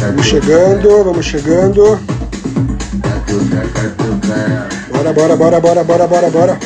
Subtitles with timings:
[0.00, 1.98] Vamos chegando, vamos chegando.
[4.92, 6.58] Bora, bora, bora, bora, bora, bora, bora.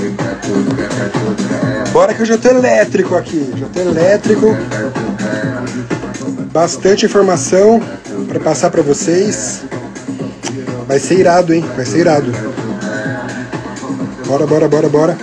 [1.95, 3.55] Bora que eu já tô elétrico aqui.
[3.57, 4.49] Já tô elétrico.
[6.53, 7.81] Bastante informação
[8.27, 9.63] para passar para vocês.
[10.89, 11.65] Vai ser irado, hein?
[11.77, 12.33] Vai ser irado.
[14.27, 15.17] Bora, bora, bora, bora.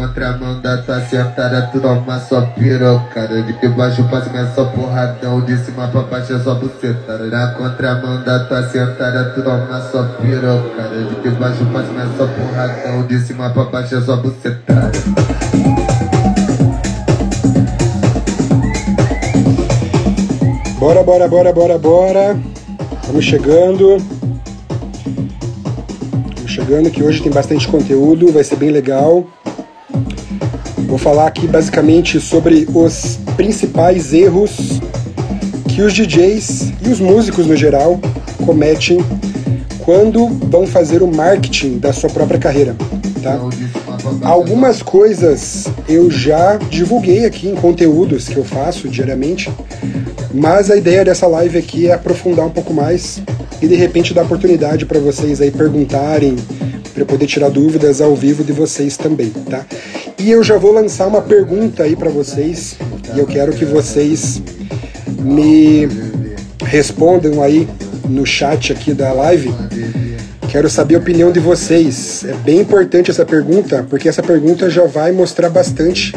[0.00, 3.42] Na contramão da tua sentada, tu uma só pirocada.
[3.42, 5.40] De baixo pra cima, é só porradão.
[5.42, 7.26] De cima pra baixo, é só bucetada.
[7.26, 11.04] Na contramão da tua sentada, tu uma só pirocada.
[11.22, 13.06] De baixo pra cima, é só porradão.
[13.06, 14.98] De cima pra baixo, é só bucetada.
[20.78, 22.40] Bora, bora, bora, bora, bora.
[23.06, 23.98] Vamos chegando.
[26.46, 29.24] Chegando que hoje tem bastante conteúdo, vai ser bem legal.
[30.90, 34.80] Vou falar aqui basicamente sobre os principais erros
[35.68, 38.00] que os DJs e os músicos no geral
[38.44, 38.98] cometem
[39.84, 42.74] quando vão fazer o marketing da sua própria carreira,
[43.22, 43.38] tá?
[44.22, 49.48] Algumas coisas eu já divulguei aqui em conteúdos que eu faço diariamente,
[50.34, 53.22] mas a ideia dessa live aqui é aprofundar um pouco mais
[53.62, 56.34] e de repente dar oportunidade para vocês aí perguntarem,
[56.92, 59.64] para poder tirar dúvidas ao vivo de vocês também, tá?
[60.20, 62.76] E eu já vou lançar uma pergunta aí para vocês
[63.14, 64.42] e eu quero que vocês
[65.18, 65.88] me
[66.62, 67.66] respondam aí
[68.06, 69.50] no chat aqui da live.
[70.50, 72.22] Quero saber a opinião de vocês.
[72.24, 76.14] É bem importante essa pergunta, porque essa pergunta já vai mostrar bastante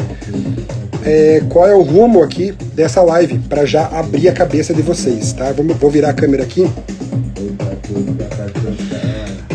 [1.02, 5.32] é, qual é o rumo aqui dessa live, para já abrir a cabeça de vocês,
[5.32, 5.50] tá?
[5.52, 6.70] Vamos, vou virar a câmera aqui.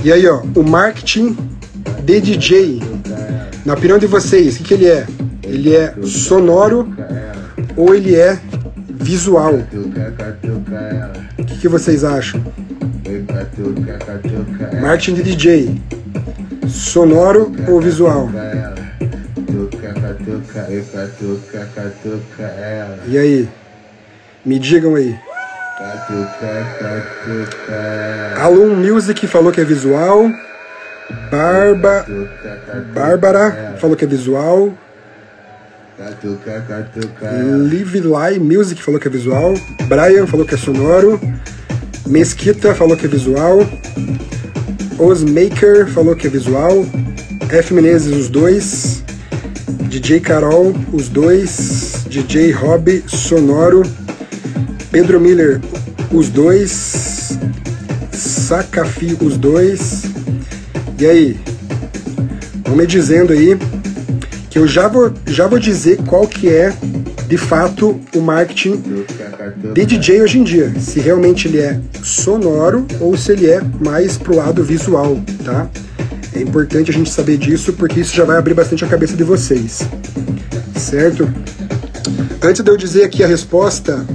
[0.04, 1.38] E aí, ó, o marketing
[2.04, 2.89] de DJ.
[3.66, 5.06] Na opinião de vocês, o que, que ele é?
[5.44, 6.94] Ele é sonoro
[7.76, 8.40] ou ele é
[8.90, 9.56] visual?
[11.38, 12.42] O que, que vocês acham?
[14.82, 15.82] Marketing de DJ.
[16.68, 18.30] Sonoro ou visual?
[23.08, 23.50] E aí?
[24.46, 25.18] Me digam aí.
[28.38, 30.30] Alum Music falou que é visual.
[31.32, 32.06] Barba,
[32.94, 34.74] Bárbara falou que é visual.
[37.70, 39.54] Live Lie Music falou que é visual.
[39.88, 41.20] Brian falou que é sonoro.
[42.08, 43.60] Mesquita falou que é visual.
[44.98, 46.86] Osmaker falou que é visual.
[47.50, 49.04] F Menezes, os dois.
[49.90, 52.06] DJ Carol, os dois.
[52.08, 53.84] DJ Rob, sonoro.
[54.92, 55.60] Pedro Miller,
[56.12, 57.38] os dois.
[58.12, 60.04] Sacafi, os dois.
[61.00, 61.40] E aí?
[62.66, 63.58] Vão me dizendo aí
[64.50, 66.74] que eu já vou, já vou dizer qual que é
[67.26, 68.84] de fato o marketing
[69.74, 70.74] de DJ hoje em dia.
[70.78, 75.70] Se realmente ele é sonoro ou se ele é mais pro lado visual, tá?
[76.36, 79.24] É importante a gente saber disso porque isso já vai abrir bastante a cabeça de
[79.24, 79.88] vocês,
[80.76, 81.34] certo?
[82.42, 84.06] Antes de eu dizer aqui a resposta,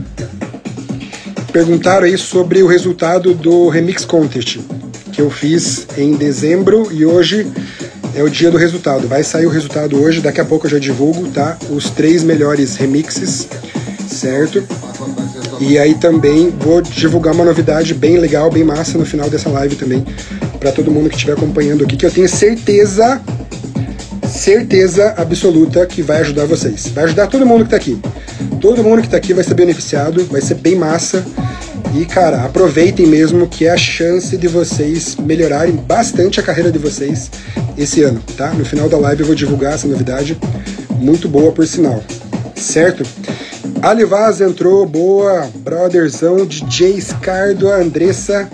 [1.50, 4.61] perguntaram aí sobre o resultado do Remix Contest
[5.15, 7.47] que eu fiz em dezembro e hoje
[8.17, 9.07] é o dia do resultado.
[9.07, 11.57] Vai sair o resultado hoje, daqui a pouco eu já divulgo, tá?
[11.71, 13.47] Os três melhores remixes,
[14.09, 14.65] certo?
[15.61, 19.77] E aí também vou divulgar uma novidade bem legal, bem massa no final dessa live
[19.77, 20.05] também,
[20.59, 23.23] para todo mundo que estiver acompanhando aqui, que eu tenho certeza,
[24.27, 26.89] certeza absoluta que vai ajudar vocês.
[26.89, 28.01] Vai ajudar todo mundo que tá aqui.
[28.61, 31.25] Todo mundo que tá aqui vai ser beneficiado, vai ser bem massa.
[31.96, 36.79] E, cara, aproveitem mesmo que é a chance de vocês melhorarem bastante a carreira de
[36.79, 37.31] vocês
[37.79, 38.50] esse ano, tá?
[38.50, 40.37] No final da live eu vou divulgar essa novidade,
[40.99, 42.02] muito boa por sinal,
[42.56, 43.05] certo?
[43.81, 48.49] Alivaz entrou, boa, brotherzão, DJ Scardo, Andressa,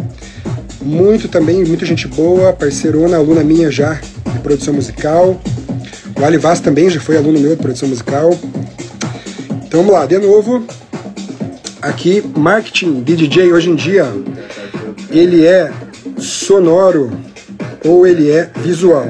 [0.82, 5.40] muito também, muita gente boa, parceirona, aluna minha já de produção musical.
[6.20, 8.38] O Alivaz também já foi aluno meu de produção musical.
[9.66, 10.62] Então vamos lá, de novo,
[11.82, 14.06] aqui, marketing de DJ hoje em dia,
[15.10, 15.72] ele é
[16.18, 17.10] sonoro
[17.84, 19.06] ou ele é visual.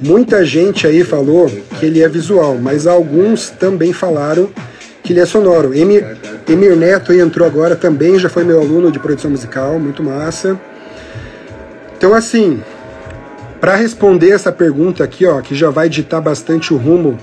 [0.00, 4.48] Muita gente aí falou que ele é visual, mas alguns também falaram
[5.02, 5.74] que ele é sonoro.
[5.74, 6.16] Emir,
[6.48, 10.58] Emir Neto entrou agora também, já foi meu aluno de produção musical, muito massa.
[11.96, 12.62] Então assim,
[13.60, 17.18] para responder essa pergunta aqui, ó, que já vai ditar bastante o rumo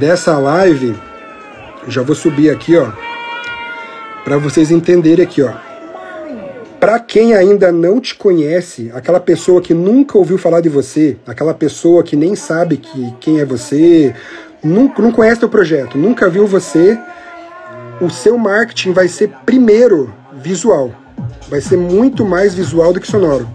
[0.00, 0.94] dessa live,
[1.86, 2.90] já vou subir aqui, ó,
[4.24, 5.52] para vocês entenderem aqui, ó.
[6.80, 11.54] Para quem ainda não te conhece, aquela pessoa que nunca ouviu falar de você, aquela
[11.54, 14.14] pessoa que nem sabe que, quem é você,
[14.62, 16.98] nunca, não conhece teu projeto, nunca viu você,
[18.00, 20.12] o seu marketing vai ser primeiro
[20.42, 20.90] visual.
[21.48, 23.48] Vai ser muito mais visual do que sonoro.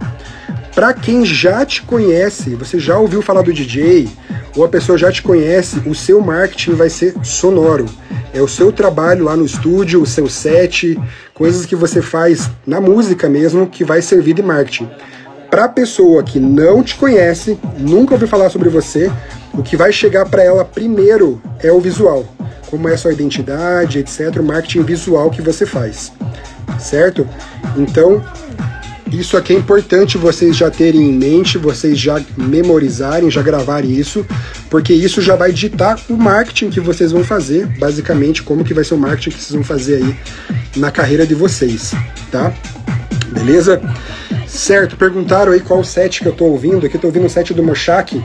[0.73, 4.07] Para quem já te conhece, você já ouviu falar do DJ,
[4.55, 7.85] ou a pessoa já te conhece, o seu marketing vai ser sonoro.
[8.33, 10.99] É o seu trabalho lá no estúdio, o seu set,
[11.33, 14.89] coisas que você faz na música mesmo que vai servir de marketing.
[15.49, 19.11] Para pessoa que não te conhece, nunca ouviu falar sobre você,
[19.53, 22.23] o que vai chegar para ela primeiro é o visual.
[22.69, 26.11] Como é a sua identidade, etc, o marketing visual que você faz.
[26.79, 27.27] Certo?
[27.75, 28.23] Então,
[29.11, 34.25] isso aqui é importante vocês já terem em mente, vocês já memorizarem, já gravarem isso,
[34.69, 38.83] porque isso já vai ditar o marketing que vocês vão fazer, basicamente como que vai
[38.83, 40.15] ser o marketing que vocês vão fazer aí
[40.75, 41.93] na carreira de vocês,
[42.31, 42.53] tá?
[43.31, 43.81] Beleza?
[44.47, 47.53] Certo, perguntaram aí qual set que eu tô ouvindo, aqui eu tô ouvindo o set
[47.53, 48.23] do Moshak.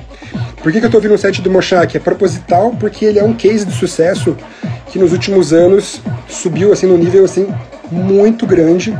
[0.62, 1.96] Por que, que eu tô ouvindo o set do Moshak?
[1.96, 4.36] É proposital porque ele é um case de sucesso
[4.90, 7.46] que nos últimos anos subiu assim no nível assim
[7.90, 8.96] muito grande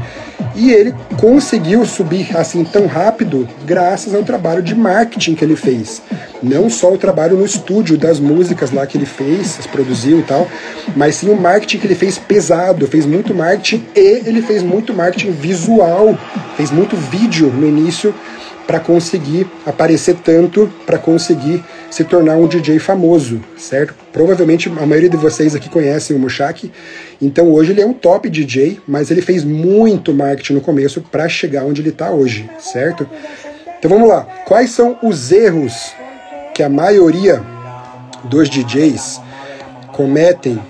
[0.54, 6.00] e ele conseguiu subir assim tão rápido graças ao trabalho de marketing que ele fez.
[6.42, 10.46] Não só o trabalho no estúdio das músicas lá que ele fez, produziu e tal,
[10.94, 14.94] mas sim o marketing que ele fez pesado, fez muito marketing e ele fez muito
[14.94, 16.16] marketing visual,
[16.56, 18.14] fez muito vídeo no início
[18.66, 21.62] para conseguir aparecer tanto, para conseguir
[21.94, 23.94] se tornar um DJ famoso, certo?
[24.12, 26.72] Provavelmente a maioria de vocês aqui conhecem o Mushak,
[27.22, 31.28] então hoje ele é um top DJ, mas ele fez muito marketing no começo para
[31.28, 33.08] chegar onde ele está hoje, certo?
[33.78, 35.94] Então vamos lá, quais são os erros
[36.52, 37.40] que a maioria
[38.24, 39.20] dos DJs
[39.92, 40.60] cometem?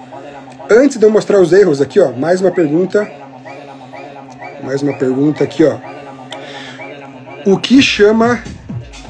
[0.71, 3.11] Antes de eu mostrar os erros aqui, ó, mais uma pergunta,
[4.63, 5.79] mais uma pergunta aqui, ó.
[7.47, 8.45] O que chama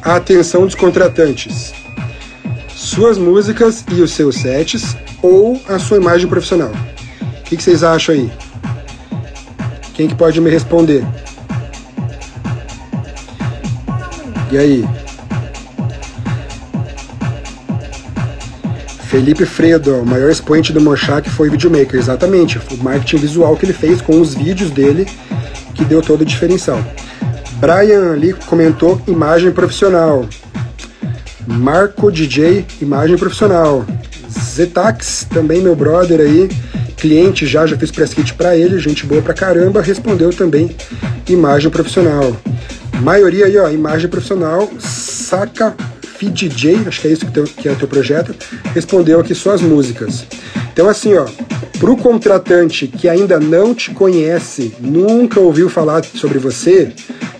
[0.00, 1.83] a atenção dos contratantes?
[2.94, 6.70] Suas músicas e os seus sets ou a sua imagem profissional?
[6.70, 8.32] O que, vocês acham aí?
[9.94, 11.04] Quem que pode me responder?
[14.52, 14.88] E aí?
[19.08, 22.58] Felipe Fredo, o maior expoente do Mochak foi videomaker, exatamente.
[22.58, 25.04] O marketing visual que ele fez com os vídeos dele
[25.74, 26.78] que deu todo o diferencial.
[27.56, 30.24] Brian ali comentou imagem profissional.
[31.46, 33.84] Marco DJ, imagem profissional.
[34.28, 36.48] Zetax, também meu brother aí,
[36.96, 40.74] cliente já, já fiz press kit para ele, gente boa pra caramba, respondeu também
[41.28, 42.36] imagem profissional.
[43.00, 45.74] Maioria aí, ó, imagem profissional, saca
[46.20, 48.34] DJ, acho que é isso que, teu, que é o teu projeto,
[48.74, 50.26] respondeu aqui só as músicas.
[50.72, 51.26] Então assim, ó,
[51.78, 56.94] pro contratante que ainda não te conhece, nunca ouviu falar sobre você,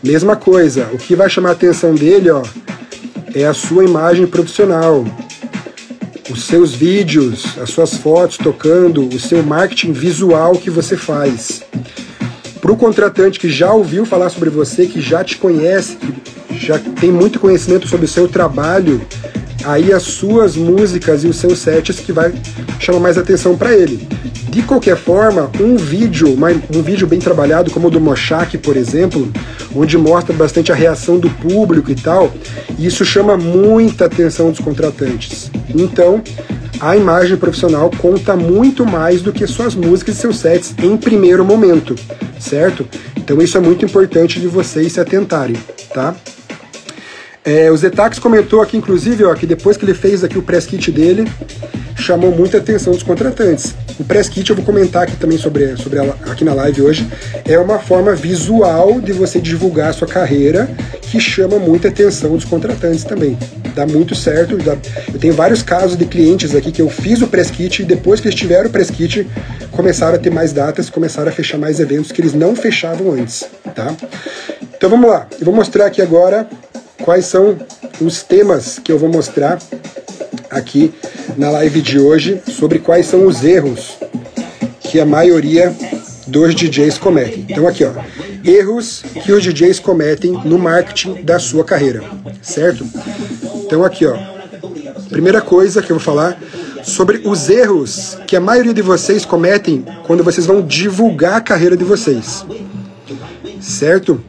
[0.05, 2.43] Mesma coisa, o que vai chamar a atenção dele, ó,
[3.35, 5.05] é a sua imagem profissional,
[6.31, 11.63] os seus vídeos, as suas fotos tocando, o seu marketing visual que você faz.
[12.61, 15.97] Para o contratante que já ouviu falar sobre você, que já te conhece,
[16.49, 19.05] que já tem muito conhecimento sobre o seu trabalho,
[19.65, 22.33] aí as suas músicas e os seus sets que vai
[22.79, 24.07] chamar mais atenção para ele.
[24.51, 26.37] De qualquer forma, um vídeo,
[26.75, 29.29] um vídeo bem trabalhado, como o do Moshak, por exemplo,
[29.75, 32.33] onde mostra bastante a reação do público e tal,
[32.79, 35.51] isso chama muita atenção dos contratantes.
[35.75, 36.23] Então,
[36.81, 41.45] a imagem profissional conta muito mais do que suas músicas e seus sets em primeiro
[41.45, 41.95] momento,
[42.39, 42.87] certo?
[43.17, 45.57] Então isso é muito importante de vocês se atentarem,
[45.93, 46.15] tá?
[47.45, 50.65] É, o Zetax comentou aqui, inclusive, ó, que depois que ele fez aqui o press
[50.65, 51.31] kit dele,
[51.95, 53.75] chamou muita atenção dos contratantes.
[54.01, 57.07] O press kit eu vou comentar aqui também sobre, sobre ela aqui na live hoje.
[57.45, 60.71] É uma forma visual de você divulgar a sua carreira
[61.03, 63.39] que chama muita atenção dos contratantes também.
[63.75, 64.57] Dá muito certo.
[64.57, 64.77] Dá...
[65.13, 68.21] Eu tenho vários casos de clientes aqui que eu fiz o press kit e depois
[68.21, 69.29] que eles tiveram o press kit,
[69.71, 73.45] começaram a ter mais datas, começaram a fechar mais eventos que eles não fechavam antes,
[73.75, 73.95] tá?
[74.77, 75.27] Então vamos lá.
[75.39, 76.49] Eu vou mostrar aqui agora
[77.03, 77.57] quais são
[78.01, 79.59] os temas que eu vou mostrar
[80.51, 80.93] aqui
[81.37, 83.99] na live de hoje sobre quais são os erros
[84.81, 85.75] que a maioria
[86.27, 87.47] dos DJs cometem.
[87.49, 87.93] Então aqui, ó,
[88.45, 92.03] erros que os DJs cometem no marketing da sua carreira,
[92.41, 92.87] certo?
[93.67, 94.17] Então aqui, ó,
[95.09, 96.39] primeira coisa que eu vou falar,
[96.83, 101.77] sobre os erros que a maioria de vocês cometem quando vocês vão divulgar a carreira
[101.77, 102.45] de vocês.
[103.65, 104.21] Certo?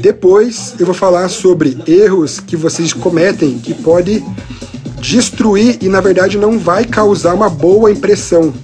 [0.00, 4.24] Depois eu vou falar sobre erros que vocês cometem que pode
[5.00, 8.54] destruir e na verdade não vai causar uma boa impressão.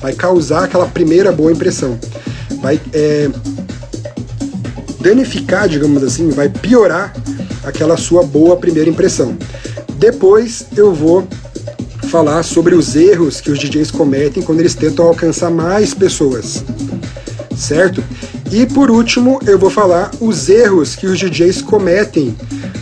[0.00, 1.96] Vai causar aquela primeira boa impressão.
[2.60, 3.30] Vai é,
[5.00, 7.14] danificar, digamos assim, vai piorar
[7.62, 9.36] aquela sua boa primeira impressão.
[9.98, 11.28] Depois eu vou
[12.08, 16.64] falar sobre os erros que os DJs cometem quando eles tentam alcançar mais pessoas,
[17.56, 18.02] certo?
[18.50, 22.34] E por último, eu vou falar os erros que os DJs cometem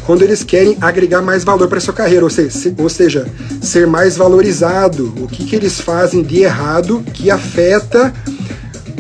[0.05, 3.27] quando eles querem agregar mais valor para sua carreira, ou seja, ou seja,
[3.61, 5.13] ser mais valorizado.
[5.21, 8.15] O que, que eles fazem de errado que afeta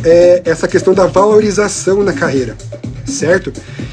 [0.05, 2.57] é, essa questão da valorização na carreira,
[3.05, 3.53] certo?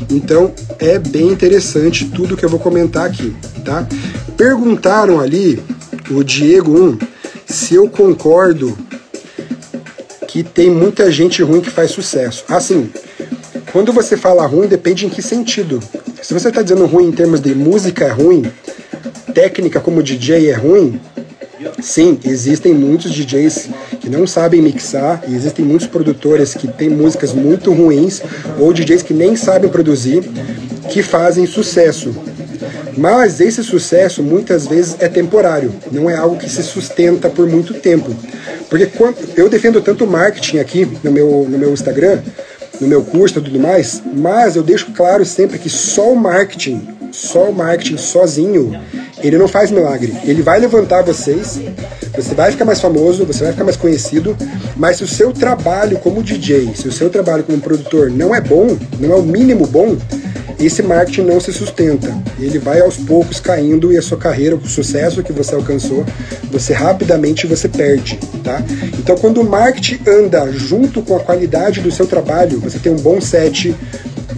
[0.10, 3.88] Então é bem interessante tudo que eu vou comentar aqui, tá?
[4.36, 5.62] Perguntaram ali
[6.10, 6.98] o Diego 1
[7.46, 8.76] se eu concordo
[10.34, 12.44] que tem muita gente ruim que faz sucesso.
[12.50, 12.90] Assim,
[13.72, 15.80] quando você fala ruim, depende em que sentido.
[16.24, 18.52] Se você está dizendo ruim em termos de música é ruim,
[19.32, 21.00] técnica como DJ é ruim,
[21.80, 23.70] sim, existem muitos DJs
[24.02, 28.20] que não sabem mixar, e existem muitos produtores que têm músicas muito ruins,
[28.58, 30.24] ou DJs que nem sabem produzir,
[30.90, 32.12] que fazem sucesso.
[32.98, 37.76] Mas esse sucesso muitas vezes é temporário, não é algo que se sustenta por muito
[37.76, 38.16] tempo.
[38.74, 42.24] Porque quando, eu defendo tanto marketing aqui no meu, no meu Instagram,
[42.82, 46.82] no meu curso e tudo mais, mas eu deixo claro sempre que só o marketing,
[47.12, 48.72] só o marketing sozinho,
[49.22, 50.12] ele não faz milagre.
[50.24, 51.60] Ele vai levantar vocês,
[52.16, 54.36] você vai ficar mais famoso, você vai ficar mais conhecido,
[54.76, 58.42] mas se o seu trabalho como DJ, se o seu trabalho como produtor não é
[58.42, 59.96] bom, não é o mínimo bom,
[60.60, 62.16] esse marketing não se sustenta.
[62.40, 66.06] Ele vai aos poucos caindo e a sua carreira, o sucesso que você alcançou,
[66.52, 68.62] você rapidamente você perde, tá?
[68.98, 72.98] Então quando o marketing anda junto com a qualidade do seu trabalho, você tem um
[72.98, 73.76] bom set,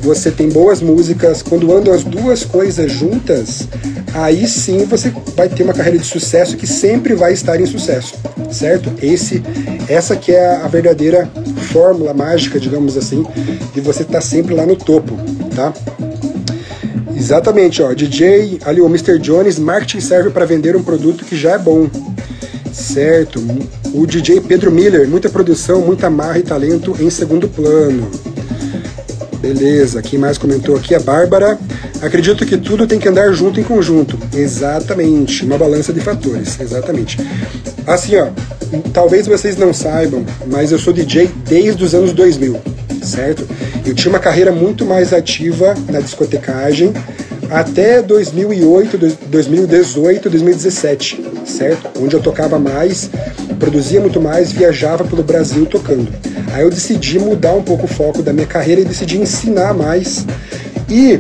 [0.06, 3.68] você tem boas músicas, quando andam as duas coisas juntas,
[4.14, 8.14] aí sim você vai ter uma carreira de sucesso que sempre vai estar em sucesso,
[8.52, 8.92] certo?
[9.02, 9.42] Esse,
[9.90, 11.30] essa que é a verdadeira
[11.76, 13.26] fórmula mágica, digamos assim,
[13.74, 15.14] de você estar sempre lá no topo,
[15.54, 15.74] tá?
[17.14, 19.20] Exatamente, ó, DJ, ali o Mr.
[19.20, 21.90] Jones, marketing serve para vender um produto que já é bom.
[22.72, 23.44] Certo.
[23.94, 28.10] O DJ Pedro Miller, muita produção, muita marra e talento em segundo plano.
[29.40, 30.96] Beleza, quem mais comentou aqui?
[30.96, 31.58] A Bárbara.
[32.02, 34.18] Acredito que tudo tem que andar junto em conjunto.
[34.34, 36.60] Exatamente, uma balança de fatores.
[36.60, 37.18] Exatamente.
[37.86, 38.28] Assim, ó,
[38.94, 42.60] talvez vocês não saibam, mas eu sou DJ desde os anos 2000,
[43.04, 43.48] certo?
[43.86, 46.94] Eu tinha uma carreira muito mais ativa na discotecagem
[47.50, 52.02] até 2008, 2018, 2017, certo?
[52.02, 53.10] Onde eu tocava mais,
[53.60, 56.08] produzia muito mais, viajava pelo Brasil tocando.
[56.54, 60.26] Aí eu decidi mudar um pouco o foco da minha carreira e decidi ensinar mais.
[60.90, 61.20] E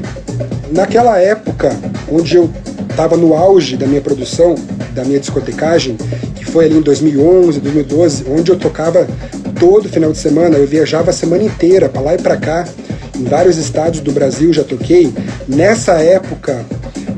[0.71, 1.75] naquela época,
[2.11, 2.49] onde eu
[2.89, 4.55] estava no auge da minha produção,
[4.93, 5.97] da minha discotecagem,
[6.35, 9.07] que foi ali em 2011, 2012, onde eu tocava
[9.59, 12.67] todo final de semana, eu viajava a semana inteira para lá e para cá,
[13.17, 15.13] em vários estados do Brasil já toquei.
[15.47, 16.65] Nessa época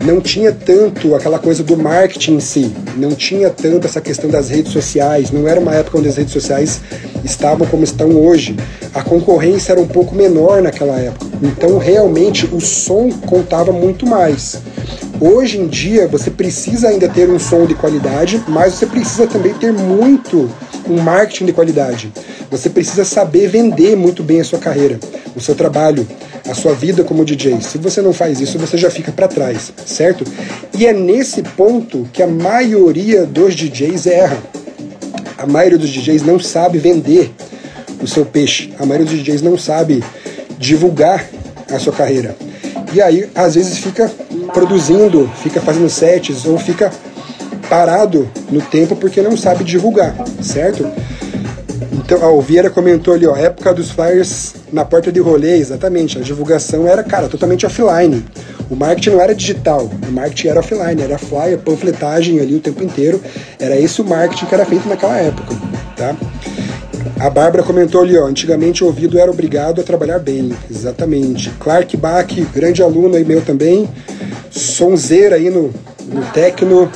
[0.05, 4.49] não tinha tanto aquela coisa do marketing em si, não tinha tanto essa questão das
[4.49, 6.81] redes sociais, não era uma época onde as redes sociais
[7.23, 8.55] estavam como estão hoje.
[8.93, 14.59] A concorrência era um pouco menor naquela época, então realmente o som contava muito mais.
[15.19, 19.53] Hoje em dia você precisa ainda ter um som de qualidade, mas você precisa também
[19.53, 20.49] ter muito
[20.87, 22.13] um marketing de qualidade.
[22.49, 24.99] Você precisa saber vender muito bem a sua carreira,
[25.35, 26.07] o seu trabalho,
[26.47, 27.59] a sua vida como DJ.
[27.61, 30.23] Se você não faz isso, você já fica para trás, certo?
[30.77, 34.37] E é nesse ponto que a maioria dos DJs erra.
[35.37, 37.31] A maioria dos DJs não sabe vender
[38.01, 38.73] o seu peixe.
[38.79, 40.03] A maioria dos DJs não sabe
[40.57, 41.27] divulgar
[41.71, 42.35] a sua carreira.
[42.93, 44.11] E aí, às vezes, fica
[44.53, 46.91] produzindo, fica fazendo sets ou fica
[47.69, 50.89] parado no tempo porque não sabe divulgar, certo?
[51.93, 56.17] Então, ó, o Vieira comentou ali, ó, época dos flyers na porta de rolê, exatamente.
[56.17, 58.25] A divulgação era, cara, totalmente offline.
[58.69, 62.83] O marketing não era digital, o marketing era offline, era flyer, panfletagem ali o tempo
[62.83, 63.21] inteiro.
[63.59, 65.55] Era esse o marketing que era feito naquela época,
[65.95, 66.15] tá?
[67.19, 71.49] A Bárbara comentou ali, ó, antigamente o ouvido era obrigado a trabalhar bem, exatamente.
[71.59, 73.89] Clark Bach, grande aluno aí meu também,
[74.51, 75.73] sonzeira aí no,
[76.13, 76.91] no techno,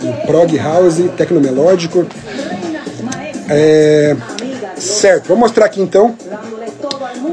[0.00, 2.06] no prog house, techno melódico.
[3.48, 4.16] É,
[4.76, 6.16] certo, vou mostrar aqui então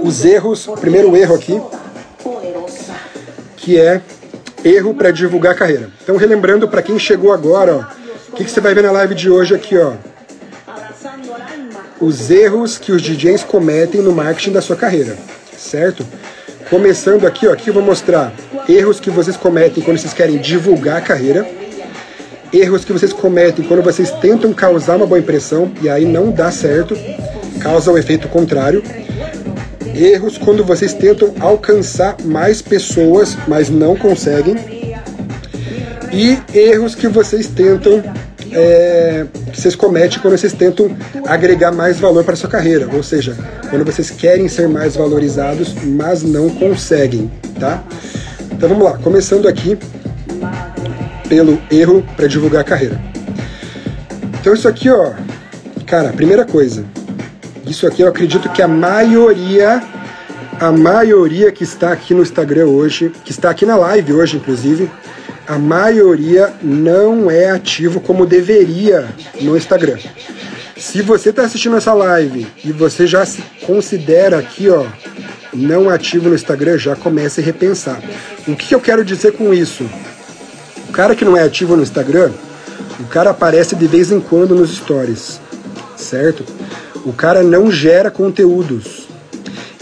[0.04, 1.60] os erros, primeiro erro aqui,
[3.58, 4.02] que é
[4.64, 5.90] erro para divulgar a carreira.
[6.04, 7.88] Então, relembrando para quem chegou agora,
[8.30, 9.94] O que, que você vai ver na live de hoje aqui, ó?
[12.02, 15.16] Os erros que os DJs cometem no marketing da sua carreira,
[15.56, 16.04] certo?
[16.68, 18.34] Começando aqui, ó, aqui eu vou mostrar
[18.68, 21.48] erros que vocês cometem quando vocês querem divulgar a carreira,
[22.54, 26.52] erros que vocês cometem quando vocês tentam causar uma boa impressão e aí não dá
[26.52, 26.96] certo,
[27.60, 28.84] causa o efeito contrário.
[29.96, 34.56] Erros quando vocês tentam alcançar mais pessoas, mas não conseguem.
[36.12, 38.04] E erros que vocês tentam
[38.52, 40.96] é, que vocês cometem quando vocês tentam
[41.26, 43.36] agregar mais valor para sua carreira, ou seja,
[43.70, 47.84] quando vocês querem ser mais valorizados, mas não conseguem, tá?
[48.52, 49.78] Então vamos lá, começando aqui
[51.28, 53.00] pelo erro para divulgar a carreira.
[54.40, 55.14] Então isso aqui, ó,
[55.86, 56.86] cara, primeira coisa,
[57.66, 59.82] isso aqui eu acredito que a maioria,
[60.60, 64.90] a maioria que está aqui no Instagram hoje, que está aqui na live hoje, inclusive,
[65.48, 69.08] a maioria não é ativo como deveria
[69.42, 69.98] no Instagram.
[70.78, 74.86] Se você está assistindo essa live e você já se considera aqui, ó,
[75.54, 78.02] não ativo no Instagram, já comece a repensar.
[78.48, 79.90] O que eu quero dizer com isso?
[80.94, 82.32] Cara que não é ativo no Instagram,
[83.00, 85.42] o cara aparece de vez em quando nos stories,
[85.98, 86.46] certo?
[87.04, 89.08] O cara não gera conteúdos.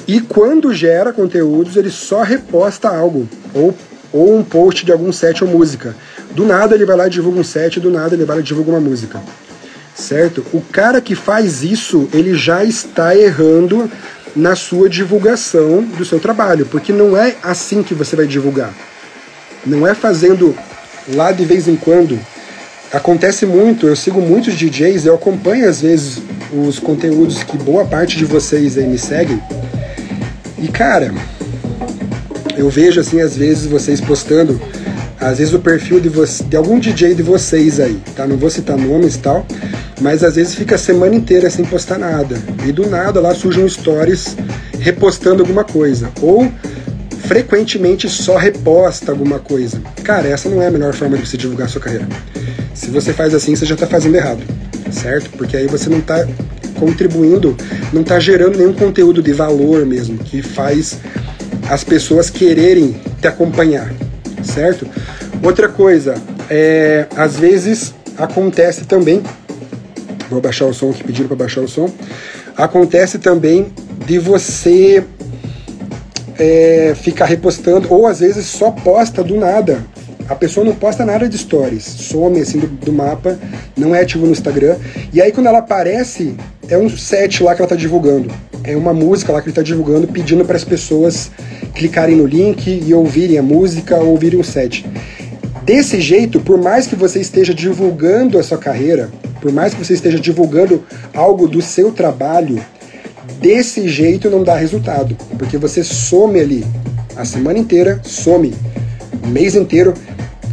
[0.08, 3.76] E quando gera conteúdos, ele só reposta algo ou
[4.14, 5.96] ou um post de algum set ou música.
[6.32, 8.46] Do nada ele vai lá e divulga um set, do nada ele vai lá e
[8.46, 9.22] divulga uma música.
[9.96, 10.46] Certo?
[10.54, 13.90] O cara que faz isso, ele já está errando
[14.36, 18.74] na sua divulgação do seu trabalho, porque não é assim que você vai divulgar.
[19.66, 20.56] Não é fazendo
[21.14, 22.20] lá de vez em quando.
[22.92, 28.18] Acontece muito, eu sigo muitos DJs, eu acompanho às vezes os conteúdos que boa parte
[28.18, 29.42] de vocês aí me seguem.
[30.62, 31.14] E cara,
[32.58, 34.62] eu vejo assim, às vezes, vocês postando,
[35.20, 38.28] às vezes o perfil de, de algum DJ de vocês aí, tá?
[38.28, 39.46] Não vou citar nomes e tal,
[40.00, 42.38] mas às vezes fica a semana inteira sem postar nada.
[42.66, 44.36] E do nada lá surgem stories
[44.80, 46.12] repostando alguma coisa.
[46.22, 46.52] Ou
[47.28, 49.82] frequentemente só reposta alguma coisa.
[50.04, 52.08] Cara, essa não é a melhor forma de você divulgar a sua carreira.
[52.74, 54.42] Se você faz assim, você já está fazendo errado,
[54.92, 55.30] certo?
[55.38, 56.28] Porque aí você não está
[56.80, 57.56] contribuindo,
[57.94, 60.98] não está gerando nenhum conteúdo de valor mesmo, que faz
[61.70, 63.94] as pessoas quererem te acompanhar,
[64.44, 64.88] certo?
[65.44, 66.16] Outra coisa,
[66.50, 69.22] é, às vezes acontece também,
[70.30, 71.90] vou baixar o som aqui, pediram para baixar o som,
[72.58, 73.72] acontece também
[74.06, 75.04] de você
[76.38, 79.84] é, ficar repostando, ou às vezes só posta do nada.
[80.30, 83.38] A pessoa não posta nada de stories, some assim do, do mapa,
[83.76, 84.78] não é ativo no Instagram.
[85.12, 86.36] E aí quando ela aparece,
[86.70, 88.32] é um set lá que ela está divulgando.
[88.64, 91.32] É uma música lá que ele está divulgando, pedindo para as pessoas
[91.74, 94.86] clicarem no link e ouvirem a música ou ouvirem o set.
[95.64, 99.10] Desse jeito, por mais que você esteja divulgando a sua carreira,
[99.42, 102.64] por mais que você esteja divulgando algo do seu trabalho,
[103.40, 106.66] desse jeito não dá resultado, porque você some ali
[107.16, 108.54] a semana inteira, some
[109.24, 109.94] o mês inteiro,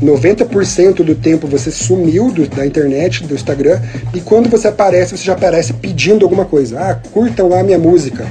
[0.02, 3.80] 90% do tempo você sumiu do, da internet, do Instagram,
[4.14, 6.78] e quando você aparece, você já aparece pedindo alguma coisa.
[6.78, 8.26] Ah, curtam lá minha música,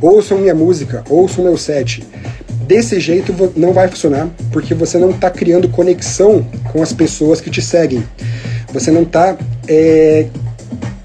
[0.00, 2.04] ouçam minha música, ouçam meu set.
[2.66, 7.50] Desse jeito não vai funcionar, porque você não está criando conexão com as pessoas que
[7.50, 8.02] te seguem.
[8.72, 9.36] Você não está
[9.68, 10.26] é,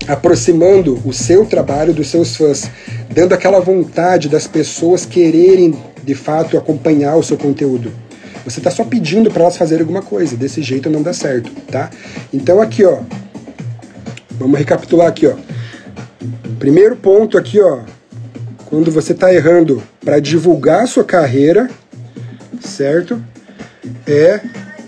[0.10, 2.70] aproximando o seu trabalho dos seus fãs,
[3.14, 7.92] dando aquela vontade das pessoas quererem de fato acompanhar o seu conteúdo.
[8.44, 10.36] Você está só pedindo para elas fazerem alguma coisa.
[10.36, 11.92] Desse jeito não dá certo, tá?
[12.34, 13.02] Então aqui, ó,
[14.32, 15.36] vamos recapitular aqui, ó.
[16.58, 17.82] Primeiro ponto aqui, ó,
[18.66, 21.70] quando você está errando para divulgar a sua carreira,
[22.60, 23.24] certo?
[24.08, 24.40] É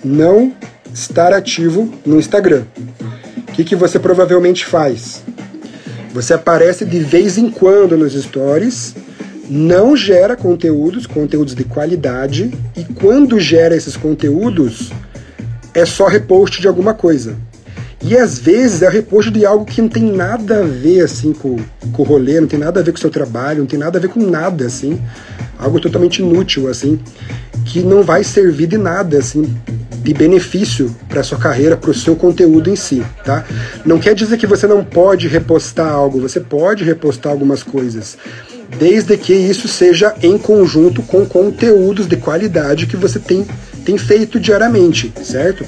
[0.03, 0.51] não
[0.91, 2.63] estar ativo no Instagram.
[3.51, 5.21] O que, que você provavelmente faz?
[6.13, 8.95] Você aparece de vez em quando nos stories,
[9.49, 14.93] não gera conteúdos, conteúdos de qualidade, e quando gera esses conteúdos,
[15.73, 17.35] é só repost de alguma coisa.
[18.01, 21.33] E às vezes é o reposto de algo que não tem nada a ver assim
[21.33, 21.57] com,
[21.91, 23.97] com o rolê, não tem nada a ver com o seu trabalho, não tem nada
[23.97, 24.99] a ver com nada assim.
[25.59, 26.99] Algo totalmente inútil assim,
[27.65, 29.53] que não vai servir de nada assim,
[30.01, 33.45] de benefício para sua carreira, para o seu conteúdo em si, tá?
[33.85, 38.17] Não quer dizer que você não pode repostar algo, você pode repostar algumas coisas,
[38.79, 43.45] desde que isso seja em conjunto com conteúdos de qualidade que você tem,
[43.85, 45.65] tem feito diariamente, certo?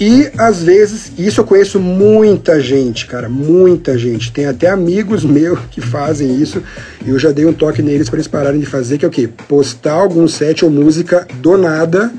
[0.00, 4.32] E às vezes, isso eu conheço muita gente, cara, muita gente.
[4.32, 6.60] Tem até amigos meus que fazem isso.
[7.06, 9.12] E eu já dei um toque neles para eles pararem de fazer, que é o
[9.12, 9.28] quê?
[9.46, 12.12] Postar algum set ou música do nada,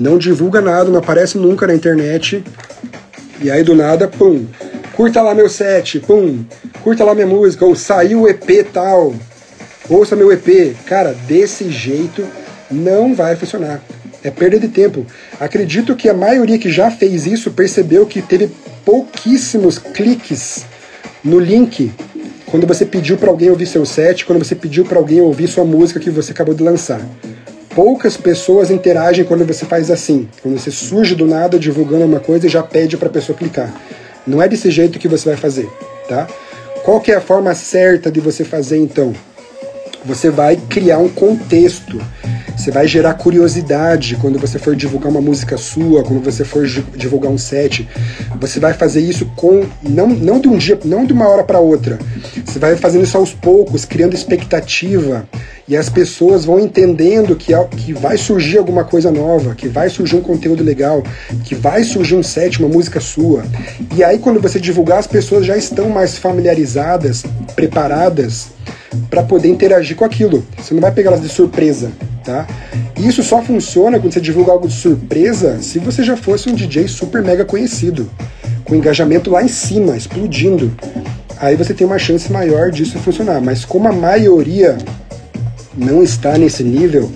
[0.00, 2.42] não divulga nada, não aparece nunca na internet.
[3.42, 4.46] E aí do nada, pum,
[4.94, 6.42] curta lá meu set, pum,
[6.82, 9.14] curta lá minha música, ou saiu o EP tal,
[9.90, 10.74] ouça meu EP.
[10.86, 12.26] Cara, desse jeito
[12.70, 13.82] não vai funcionar.
[14.24, 15.06] É perda de tempo.
[15.38, 18.50] Acredito que a maioria que já fez isso percebeu que teve
[18.84, 20.64] pouquíssimos cliques
[21.22, 21.92] no link
[22.46, 25.64] quando você pediu para alguém ouvir seu set, quando você pediu para alguém ouvir sua
[25.64, 27.00] música que você acabou de lançar.
[27.82, 32.46] Poucas pessoas interagem quando você faz assim, quando você surge do nada divulgando uma coisa
[32.46, 33.72] e já pede para a pessoa clicar.
[34.26, 35.66] Não é desse jeito que você vai fazer,
[36.06, 36.28] tá?
[36.84, 39.14] Qual que é a forma certa de você fazer então?
[40.04, 42.00] Você vai criar um contexto
[42.60, 47.32] você vai gerar curiosidade quando você for divulgar uma música sua, quando você for divulgar
[47.32, 47.88] um set.
[48.38, 51.58] Você vai fazer isso com não, não de um dia, não de uma hora para
[51.58, 51.98] outra.
[52.44, 55.26] Você vai fazendo isso aos poucos, criando expectativa.
[55.66, 60.16] E as pessoas vão entendendo que, que vai surgir alguma coisa nova, que vai surgir
[60.16, 61.02] um conteúdo legal,
[61.44, 63.42] que vai surgir um set, uma música sua.
[63.96, 67.24] E aí, quando você divulgar, as pessoas já estão mais familiarizadas,
[67.56, 68.59] preparadas
[69.08, 70.44] para poder interagir com aquilo.
[70.58, 71.90] Você não vai pegar elas de surpresa
[72.24, 72.46] tá?
[72.96, 76.54] E isso só funciona quando você divulga algo de surpresa se você já fosse um
[76.54, 78.10] DJ super mega conhecido,
[78.64, 80.72] com engajamento lá em cima, explodindo.
[81.38, 83.40] Aí você tem uma chance maior disso funcionar.
[83.40, 84.76] Mas como a maioria
[85.76, 87.10] não está nesse nível,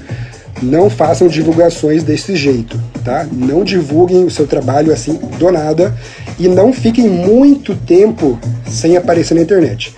[0.63, 3.27] não façam divulgações desse jeito, tá?
[3.31, 5.95] Não divulguem o seu trabalho assim do nada
[6.39, 8.39] e não fiquem muito tempo
[8.71, 9.95] sem aparecer na internet.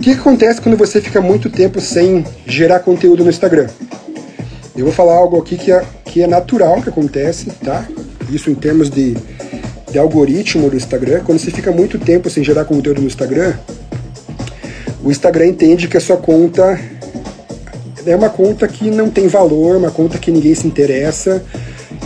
[0.00, 3.66] O que acontece quando você fica muito tempo sem gerar conteúdo no Instagram?
[4.74, 7.86] Eu vou falar algo aqui que é, que é natural que acontece, tá?
[8.30, 9.14] Isso em termos de,
[9.92, 11.20] de algoritmo do Instagram.
[11.22, 13.52] Quando você fica muito tempo sem gerar conteúdo no Instagram,
[15.04, 16.80] o Instagram entende que a sua conta
[18.06, 21.44] é uma conta que não tem valor, uma conta que ninguém se interessa,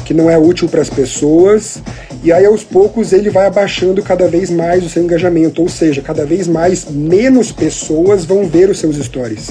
[0.04, 1.80] que não é útil para as pessoas.
[2.24, 6.02] E aí aos poucos ele vai abaixando cada vez mais o seu engajamento, ou seja,
[6.02, 9.50] cada vez mais menos pessoas vão ver os seus stories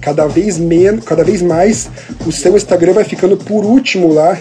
[0.00, 1.88] cada vez menos, cada vez mais
[2.26, 4.38] o seu Instagram vai ficando por último lá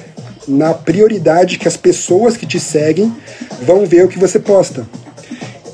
[0.47, 3.13] na prioridade que as pessoas que te seguem
[3.62, 4.88] vão ver o que você posta.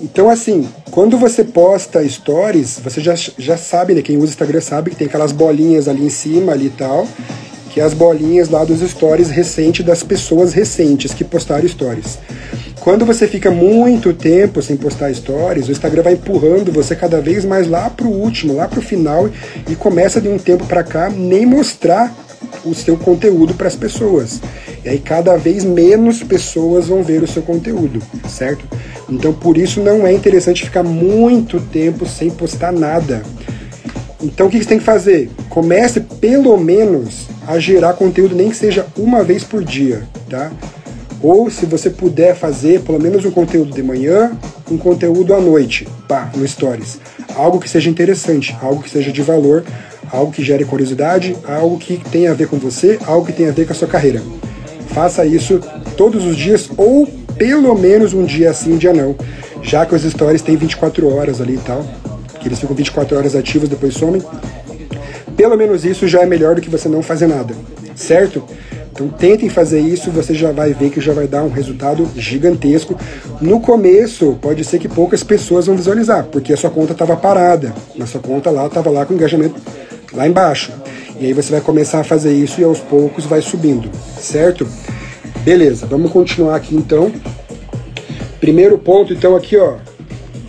[0.01, 4.01] Então assim, quando você posta stories, você já, já sabe, né?
[4.01, 7.07] Quem usa Instagram sabe que tem aquelas bolinhas ali em cima ali e tal,
[7.75, 12.17] que é as bolinhas lá dos stories recentes das pessoas recentes que postaram stories.
[12.79, 17.43] Quando você fica muito tempo sem postar stories, o Instagram vai empurrando você cada vez
[17.43, 19.29] mais lá pro último, lá pro final
[19.69, 22.15] e começa de um tempo para cá nem mostrar
[22.63, 24.39] o seu conteúdo para as pessoas.
[24.85, 28.63] E aí cada vez menos pessoas vão ver o seu conteúdo, certo?
[29.09, 33.21] Então por isso não é interessante ficar muito tempo sem postar nada.
[34.25, 35.29] Então o que você tem que fazer?
[35.49, 40.51] Comece pelo menos a gerar conteúdo nem que seja uma vez por dia, tá?
[41.21, 44.35] Ou se você puder fazer pelo menos um conteúdo de manhã,
[44.69, 46.99] um conteúdo à noite, pá, no Stories.
[47.35, 49.63] Algo que seja interessante, algo que seja de valor,
[50.11, 53.53] algo que gere curiosidade, algo que tenha a ver com você, algo que tenha a
[53.53, 54.23] ver com a sua carreira.
[54.87, 55.59] Faça isso
[55.95, 57.05] todos os dias ou
[57.37, 59.15] pelo menos um dia sim, um dia não.
[59.61, 61.85] Já que os stories têm 24 horas ali e tal,
[62.45, 64.21] que eles ficam 24 horas ativos depois somem.
[65.35, 67.55] Pelo menos isso já é melhor do que você não fazer nada,
[67.95, 68.43] certo?
[68.91, 72.95] Então tentem fazer isso, você já vai ver que já vai dar um resultado gigantesco.
[73.41, 77.73] No começo, pode ser que poucas pessoas vão visualizar, porque a sua conta estava parada,
[77.95, 79.55] na sua conta lá estava lá com engajamento
[80.13, 80.71] lá embaixo.
[81.19, 84.67] E aí você vai começar a fazer isso e aos poucos vai subindo, certo?
[85.43, 87.11] Beleza, vamos continuar aqui então.
[88.39, 89.77] Primeiro ponto, então aqui ó,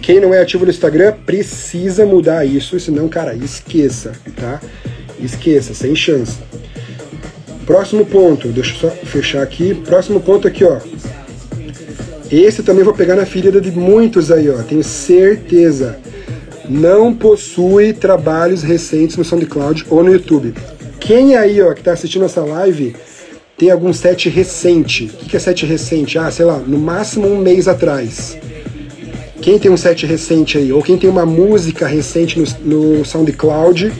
[0.07, 4.61] quem não é ativo no Instagram precisa mudar isso, senão, cara, esqueça, tá?
[5.21, 6.38] Esqueça, sem chance.
[7.66, 9.75] Próximo ponto, deixa eu só fechar aqui.
[9.75, 10.79] Próximo ponto aqui, ó.
[12.31, 14.62] Esse também vou pegar na ferida de muitos aí, ó.
[14.62, 15.99] Tenho certeza.
[16.69, 20.55] Não possui trabalhos recentes no SoundCloud ou no YouTube.
[21.01, 22.95] Quem aí, ó, que tá assistindo essa live,
[23.59, 25.11] tem algum set recente?
[25.21, 26.16] O que é set recente?
[26.16, 28.38] Ah, sei lá, no máximo um mês atrás.
[29.46, 30.72] Quem tem um set recente aí?
[30.72, 33.92] Ou quem tem uma música recente no, no SoundCloud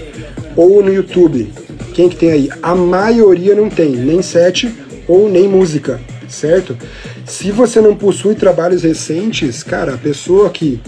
[0.57, 1.53] ou no YouTube?
[1.95, 2.51] Quem que tem aí?
[2.61, 4.75] A maioria não tem, nem set
[5.07, 6.77] ou nem música, certo?
[7.25, 10.81] Se você não possui trabalhos recentes, cara, a pessoa que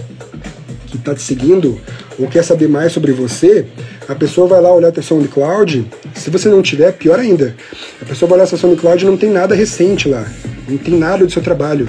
[0.88, 1.81] que tá te seguindo
[2.18, 3.64] ou quer saber mais sobre você,
[4.09, 7.55] a pessoa vai lá olhar teu SoundCloud, se você não tiver, pior ainda.
[8.03, 10.27] A pessoa vai olhar seu SoundCloud e não tem nada recente lá,
[10.68, 11.87] não tem nada do seu trabalho.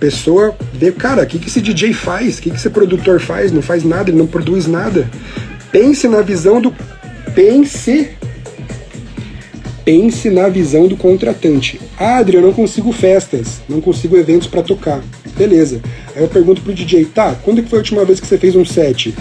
[0.00, 2.38] Pessoa vê, cara, o que, que esse DJ faz?
[2.38, 3.50] O que, que esse produtor faz?
[3.50, 5.10] Não faz nada, ele não produz nada.
[5.72, 6.74] Pense na visão do.
[7.34, 8.16] Pense
[9.88, 11.80] pense na visão do contratante.
[11.98, 15.02] Ah, Adri, eu não consigo festas, não consigo eventos para tocar.
[15.34, 15.80] Beleza.
[16.14, 18.54] Aí eu pergunto pro DJ, tá, quando que foi a última vez que você fez
[18.54, 19.14] um set?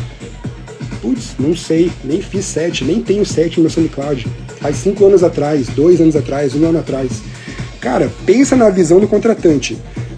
[1.01, 4.27] Putz, não sei, nem fiz set, nem tenho set no meu SoundCloud.
[4.59, 7.21] Faz cinco anos atrás, dois anos atrás, um ano atrás.
[7.79, 9.77] Cara, pensa na visão do contratante.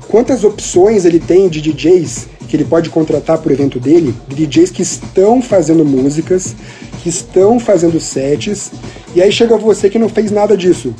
[0.09, 4.15] Quantas opções ele tem de DJs que ele pode contratar para o evento dele?
[4.27, 6.55] De DJs que estão fazendo músicas,
[7.03, 8.71] que estão fazendo sets,
[9.15, 10.95] e aí chega você que não fez nada disso.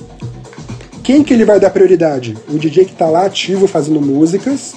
[1.01, 2.37] Quem que ele vai dar prioridade?
[2.47, 4.75] O DJ que está lá ativo fazendo músicas,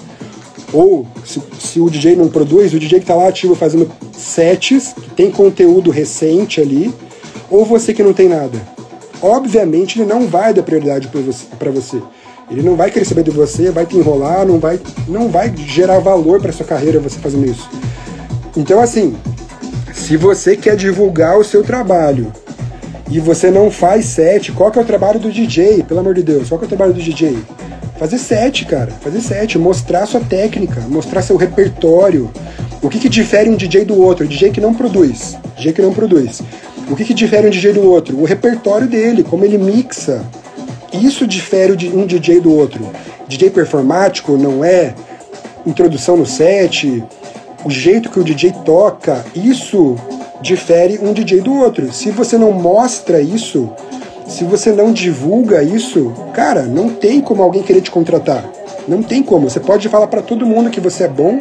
[0.72, 4.94] ou se, se, o DJ não produz, o DJ que está lá ativo fazendo sets,
[4.94, 6.90] que tem conteúdo recente ali,
[7.50, 8.58] ou você que não tem nada.
[9.20, 12.02] Obviamente ele não vai dar prioridade para você, você.
[12.52, 15.98] Ele não vai querer saber de você, vai te enrolar, não vai, não vai gerar
[16.00, 17.66] valor para sua carreira você fazendo isso.
[18.54, 19.16] Então assim,
[19.94, 22.30] se você quer divulgar o seu trabalho
[23.10, 25.82] e você não faz set, qual que é o trabalho do DJ?
[25.82, 27.38] Pelo amor de Deus, qual que é o trabalho do DJ?
[27.98, 32.30] Fazer set, cara, fazer set, mostrar sua técnica, mostrar seu repertório.
[32.82, 34.28] O que, que difere um DJ do outro?
[34.28, 36.42] DJ que não produz, DJ que não produz.
[36.90, 38.18] O que, que difere um DJ do outro?
[38.18, 40.22] O repertório dele, como ele mixa.
[40.92, 42.90] Isso difere um DJ do outro.
[43.26, 44.94] DJ performático não é
[45.64, 47.02] introdução no set,
[47.64, 49.96] o jeito que o DJ toca, isso
[50.40, 51.92] difere um DJ do outro.
[51.92, 53.70] Se você não mostra isso,
[54.26, 58.44] se você não divulga isso, cara, não tem como alguém querer te contratar.
[58.86, 59.48] Não tem como.
[59.48, 61.40] Você pode falar para todo mundo que você é bom,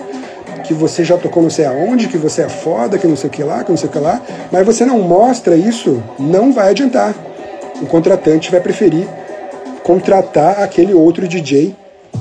[0.64, 3.34] que você já tocou não sei aonde, que você é foda, que não sei o
[3.34, 6.70] que lá, que não sei o que lá, mas você não mostra isso, não vai
[6.70, 7.16] adiantar.
[7.82, 9.08] O contratante vai preferir
[9.84, 11.76] contratar aquele outro DJ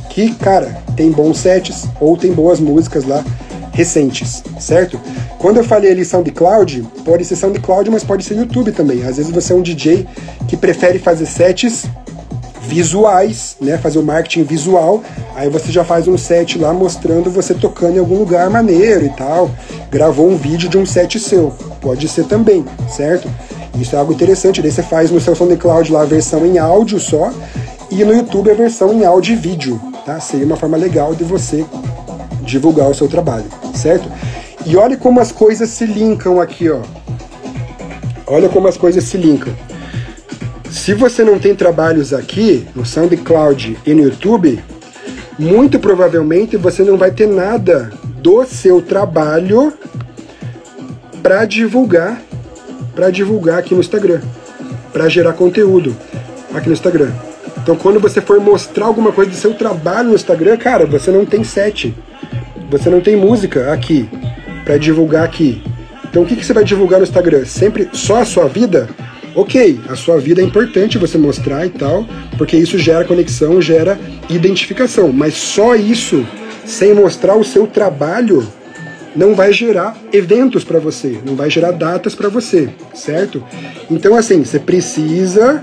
[0.08, 3.24] que, cara, tem bons sets ou tem boas músicas lá
[3.72, 5.00] recentes, certo?
[5.38, 9.04] Quando eu falei ali SoundCloud, pode ser SoundCloud, mas pode ser YouTube também.
[9.04, 10.06] Às vezes você é um DJ
[10.48, 11.86] que prefere fazer sets
[12.60, 13.78] visuais, né?
[13.78, 15.02] Fazer o marketing visual.
[15.34, 19.10] Aí você já faz um set lá mostrando você tocando em algum lugar maneiro e
[19.10, 19.50] tal.
[19.90, 21.52] Gravou um vídeo de um set seu.
[21.80, 23.28] Pode ser também, certo?
[23.80, 24.60] Isso é algo interessante.
[24.60, 27.32] Daí você faz no seu SoundCloud lá a versão em áudio só
[27.90, 30.20] e no YouTube a versão em áudio e vídeo, tá?
[30.20, 31.64] Seria uma forma legal de você
[32.42, 34.08] divulgar o seu trabalho, certo?
[34.66, 36.80] E olha como as coisas se linkam aqui, ó.
[38.26, 39.52] Olha como as coisas se linkam.
[40.70, 44.62] Se você não tem trabalhos aqui no SoundCloud e no YouTube,
[45.38, 47.90] muito provavelmente você não vai ter nada
[48.22, 49.72] do seu trabalho
[51.22, 52.22] para divulgar,
[52.94, 54.20] para divulgar aqui no Instagram,
[54.92, 55.96] para gerar conteúdo
[56.54, 57.10] aqui no Instagram.
[57.62, 61.26] Então, quando você for mostrar alguma coisa do seu trabalho no Instagram, cara, você não
[61.26, 61.94] tem set,
[62.70, 64.08] você não tem música aqui
[64.64, 65.62] para divulgar aqui.
[66.10, 67.44] Então o que, que você vai divulgar no Instagram?
[67.44, 68.88] Sempre só a sua vida?
[69.34, 72.04] Ok, a sua vida é importante você mostrar e tal,
[72.36, 73.98] porque isso gera conexão, gera
[74.28, 75.12] identificação.
[75.12, 76.26] Mas só isso,
[76.64, 78.46] sem mostrar o seu trabalho,
[79.14, 83.42] não vai gerar eventos para você, não vai gerar datas para você, certo?
[83.90, 85.62] Então assim, você precisa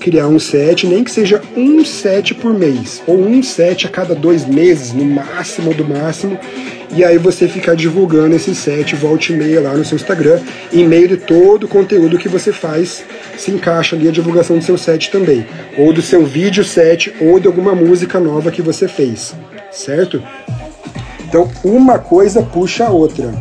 [0.00, 4.14] criar um set, nem que seja um set por mês, ou um set a cada
[4.14, 6.38] dois meses, no máximo do máximo,
[6.94, 10.40] e aí você ficar divulgando esse set volta e meia lá no seu Instagram,
[10.72, 13.04] em meio de todo o conteúdo que você faz,
[13.36, 15.44] se encaixa ali a divulgação do seu set também,
[15.76, 19.34] ou do seu vídeo set, ou de alguma música nova que você fez,
[19.72, 20.22] certo?
[21.28, 23.34] Então, uma coisa puxa a outra.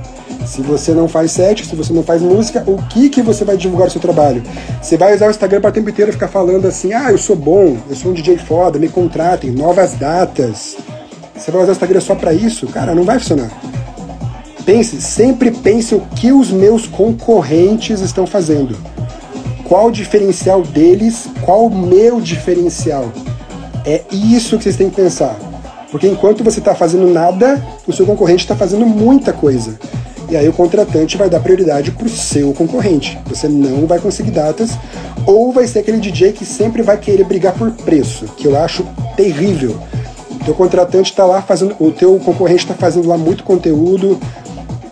[0.45, 3.57] Se você não faz set, se você não faz música, o que que você vai
[3.57, 4.43] divulgar o seu trabalho?
[4.81, 7.35] Você vai usar o Instagram para o tempo inteiro ficar falando assim: "Ah, eu sou
[7.35, 10.77] bom, eu sou um DJ foda, me contratem, novas datas".
[11.35, 12.67] Você vai usar o Instagram só para isso?
[12.67, 13.49] Cara, não vai funcionar.
[14.65, 18.75] Pense, sempre pense o que os meus concorrentes estão fazendo.
[19.63, 21.27] Qual o diferencial deles?
[21.41, 23.11] Qual o meu diferencial?
[23.85, 25.37] É isso que vocês têm que pensar.
[25.95, 29.79] Porque enquanto você está fazendo nada, o seu concorrente está fazendo muita coisa.
[30.29, 33.17] E aí o contratante vai dar prioridade para o seu concorrente.
[33.27, 34.71] Você não vai conseguir datas,
[35.25, 38.85] ou vai ser aquele DJ que sempre vai querer brigar por preço, que eu acho
[39.15, 39.79] terrível
[40.43, 44.19] teu contratante está lá fazendo, o teu concorrente está fazendo lá muito conteúdo,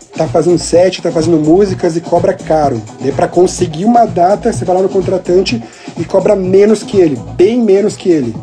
[0.10, 2.82] está fazendo set, está fazendo músicas e cobra caro.
[3.06, 5.62] E para conseguir uma data, você vai lá no contratante
[6.00, 8.34] e cobra menos que ele, bem menos que ele.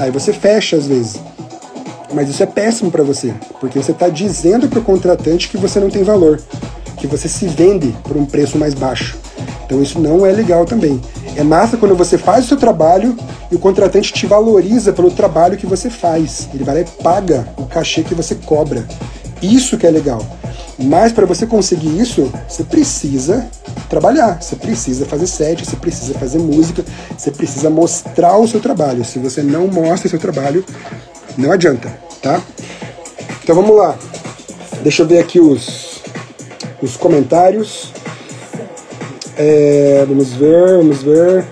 [0.00, 1.20] Aí você fecha às vezes.
[2.12, 5.80] Mas isso é péssimo para você, porque você está dizendo para o contratante que você
[5.80, 6.40] não tem valor,
[6.96, 9.16] que você se vende por um preço mais baixo.
[9.64, 11.00] Então isso não é legal também.
[11.36, 13.16] É massa quando você faz o seu trabalho
[13.50, 16.48] e o contratante te valoriza pelo trabalho que você faz.
[16.54, 18.86] Ele vai lá e paga o cachê que você cobra.
[19.42, 20.24] Isso que é legal.
[20.78, 23.46] Mas para você conseguir isso, você precisa
[23.88, 26.84] trabalhar, você precisa fazer set, você precisa fazer música,
[27.16, 29.04] você precisa mostrar o seu trabalho.
[29.04, 30.64] Se você não mostra o seu trabalho,
[31.36, 31.88] não adianta,
[32.22, 32.42] tá?
[33.42, 33.96] Então vamos lá.
[34.82, 36.02] Deixa eu ver aqui os,
[36.82, 37.92] os comentários.
[39.36, 41.44] É, vamos ver, vamos ver.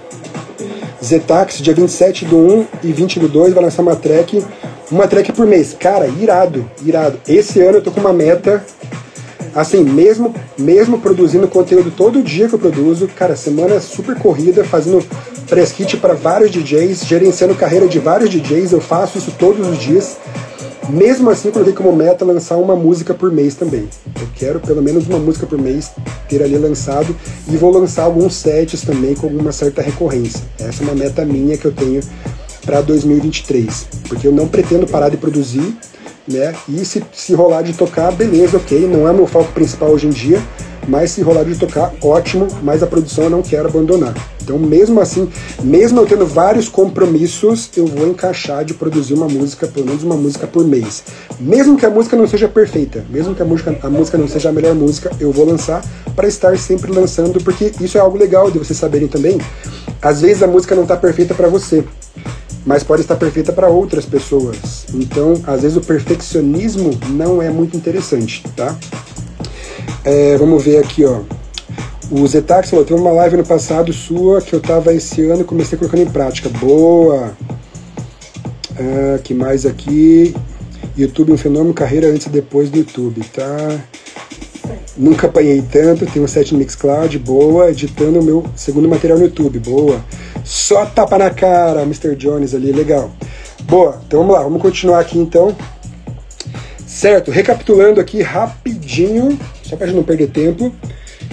[1.05, 4.42] Zetax, dia 27 do 1 e 20 do 2, vai lançar uma track,
[4.90, 5.77] uma track por mês.
[5.79, 7.20] Cara, irado, irado.
[7.29, 8.64] Esse ano eu tô com uma meta,
[9.55, 15.05] assim, mesmo, mesmo produzindo conteúdo todo dia que eu produzo, cara, semana super corrida, fazendo
[15.54, 19.78] press kit para vários DJs, gerenciando carreira de vários DJs, eu faço isso todos os
[19.78, 20.16] dias.
[20.88, 23.88] Mesmo assim, coloquei como meta lançar uma música por mês também.
[24.20, 25.92] Eu quero pelo menos uma música por mês
[26.28, 27.14] ter ali lançado
[27.48, 30.40] e vou lançar alguns sets também com alguma certa recorrência.
[30.58, 32.00] Essa é uma meta minha que eu tenho
[32.66, 35.72] para 2023, porque eu não pretendo parar de produzir,
[36.26, 36.52] né?
[36.68, 38.88] E se, se rolar de tocar, beleza, ok.
[38.88, 40.42] Não é meu foco principal hoje em dia,
[40.88, 44.14] mas se rolar de tocar, ótimo, mas a produção eu não quero abandonar.
[44.42, 45.29] Então, mesmo assim,
[45.62, 50.16] mesmo eu tendo vários compromissos, eu vou encaixar de produzir uma música, pelo menos uma
[50.16, 51.03] música por mês.
[51.40, 54.51] Mesmo que a música não seja perfeita, mesmo que a música, a música não seja
[54.51, 55.83] a melhor música, eu vou lançar
[56.14, 59.40] para estar sempre lançando, porque isso é algo legal de vocês saberem também.
[60.03, 61.83] Às vezes a música não está perfeita para você,
[62.66, 64.87] mas pode estar perfeita para outras pessoas.
[64.92, 68.77] Então, às vezes o perfeccionismo não é muito interessante, tá?
[70.05, 71.20] É, vamos ver aqui, ó.
[72.11, 75.44] O Zetax falou, teve uma live no passado sua que eu tava esse ano e
[75.44, 76.49] comecei colocando em prática.
[76.49, 77.33] Boa!
[78.77, 80.35] Ah, que mais aqui?
[80.97, 83.81] YouTube um fenômeno, carreira antes e depois do YouTube, tá?
[84.97, 89.25] Nunca apanhei tanto, tenho um set no Mixcloud, boa, editando o meu segundo material no
[89.25, 90.05] YouTube, boa.
[90.44, 92.14] Só tapa na cara, Mr.
[92.14, 93.11] Jones ali, legal.
[93.62, 95.57] Boa, então vamos lá, vamos continuar aqui então.
[96.87, 100.74] Certo, recapitulando aqui rapidinho, só para gente não perder tempo.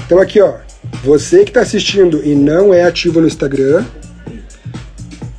[0.05, 0.55] Então aqui, ó,
[1.03, 3.85] você que está assistindo e não é ativo no Instagram,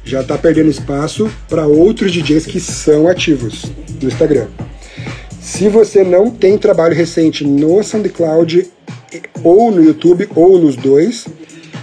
[0.04, 3.64] já está perdendo espaço para outros DJs que são ativos
[4.00, 4.46] no Instagram.
[5.40, 8.70] Se você não tem trabalho recente no SoundCloud
[9.42, 11.26] ou no YouTube ou nos dois,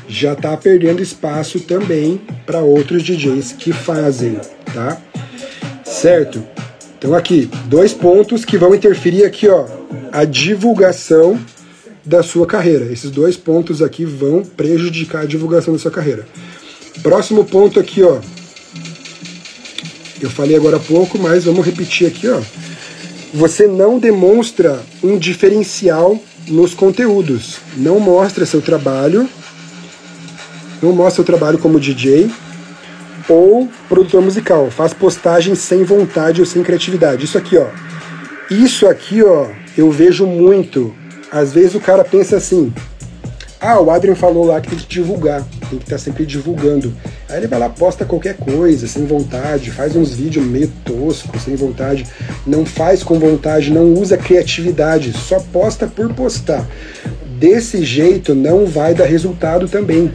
[0.08, 4.38] já está perdendo espaço também para outros DJs que fazem,
[4.74, 5.00] tá?
[5.84, 6.44] Certo?
[6.98, 9.79] Então aqui, dois pontos que vão interferir aqui, ó,
[10.12, 11.40] a divulgação
[12.06, 12.86] da sua carreira.
[12.86, 16.28] Esses dois pontos aqui vão prejudicar a divulgação da sua carreira.
[17.02, 18.20] Próximo ponto aqui, ó.
[20.22, 22.42] Eu falei agora há pouco, mas vamos repetir aqui, ó.
[23.34, 27.58] Você não demonstra um diferencial nos conteúdos.
[27.78, 29.30] Não mostra seu trabalho.
[30.82, 32.32] Não mostra seu trabalho como DJ,
[33.30, 37.26] ou produtor musical, faz postagem sem vontade ou sem criatividade.
[37.26, 37.68] Isso aqui, ó.
[38.50, 40.94] Isso aqui, ó, eu vejo muito.
[41.32, 42.74] Às vezes o cara pensa assim:
[43.60, 46.94] "Ah, o Adrian falou lá que tem que divulgar, tem que estar tá sempre divulgando".
[47.30, 51.56] Aí ele vai lá, posta qualquer coisa, sem vontade, faz uns vídeos meio toscos, sem
[51.56, 52.08] vontade,
[52.46, 56.68] não faz com vontade, não usa criatividade, só posta por postar.
[57.40, 60.12] Desse jeito não vai dar resultado também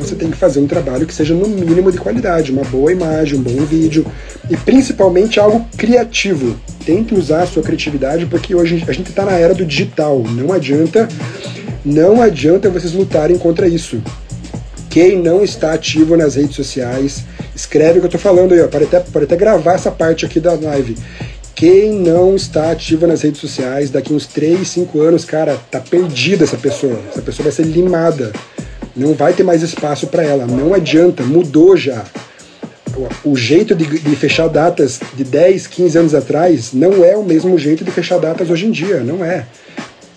[0.00, 3.38] você tem que fazer um trabalho que seja no mínimo de qualidade, uma boa imagem,
[3.38, 4.06] um bom vídeo
[4.48, 6.58] e principalmente algo criativo.
[6.84, 10.22] Tente usar a sua criatividade porque hoje a gente está na era do digital.
[10.22, 11.08] Não adianta,
[11.84, 14.02] não adianta vocês lutarem contra isso.
[14.88, 18.66] Quem não está ativo nas redes sociais, escreve o que eu estou falando aí.
[18.66, 20.96] Pode até, pode até gravar essa parte aqui da live.
[21.54, 26.42] Quem não está ativo nas redes sociais, daqui uns 3, 5 anos, cara, tá perdida
[26.42, 26.98] essa pessoa.
[27.10, 28.32] Essa pessoa vai ser limada.
[28.96, 30.46] Não vai ter mais espaço para ela.
[30.46, 32.04] Não adianta, mudou já.
[33.24, 37.56] O jeito de, de, fechar datas de 10, 15 anos atrás não é o mesmo
[37.58, 39.46] jeito de fechar datas hoje em dia, não é.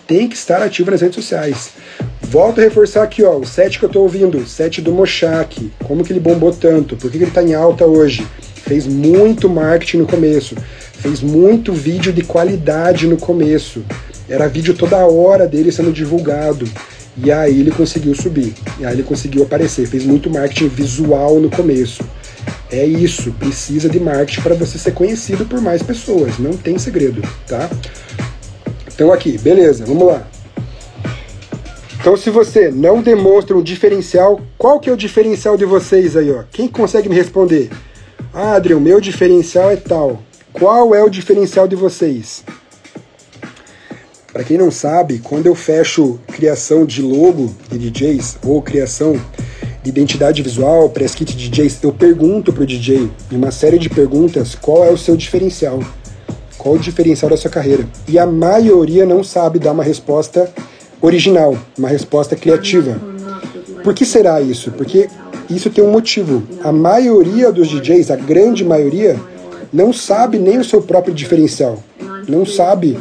[0.06, 1.70] Tem que estar ativo nas redes sociais.
[2.22, 6.04] Volto a reforçar aqui, ó, o set que eu tô ouvindo, set do Mochak, como
[6.04, 8.26] que ele bombou tanto, por que, que ele tá em alta hoje?
[8.56, 10.56] Fez muito marketing no começo,
[10.94, 13.84] fez muito vídeo de qualidade no começo.
[14.28, 16.66] Era vídeo toda hora dele sendo divulgado.
[17.16, 21.48] E aí ele conseguiu subir, e aí ele conseguiu aparecer, fez muito marketing visual no
[21.48, 22.04] começo.
[22.70, 27.22] É isso, precisa de marketing para você ser conhecido por mais pessoas, não tem segredo,
[27.46, 27.70] tá?
[28.92, 30.26] Então aqui, beleza, vamos lá.
[32.00, 36.30] Então se você não demonstra um diferencial, qual que é o diferencial de vocês aí,
[36.32, 36.42] ó?
[36.50, 37.70] Quem consegue me responder?
[38.32, 40.20] Ah, meu diferencial é tal.
[40.52, 42.44] Qual é o diferencial de vocês?
[44.34, 49.14] Para quem não sabe, quando eu fecho criação de logo de DJs ou criação
[49.80, 53.88] de identidade visual, press kit de DJs, eu pergunto pro DJ em uma série de
[53.88, 55.78] perguntas qual é o seu diferencial.
[56.58, 57.86] Qual o diferencial da sua carreira?
[58.08, 60.52] E a maioria não sabe dar uma resposta
[61.00, 63.00] original, uma resposta criativa.
[63.84, 64.72] Por que será isso?
[64.72, 65.08] Porque
[65.48, 66.42] isso tem um motivo.
[66.64, 69.16] A maioria dos DJs, a grande maioria,
[69.72, 71.80] não sabe nem o seu próprio diferencial.
[72.26, 72.98] Não sabe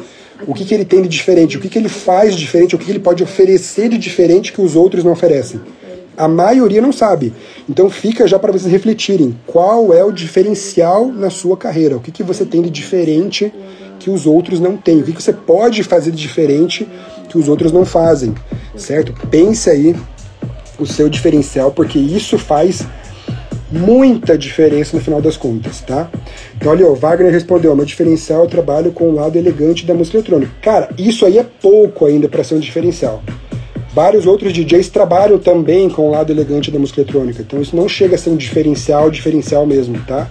[0.47, 2.79] o que, que ele tem de diferente, o que, que ele faz de diferente, o
[2.79, 5.61] que, que ele pode oferecer de diferente que os outros não oferecem.
[6.15, 7.33] A maioria não sabe.
[7.67, 12.11] Então fica já para vocês refletirem qual é o diferencial na sua carreira, o que,
[12.11, 13.51] que você tem de diferente
[13.99, 16.87] que os outros não têm, o que, que você pode fazer de diferente
[17.29, 18.35] que os outros não fazem,
[18.75, 19.13] certo?
[19.29, 19.95] Pense aí
[20.77, 22.85] o seu diferencial, porque isso faz
[23.73, 26.09] muita diferença no final das contas, tá?
[26.55, 29.93] Então, olha, o Wagner respondeu: meu diferencial é o trabalho com o lado elegante da
[29.93, 30.51] música eletrônica.
[30.61, 33.23] Cara, isso aí é pouco ainda para ser um diferencial.
[33.93, 37.87] Vários outros DJs trabalham também com o lado elegante da música eletrônica, então isso não
[37.87, 40.27] chega a ser um diferencial, diferencial mesmo, tá?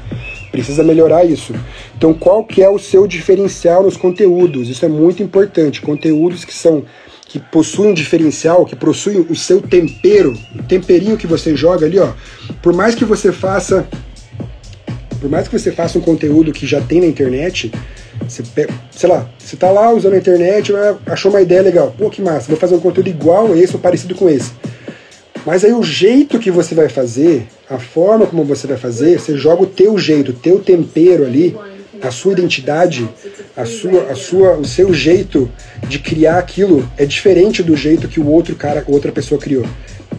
[0.51, 1.55] Precisa melhorar isso.
[1.97, 4.69] Então, qual que é o seu diferencial nos conteúdos?
[4.69, 5.81] Isso é muito importante.
[5.81, 6.83] Conteúdos que são
[7.33, 11.99] que possuem um diferencial, que possuem o seu tempero, o temperinho que você joga ali,
[11.99, 12.13] ó.
[12.61, 13.89] Por mais que você faça
[15.19, 17.73] por mais que você faça um conteúdo que já tem na internet,
[18.29, 18.43] você,
[18.91, 20.73] sei lá, você tá lá usando a internet,
[21.07, 23.81] achou uma ideia legal, pô, que massa, vou fazer um conteúdo igual a esse ou
[23.81, 24.51] parecido com esse.
[25.47, 29.39] Mas aí o jeito que você vai fazer, a forma como você vai fazer, você
[29.39, 31.57] joga o teu jeito, o teu tempero ali,
[32.03, 33.09] a sua identidade,
[33.57, 35.51] a sua, a sua, o seu jeito
[35.89, 39.65] de criar aquilo é diferente do jeito que o outro cara, outra pessoa criou.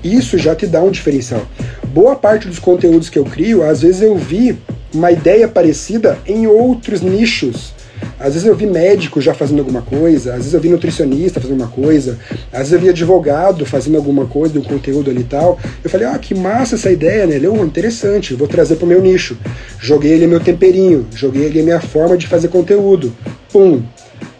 [0.03, 1.45] Isso já te dá um diferencial.
[1.87, 4.57] Boa parte dos conteúdos que eu crio, às vezes eu vi
[4.93, 7.73] uma ideia parecida em outros nichos.
[8.19, 11.59] Às vezes eu vi médico já fazendo alguma coisa, às vezes eu vi nutricionista fazendo
[11.59, 12.17] uma coisa,
[12.51, 15.59] às vezes eu vi advogado fazendo alguma coisa, um conteúdo ali e tal.
[15.83, 17.39] Eu falei, ah, que massa essa ideia, né?
[17.47, 19.37] Oh, interessante, vou trazer para o meu nicho.
[19.79, 23.13] Joguei ele meu temperinho, joguei ele minha forma de fazer conteúdo.
[23.51, 23.83] Pum,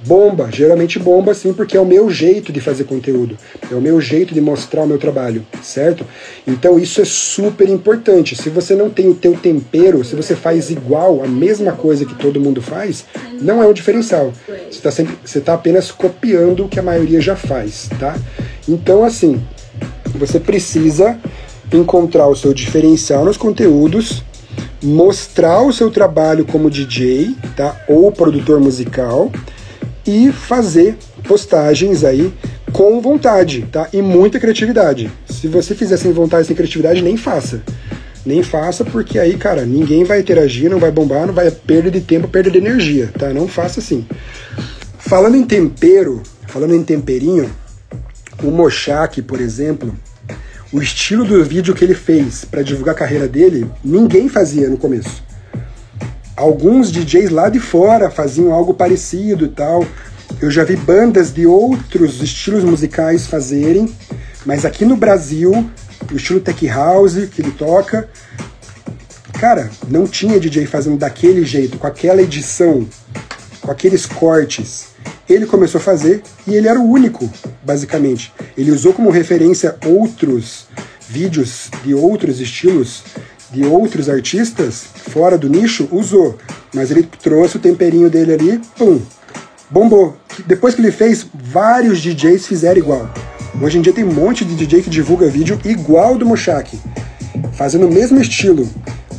[0.06, 3.38] Bomba, geralmente bomba sim, porque é o meu jeito de fazer conteúdo,
[3.72, 6.06] é o meu jeito de mostrar o meu trabalho, certo?
[6.46, 8.36] Então isso é super importante.
[8.36, 12.16] Se você não tem o teu tempero, se você faz igual, a mesma coisa que
[12.16, 13.06] todo mundo faz,
[13.42, 14.34] não é um diferencial.
[14.70, 14.90] Você está
[15.24, 18.18] você tá apenas copiando o que a maioria já faz, tá?
[18.68, 19.42] Então assim,
[20.16, 21.18] você precisa
[21.72, 24.22] encontrar o seu diferencial nos conteúdos,
[24.82, 27.82] mostrar o seu trabalho como DJ, tá?
[27.88, 29.32] Ou produtor musical
[30.06, 30.98] e fazer
[31.28, 32.34] postagens aí
[32.72, 33.88] com vontade, tá?
[33.94, 35.12] E muita criatividade.
[35.30, 37.62] Se você fizer sem vontade, sem criatividade, nem faça.
[38.26, 42.02] Nem faça, porque aí, cara, ninguém vai interagir, não vai bombar, não vai perder de
[42.02, 43.34] tempo, perda de energia, tá?
[43.34, 44.06] Não faça assim.
[44.98, 47.50] Falando em tempero, falando em temperinho,
[48.42, 49.94] o Mochak, por exemplo,
[50.72, 54.78] o estilo do vídeo que ele fez para divulgar a carreira dele, ninguém fazia no
[54.78, 55.33] começo
[56.44, 59.86] alguns DJs lá de fora faziam algo parecido e tal.
[60.42, 63.94] Eu já vi bandas de outros estilos musicais fazerem,
[64.46, 65.70] mas aqui no Brasil,
[66.12, 68.10] o estilo tech house que ele toca,
[69.40, 72.86] cara, não tinha DJ fazendo daquele jeito, com aquela edição,
[73.62, 74.88] com aqueles cortes.
[75.30, 77.32] Ele começou a fazer e ele era o único,
[77.64, 78.34] basicamente.
[78.58, 80.68] Ele usou como referência outros
[81.08, 83.04] vídeos de outros estilos
[83.54, 86.38] de outros artistas fora do nicho, usou.
[86.74, 89.00] Mas ele trouxe o temperinho dele ali, pum,
[89.70, 90.18] bombou.
[90.48, 93.10] Depois que ele fez, vários DJs fizeram igual.
[93.62, 96.80] Hoje em dia tem um monte de DJ que divulga vídeo igual do Moshak,
[97.54, 98.68] fazendo o mesmo estilo.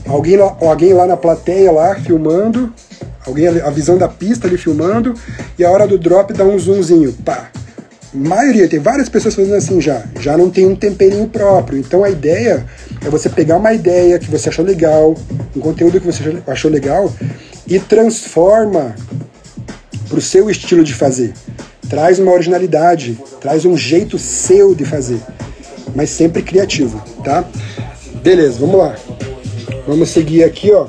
[0.05, 2.75] Alguém lá, alguém lá na plateia lá filmando,
[3.25, 5.15] alguém a visão da pista ali filmando,
[5.57, 7.51] e a hora do drop dá um zoomzinho, pá.
[8.13, 11.79] Maioria, tem várias pessoas fazendo assim já, já não tem um temperinho próprio.
[11.79, 12.65] Então a ideia
[13.05, 15.15] é você pegar uma ideia que você achou legal,
[15.55, 17.13] um conteúdo que você achou legal
[17.67, 18.95] e transforma
[20.09, 21.35] para o seu estilo de fazer.
[21.89, 25.21] Traz uma originalidade, traz um jeito seu de fazer,
[25.95, 27.45] mas sempre criativo, tá?
[28.23, 28.97] Beleza, vamos lá.
[29.87, 30.87] Vamos seguir aqui, ó.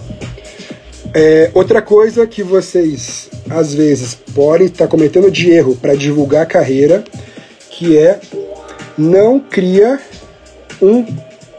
[1.13, 6.45] É, outra coisa que vocês às vezes podem estar cometendo de erro para divulgar a
[6.45, 7.03] carreira,
[7.69, 8.19] que é
[8.97, 9.99] não cria
[10.81, 11.05] um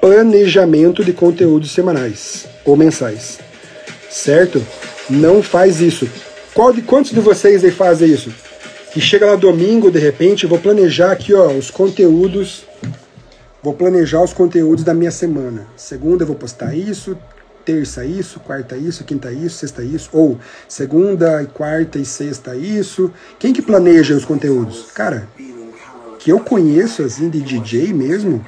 [0.06, 3.40] planejamento de conteúdos semanais ou mensais.
[4.08, 4.64] Certo?
[5.10, 6.08] Não faz isso.
[6.54, 8.32] Qual de quantos de vocês aí fazem isso?
[8.92, 12.64] Que chega lá domingo, de repente, vou planejar aqui, ó, os conteúdos.
[13.60, 15.66] Vou planejar os conteúdos da minha semana.
[15.76, 17.18] Segunda eu vou postar isso,
[17.64, 20.38] terça isso, quarta isso, quinta isso, sexta isso, ou
[20.68, 23.10] segunda e quarta e sexta isso.
[23.40, 24.86] Quem que planeja os conteúdos?
[24.94, 25.26] Cara,
[26.20, 28.46] que eu conheço assim de DJ mesmo,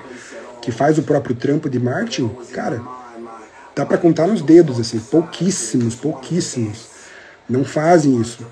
[0.68, 2.82] que faz o próprio trampo de marketing, cara,
[3.74, 6.88] dá para contar nos dedos, assim, pouquíssimos, pouquíssimos
[7.48, 8.46] não fazem isso.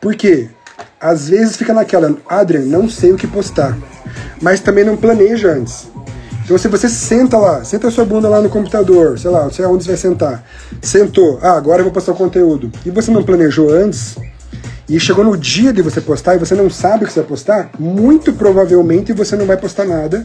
[0.00, 0.48] Por quê?
[0.98, 3.76] às vezes fica naquela, Adrian, não sei o que postar,
[4.40, 5.88] mas também não planeja antes.
[6.42, 9.50] Então se você senta lá, senta a sua bunda lá no computador, sei lá, não
[9.50, 10.48] sei aonde você vai sentar,
[10.80, 14.16] sentou, ah, agora eu vou postar o conteúdo, e você não planejou antes,
[14.88, 17.28] e chegou no dia de você postar e você não sabe o que você vai
[17.28, 20.24] postar, muito provavelmente você não vai postar nada,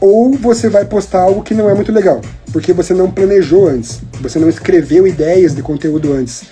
[0.00, 2.20] ou você vai postar algo que não é muito legal,
[2.52, 6.44] porque você não planejou antes, você não escreveu ideias de conteúdo antes,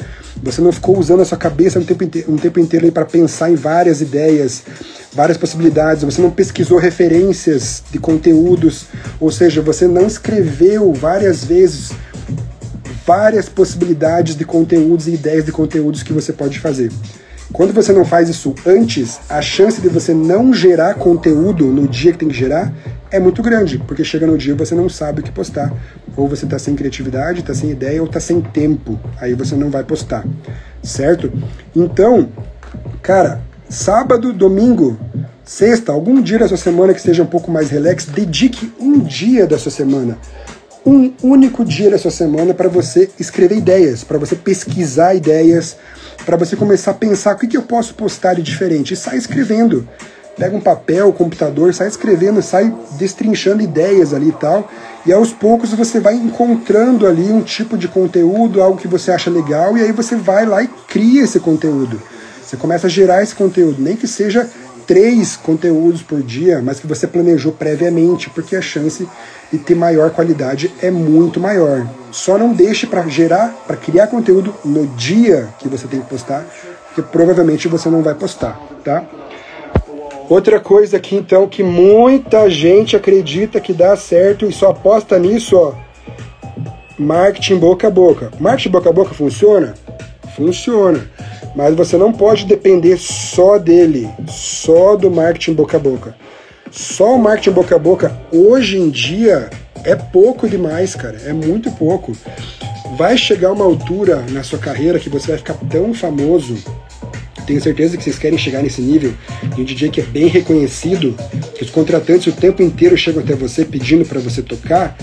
[0.43, 3.51] você não ficou usando a sua cabeça um tempo inteiro, um tempo inteiro para pensar
[3.51, 4.63] em várias ideias,
[5.13, 8.87] várias possibilidades, você não pesquisou referências de conteúdos,
[9.21, 11.93] ou seja, você não escreveu várias vezes
[13.07, 16.91] várias possibilidades de conteúdos e ideias de conteúdos que você pode fazer.
[17.53, 22.13] Quando você não faz isso antes, a chance de você não gerar conteúdo no dia
[22.13, 22.73] que tem que gerar
[23.11, 25.73] é muito grande, porque chega no dia você não sabe o que postar.
[26.17, 28.99] Ou você está sem criatividade, está sem ideia, ou está sem tempo.
[29.21, 30.25] Aí você não vai postar,
[30.83, 31.33] certo?
[31.75, 32.29] Então,
[33.01, 34.99] cara, sábado, domingo,
[35.45, 39.47] sexta, algum dia da sua semana que seja um pouco mais relax, dedique um dia
[39.47, 40.19] da sua semana
[40.87, 45.77] um único dia da sua semana para você escrever ideias, para você pesquisar ideias,
[46.27, 48.93] para você começar a pensar o que, que eu posso postar de diferente.
[48.93, 49.89] E sai escrevendo.
[50.37, 54.71] Pega um papel, um computador, sai escrevendo, sai destrinchando ideias ali e tal.
[55.07, 59.31] E aos poucos você vai encontrando ali um tipo de conteúdo, algo que você acha
[59.31, 62.03] legal, e aí você vai lá e cria esse conteúdo.
[62.45, 64.51] Você começa a gerar esse conteúdo, nem que seja
[64.87, 69.09] três conteúdos por dia, mas que você planejou previamente, porque a chance
[69.53, 71.87] de ter maior qualidade é muito maior.
[72.11, 76.45] Só não deixe para gerar, para criar conteúdo no dia que você tem que postar,
[76.87, 79.05] porque provavelmente você não vai postar, tá?
[80.29, 85.57] Outra coisa aqui então que muita gente acredita que dá certo e só aposta nisso,
[85.57, 85.73] ó.
[86.99, 88.33] Marketing boca a boca.
[88.41, 89.75] Marketing boca a boca funciona?
[90.35, 91.09] Funciona.
[91.55, 96.15] Mas você não pode depender só dele, só do marketing boca a boca.
[96.71, 99.49] Só o marketing boca a boca hoje em dia
[99.85, 101.17] é pouco demais, cara.
[101.25, 102.13] É muito pouco.
[102.97, 106.57] Vai chegar uma altura na sua carreira que você vai ficar tão famoso.
[107.47, 109.15] Tenho certeza que vocês querem chegar nesse nível
[109.55, 111.15] de um DJ que é bem reconhecido,
[111.55, 114.97] que os contratantes o tempo inteiro chegam até você pedindo para você tocar.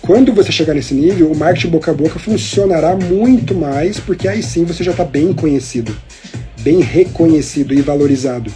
[0.00, 4.42] Quando você chegar nesse nível, o marketing boca a boca funcionará muito mais, porque aí
[4.42, 5.94] sim você já está bem conhecido,
[6.62, 8.50] bem reconhecido e valorizado.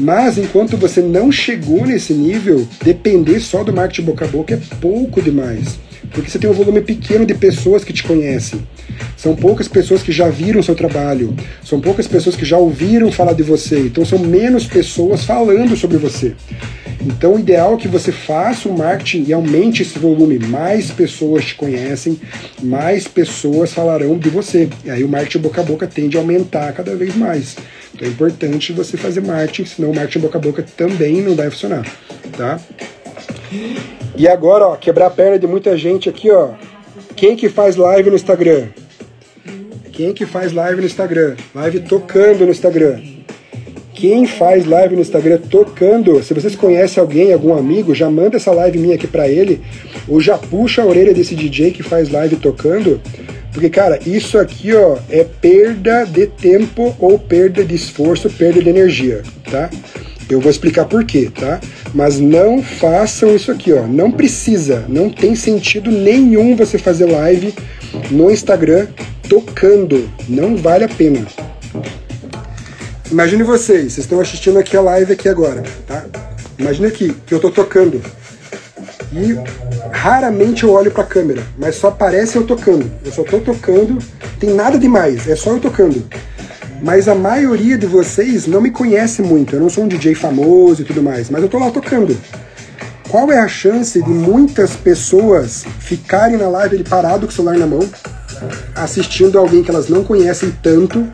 [0.00, 4.76] Mas enquanto você não chegou nesse nível, depender só do marketing boca a boca é
[4.80, 5.78] pouco demais.
[6.10, 8.60] Porque você tem um volume pequeno de pessoas que te conhecem.
[9.16, 11.34] São poucas pessoas que já viram seu trabalho.
[11.64, 13.80] São poucas pessoas que já ouviram falar de você.
[13.80, 16.34] Então são menos pessoas falando sobre você.
[17.06, 20.40] Então, o ideal é que você faça o marketing e aumente esse volume.
[20.40, 22.20] Mais pessoas te conhecem,
[22.60, 24.68] mais pessoas falarão de você.
[24.84, 27.56] E aí o marketing boca a boca tende a aumentar cada vez mais.
[27.94, 31.48] Então é importante você fazer marketing, senão o marketing boca a boca também não vai
[31.48, 31.86] funcionar,
[32.36, 32.58] tá?
[34.16, 36.54] E agora, ó, quebrar a perna de muita gente aqui, ó.
[37.14, 38.66] Quem que faz live no Instagram?
[39.92, 41.36] Quem que faz live no Instagram?
[41.54, 43.15] Live tocando no Instagram.
[43.96, 48.52] Quem faz live no Instagram tocando, se vocês conhecem alguém, algum amigo, já manda essa
[48.52, 49.62] live minha aqui para ele,
[50.06, 53.00] ou já puxa a orelha desse DJ que faz live tocando,
[53.54, 58.68] porque cara, isso aqui, ó, é perda de tempo ou perda de esforço, perda de
[58.68, 59.70] energia, tá?
[60.28, 61.58] Eu vou explicar por quê, tá?
[61.94, 63.86] Mas não façam isso aqui, ó.
[63.86, 67.54] Não precisa, não tem sentido nenhum você fazer live
[68.10, 68.88] no Instagram
[69.26, 70.06] tocando.
[70.28, 71.24] Não vale a pena.
[73.10, 76.04] Imagine vocês, vocês estão assistindo aqui a live aqui agora, tá?
[76.58, 78.02] Imagine aqui que eu tô tocando.
[79.12, 79.38] E
[79.92, 82.90] raramente eu olho para a câmera, mas só aparece eu tocando.
[83.04, 83.98] Eu só tô tocando,
[84.40, 86.04] tem nada demais, é só eu tocando.
[86.82, 89.54] Mas a maioria de vocês não me conhece muito.
[89.54, 92.16] Eu não sou um DJ famoso e tudo mais, mas eu tô lá tocando.
[93.08, 97.56] Qual é a chance de muitas pessoas ficarem na live ele parado com o celular
[97.56, 97.88] na mão,
[98.74, 101.06] assistindo alguém que elas não conhecem tanto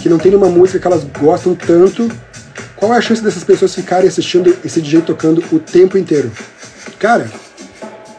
[0.00, 2.10] que não tem nenhuma música que elas gostam tanto,
[2.74, 6.32] qual é a chance dessas pessoas ficarem assistindo esse DJ tocando o tempo inteiro?
[6.98, 7.30] Cara,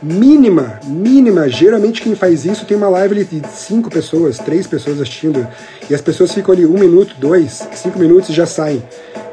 [0.02, 1.50] mínima, mínima.
[1.50, 5.48] Geralmente quem faz isso tem uma live de cinco pessoas, três pessoas assistindo,
[5.90, 8.84] e as pessoas ficam ali um minuto, dois, cinco minutos e já saem.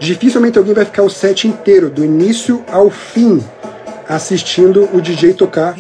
[0.01, 3.43] Dificilmente alguém vai ficar o set inteiro, do início ao fim,
[4.09, 5.77] assistindo o DJ tocar,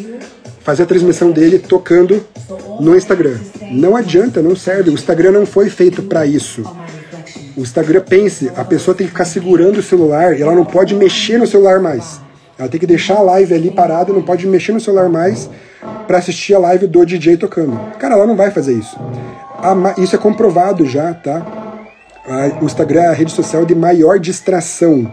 [0.68, 2.22] fazer a transmissão dele tocando
[2.78, 3.38] no Instagram.
[3.70, 4.90] Não adianta, não serve.
[4.90, 6.62] O Instagram não foi feito para isso.
[7.56, 10.94] O Instagram pense, a pessoa tem que ficar segurando o celular e ela não pode
[10.94, 12.20] mexer no celular mais.
[12.58, 15.48] Ela tem que deixar a live ali parada, não pode mexer no celular mais
[16.06, 17.80] para assistir a live do DJ tocando.
[17.98, 18.94] Cara, ela não vai fazer isso.
[19.96, 21.46] Isso é comprovado já, tá?
[22.60, 25.10] o Instagram é a rede social de maior distração.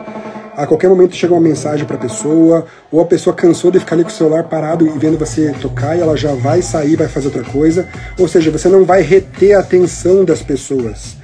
[0.55, 3.95] A qualquer momento chega uma mensagem para a pessoa, ou a pessoa cansou de ficar
[3.95, 7.09] ali com o celular parado e vendo você tocar e ela já vai sair, vai
[7.09, 7.85] fazer outra coisa.
[8.17, 11.17] Ou seja, você não vai reter a atenção das pessoas.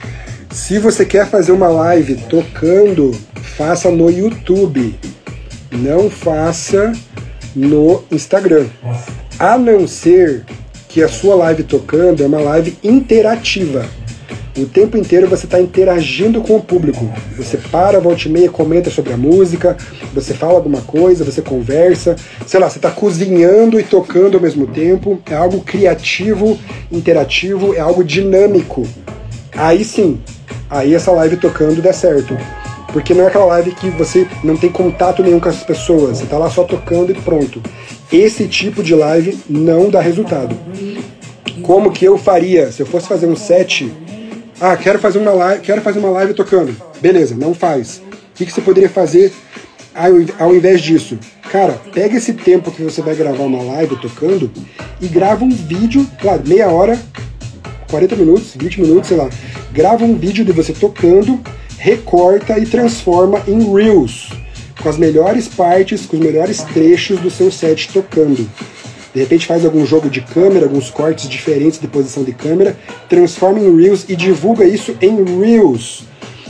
[0.51, 3.17] Se você quer fazer uma live tocando,
[3.55, 4.99] faça no YouTube.
[5.71, 6.91] Não faça
[7.55, 8.65] no Instagram.
[9.39, 10.43] A não ser
[10.89, 13.85] que a sua live tocando é uma live interativa.
[14.57, 17.09] O tempo inteiro você está interagindo com o público.
[17.37, 19.77] Você para, volta e meia, comenta sobre a música,
[20.13, 22.17] você fala alguma coisa, você conversa.
[22.45, 25.21] Sei lá, você está cozinhando e tocando ao mesmo tempo.
[25.29, 26.59] É algo criativo,
[26.91, 28.85] interativo, é algo dinâmico.
[29.55, 30.19] Aí sim,
[30.69, 32.37] aí essa live tocando dá certo.
[32.91, 36.25] Porque não é aquela live que você não tem contato nenhum com as pessoas, você
[36.25, 37.61] está lá só tocando e pronto.
[38.11, 40.53] Esse tipo de live não dá resultado.
[41.61, 43.89] Como que eu faria se eu fosse fazer um set?
[44.63, 46.75] Ah, quero fazer uma live, quero fazer uma live tocando.
[47.01, 47.97] Beleza, não faz.
[47.97, 49.33] O que, que você poderia fazer
[50.37, 51.17] ao invés disso?
[51.51, 54.51] Cara, pega esse tempo que você vai gravar uma live tocando
[55.01, 56.95] e grava um vídeo, claro, meia hora,
[57.89, 59.29] 40 minutos, 20 minutos, sei lá.
[59.71, 61.41] Grava um vídeo de você tocando,
[61.79, 64.29] recorta e transforma em Reels
[64.79, 68.47] com as melhores partes, com os melhores trechos do seu set tocando.
[69.13, 72.77] De repente faz algum jogo de câmera, alguns cortes diferentes de posição de câmera,
[73.09, 76.05] transforma em Reels e divulga isso em Reels.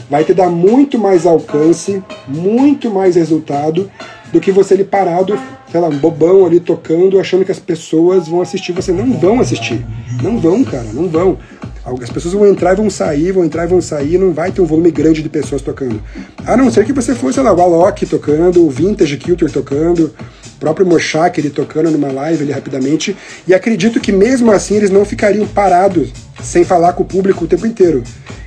[0.10, 3.90] Vai te dar muito mais alcance, muito mais resultado
[4.32, 5.40] do que você ali parado,
[5.72, 8.74] sei lá, um bobão ali tocando, achando que as pessoas vão assistir.
[8.74, 9.86] Você não vão assistir.
[10.22, 11.38] Não vão, cara, não vão.
[11.84, 14.62] As pessoas vão entrar e vão sair, vão entrar e vão sair, não vai ter
[14.62, 16.02] um volume grande de pessoas tocando.
[16.46, 20.14] A não ser que você fosse, sei lá, o Alok tocando, o Vintage Kilter tocando,
[20.62, 23.18] próprio Moshak ele tocando numa live ali rapidamente.
[23.48, 27.48] E acredito que mesmo assim eles não ficariam parados sem falar com o público o
[27.48, 28.04] tempo inteiro.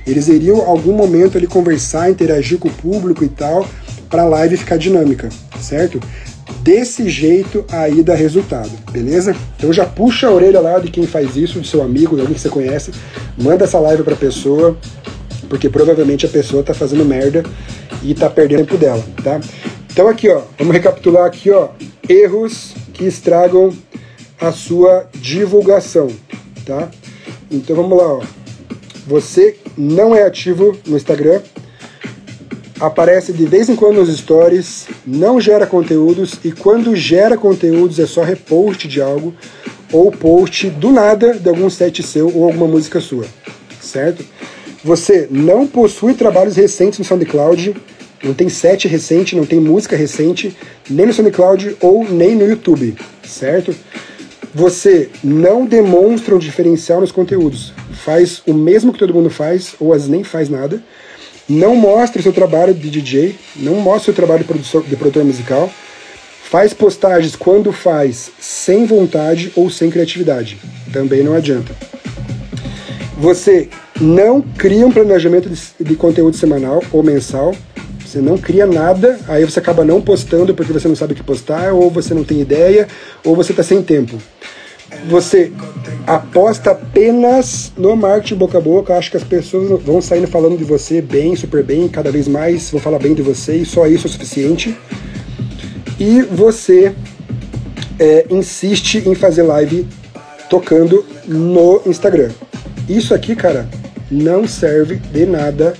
[0.07, 3.67] Eles iriam algum momento ali conversar, interagir com o público e tal,
[4.09, 5.99] para a live ficar dinâmica, certo?
[6.61, 9.35] desse jeito aí dá resultado, beleza?
[9.55, 12.35] Então já puxa a orelha lá de quem faz isso, do seu amigo, de alguém
[12.35, 12.91] que você conhece,
[13.37, 14.75] manda essa live pra pessoa,
[15.47, 17.43] porque provavelmente a pessoa tá fazendo merda
[18.01, 19.39] e tá perdendo tempo dela, tá?
[19.95, 21.69] Então aqui, ó, vamos recapitular aqui, ó,
[22.09, 23.73] erros que estragam
[24.41, 26.09] a sua divulgação,
[26.65, 26.91] tá?
[27.49, 28.21] Então vamos lá, ó.
[29.07, 31.41] Você não é ativo no Instagram,
[32.77, 38.05] aparece de vez em quando nos stories, não gera conteúdos e quando gera conteúdos é
[38.05, 39.33] só repost de algo
[39.93, 43.23] ou post do nada de algum set seu ou alguma música sua,
[43.79, 44.25] certo?
[44.83, 47.73] Você não possui trabalhos recentes no SoundCloud,
[48.25, 50.55] não tem set recente, não tem música recente,
[50.89, 53.73] nem no SoundCloud ou nem no YouTube, certo?
[54.53, 57.71] Você não demonstra um diferencial nos conteúdos,
[58.03, 60.81] faz o mesmo que todo mundo faz ou vezes nem faz nada.
[61.47, 64.95] Não mostra o seu trabalho de DJ, não mostra o seu trabalho de, produtor, de
[64.95, 65.69] produtor musical,
[66.49, 70.57] faz postagens quando faz sem vontade ou sem criatividade,
[70.91, 71.75] também não adianta.
[73.17, 73.69] Você
[74.01, 77.53] não cria um planejamento de, de conteúdo semanal ou mensal,
[78.15, 81.23] você não cria nada, aí você acaba não postando porque você não sabe o que
[81.23, 82.87] postar, ou você não tem ideia,
[83.23, 84.17] ou você está sem tempo
[85.07, 85.51] você
[86.05, 90.63] aposta apenas no marketing boca a boca, acho que as pessoas vão saindo falando de
[90.63, 94.07] você bem, super bem, cada vez mais vão falar bem de você e só isso
[94.07, 94.77] é o suficiente.
[95.99, 96.93] E você
[97.99, 99.87] é, insiste em fazer live
[100.49, 102.29] tocando no Instagram.
[102.87, 103.67] Isso aqui, cara,
[104.11, 105.73] não serve de nada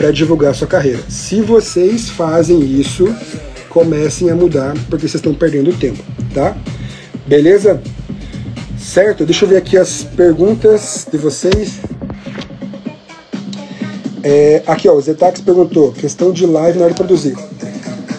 [0.00, 0.98] para divulgar sua carreira.
[1.10, 3.14] Se vocês fazem isso,
[3.68, 6.56] comecem a mudar, porque vocês estão perdendo tempo, tá?
[7.26, 7.82] Beleza?
[8.78, 9.26] Certo?
[9.26, 11.80] Deixa eu ver aqui as perguntas de vocês.
[14.22, 17.36] É, aqui, ó, o Zetax perguntou: questão de live na hora de produzir.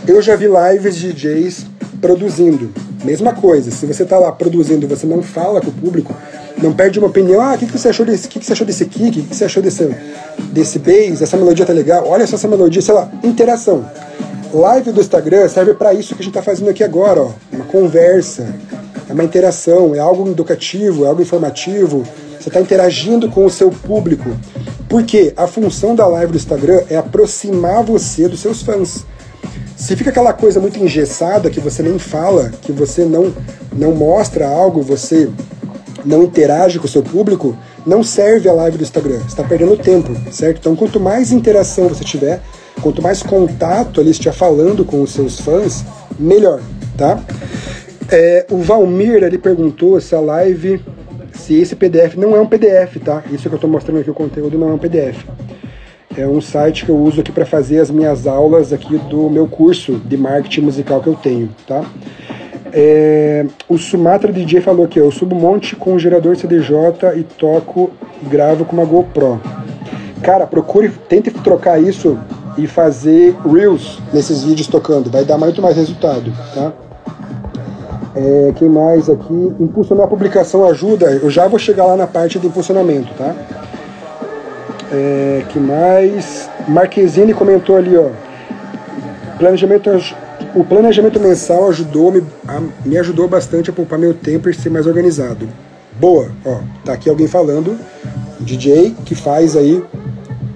[0.08, 1.66] Eu já vi lives de DJs
[2.00, 2.72] produzindo.
[3.04, 6.16] Mesma coisa, se você está lá produzindo e você não fala com o público,
[6.62, 8.68] não perde uma opinião, ah, o que, que você achou desse, que, que você achou
[8.68, 9.90] desse kick, o que, que você achou desse,
[10.52, 13.86] desse bass, essa melodia tá legal, olha só essa melodia, sei lá, interação.
[14.54, 17.66] Live do Instagram serve para isso que a gente está fazendo aqui agora, ó, uma
[17.66, 18.54] conversa,
[19.10, 22.06] é uma interação, é algo educativo, é algo informativo.
[22.40, 24.30] Você está interagindo com o seu público.
[24.88, 29.06] Porque a função da live do Instagram é aproximar você dos seus fãs.
[29.76, 33.34] Se fica aquela coisa muito engessada que você nem fala, que você não,
[33.74, 35.30] não mostra algo, você
[36.06, 39.20] não interage com o seu público, não serve a live do Instagram.
[39.20, 40.60] Você está perdendo tempo, certo?
[40.60, 42.42] Então, quanto mais interação você tiver,
[42.82, 45.84] quanto mais contato ali estiver falando com os seus fãs,
[46.20, 46.62] melhor,
[46.98, 47.22] tá?
[48.10, 50.82] É, o Valmir ele perguntou se a live,
[51.34, 53.24] se esse PDF não é um PDF, tá?
[53.32, 55.24] Isso que eu estou mostrando aqui o conteúdo não é um PDF.
[56.18, 59.48] é um site que eu uso aqui para fazer as minhas aulas aqui do meu
[59.48, 61.86] curso de marketing musical que eu tenho, tá?
[62.74, 67.24] É, o Sumatra DJ falou aqui, eu subo um monte com um gerador CDJ e
[67.24, 67.92] toco
[68.22, 69.42] e gravo com uma GoPro.
[70.22, 72.18] Cara, procure, tente trocar isso
[72.58, 76.72] e fazer Reels nesses vídeos tocando, vai dar muito mais resultado, tá?
[78.16, 79.54] É, quem mais aqui?
[79.60, 83.34] Impulsionar a publicação ajuda, eu já vou chegar lá na parte de impulsionamento, tá?
[84.92, 86.50] É, que mais?
[86.68, 88.10] Marquezine comentou ali, ó.
[89.40, 89.90] Planejamento
[90.56, 94.70] o planejamento mensal ajudou me, a, me ajudou bastante a poupar meu tempo e ser
[94.70, 95.48] mais organizado.
[96.00, 97.78] Boa, ó, tá aqui alguém falando,
[98.40, 99.84] DJ que faz aí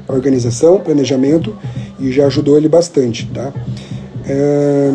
[0.08, 1.56] organização, planejamento
[2.00, 3.52] e já ajudou ele bastante, tá?
[4.28, 4.92] É,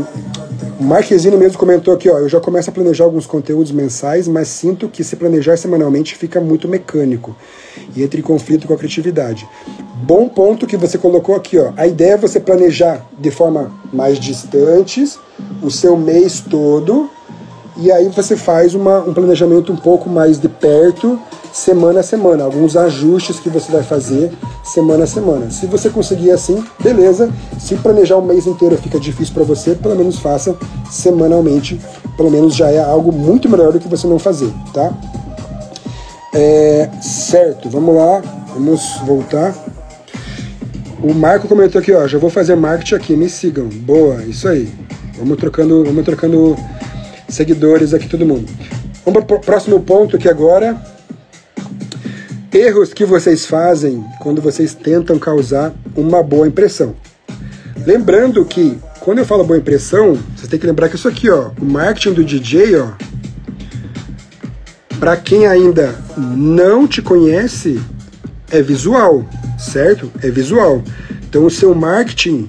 [0.80, 4.48] o Marquezine mesmo comentou aqui, ó, eu já começo a planejar alguns conteúdos mensais, mas
[4.48, 7.36] sinto que se planejar semanalmente fica muito mecânico
[7.94, 9.46] e entra em conflito com a criatividade.
[10.02, 11.72] Bom ponto que você colocou aqui, ó.
[11.76, 15.18] A ideia é você planejar de forma mais distantes
[15.62, 17.10] o seu mês todo
[17.76, 21.20] e aí você faz uma, um planejamento um pouco mais de perto,
[21.52, 24.32] semana a semana, alguns ajustes que você vai fazer
[24.64, 25.50] semana a semana.
[25.50, 27.30] Se você conseguir assim, beleza.
[27.58, 30.56] Se planejar o mês inteiro fica difícil para você, pelo menos faça
[30.90, 31.80] semanalmente.
[32.16, 34.92] Pelo menos já é algo muito melhor do que você não fazer, tá?
[36.32, 38.22] É, certo, vamos lá,
[38.54, 39.54] vamos voltar.
[41.02, 43.68] O Marco comentou aqui, ó, já vou fazer marketing aqui, me sigam.
[43.68, 44.70] Boa, isso aí.
[45.18, 46.56] Vamos trocando, vamos trocando
[47.28, 48.46] seguidores aqui todo mundo.
[49.04, 50.80] Vamos para o próximo ponto aqui agora.
[52.52, 56.94] Erros que vocês fazem quando vocês tentam causar uma boa impressão.
[57.86, 61.50] Lembrando que quando eu falo boa impressão, você tem que lembrar que isso aqui, ó,
[61.60, 62.88] o marketing do DJ, ó,
[64.98, 67.80] para quem ainda não te conhece,
[68.50, 69.24] é visual
[69.60, 70.10] certo?
[70.22, 70.82] É visual.
[71.28, 72.48] Então o seu marketing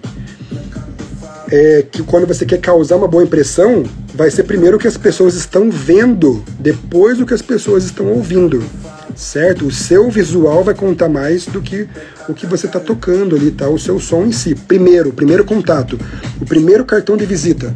[1.52, 3.84] é que quando você quer causar uma boa impressão,
[4.16, 8.08] vai ser primeiro o que as pessoas estão vendo, depois o que as pessoas estão
[8.08, 8.64] ouvindo,
[9.22, 9.68] certo?
[9.68, 11.88] O seu visual vai contar mais do que
[12.28, 13.70] o que você está tocando ali, tá?
[13.70, 14.56] O seu som em si.
[14.56, 16.00] Primeiro, primeiro contato,
[16.42, 17.74] o primeiro cartão de visita.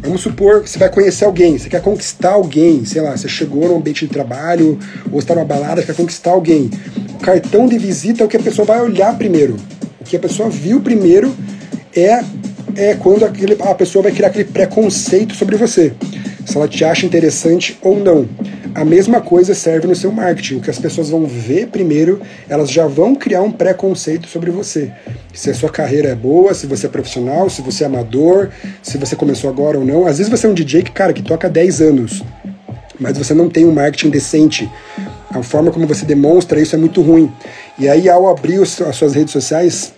[0.00, 3.68] Vamos supor que você vai conhecer alguém, você quer conquistar alguém, sei lá, você chegou
[3.68, 4.78] no ambiente de trabalho
[5.10, 6.70] ou está numa balada, quer conquistar alguém.
[7.14, 9.56] O cartão de visita é o que a pessoa vai olhar primeiro.
[10.00, 11.34] O que a pessoa viu primeiro
[11.94, 12.24] é,
[12.76, 15.92] é quando aquele, a pessoa vai criar aquele preconceito sobre você.
[16.48, 18.26] Se ela te acha interessante ou não.
[18.74, 20.56] A mesma coisa serve no seu marketing.
[20.56, 24.90] O que as pessoas vão ver primeiro, elas já vão criar um preconceito sobre você.
[25.34, 28.48] Se a sua carreira é boa, se você é profissional, se você é amador,
[28.82, 30.06] se você começou agora ou não.
[30.06, 32.24] Às vezes você é um DJ que, cara, que toca há 10 anos,
[32.98, 34.70] mas você não tem um marketing decente.
[35.28, 37.30] A forma como você demonstra isso é muito ruim.
[37.78, 39.92] E aí, ao abrir as suas redes sociais,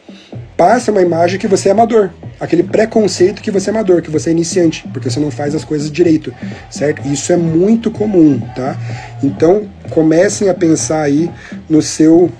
[0.60, 2.10] passa uma imagem que você é amador.
[2.38, 5.64] Aquele preconceito que você é amador, que você é iniciante, porque você não faz as
[5.64, 6.34] coisas direito,
[6.70, 7.08] certo?
[7.08, 8.76] Isso é muito comum, tá?
[9.22, 11.30] Então, comecem a pensar aí
[11.66, 12.30] no seu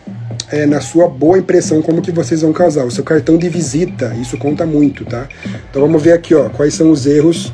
[0.52, 2.84] é, na sua boa impressão, como que vocês vão causar.
[2.84, 5.26] O seu cartão de visita, isso conta muito, tá?
[5.70, 7.50] Então vamos ver aqui, ó, quais são os erros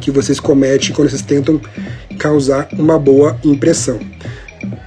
[0.00, 1.60] que vocês cometem quando vocês tentam
[2.18, 4.00] causar uma boa impressão.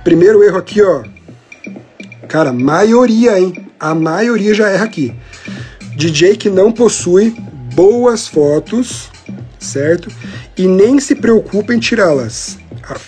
[0.04, 1.04] Primeiro erro aqui, ó.
[2.28, 3.69] Cara, maioria, hein?
[3.80, 5.14] A maioria já erra aqui.
[5.96, 7.36] DJ que não possui
[7.74, 9.10] boas fotos,
[9.58, 10.12] certo?
[10.58, 12.58] E nem se preocupa em tirá-las.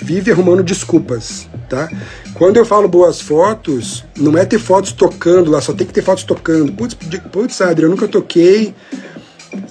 [0.01, 1.89] Vive arrumando desculpas, tá?
[2.35, 6.03] Quando eu falo boas fotos, não é ter fotos tocando lá, só tem que ter
[6.03, 6.71] fotos tocando.
[6.71, 6.95] Putz,
[7.31, 8.75] putz Adri, eu nunca toquei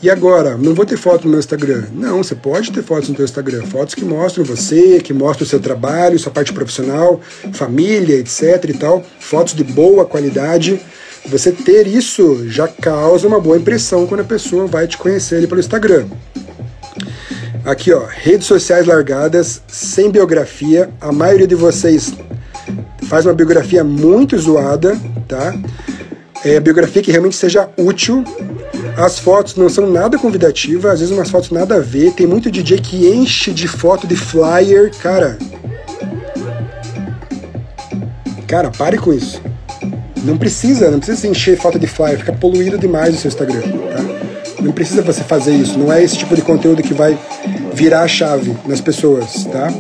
[0.03, 1.85] e agora, não vou ter foto no meu Instagram.
[1.93, 3.63] Não, você pode ter fotos no seu Instagram.
[3.67, 7.21] Fotos que mostram você, que mostram o seu trabalho, sua parte profissional,
[7.53, 9.05] família, etc e tal.
[9.19, 10.81] Fotos de boa qualidade.
[11.27, 15.47] Você ter isso já causa uma boa impressão quando a pessoa vai te conhecer ali
[15.47, 16.07] pelo Instagram.
[17.65, 20.91] Aqui, ó, redes sociais largadas, sem biografia.
[21.01, 22.15] A maioria de vocês
[23.07, 25.55] faz uma biografia muito zoada, tá?
[26.45, 28.25] É, biografia que realmente seja útil
[28.97, 32.13] as fotos não são nada convidativas, às vezes umas fotos nada a ver.
[32.13, 35.39] Tem muito DJ que enche de foto de flyer, cara.
[38.47, 39.41] Cara, pare com isso.
[40.23, 44.61] Não precisa, não precisa encher foto de flyer, fica poluído demais o seu Instagram, tá?
[44.61, 47.19] Não precisa você fazer isso, não é esse tipo de conteúdo que vai
[47.73, 49.73] virar a chave nas pessoas, tá?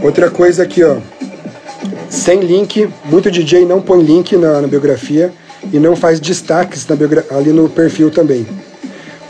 [0.00, 0.98] Outra coisa aqui, ó.
[2.08, 5.32] Sem link, muito DJ não põe link na, na biografia
[5.72, 6.86] e não faz destaques
[7.30, 8.46] ali no perfil também.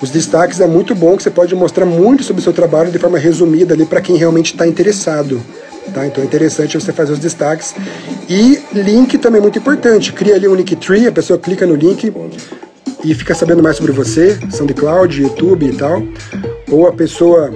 [0.01, 2.99] Os destaques é muito bom que você pode mostrar muito sobre o seu trabalho de
[2.99, 5.41] forma resumida ali para quem realmente está interessado.
[5.95, 6.07] Tá?
[6.07, 7.72] Então é interessante você fazer os destaques
[8.29, 10.12] E link também é muito importante.
[10.12, 12.12] Cria ali um Linktree, a pessoa clica no link
[13.05, 16.03] e fica sabendo mais sobre você, SoundCloud, YouTube e tal.
[16.70, 17.55] Ou a pessoa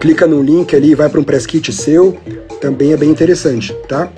[0.00, 2.16] clica no link ali e vai para um press kit seu,
[2.60, 4.10] também é bem interessante, tá?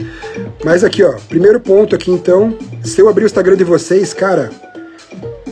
[0.65, 4.51] Mas aqui, ó, primeiro ponto aqui então, se eu abrir o Instagram de vocês, cara,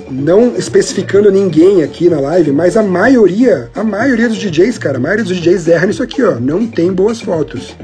[0.08, 5.00] não especificando ninguém aqui na live, mas a maioria, a maioria dos DJs, cara, a
[5.00, 7.76] maioria dos DJs erra nisso aqui, ó, não tem boas fotos.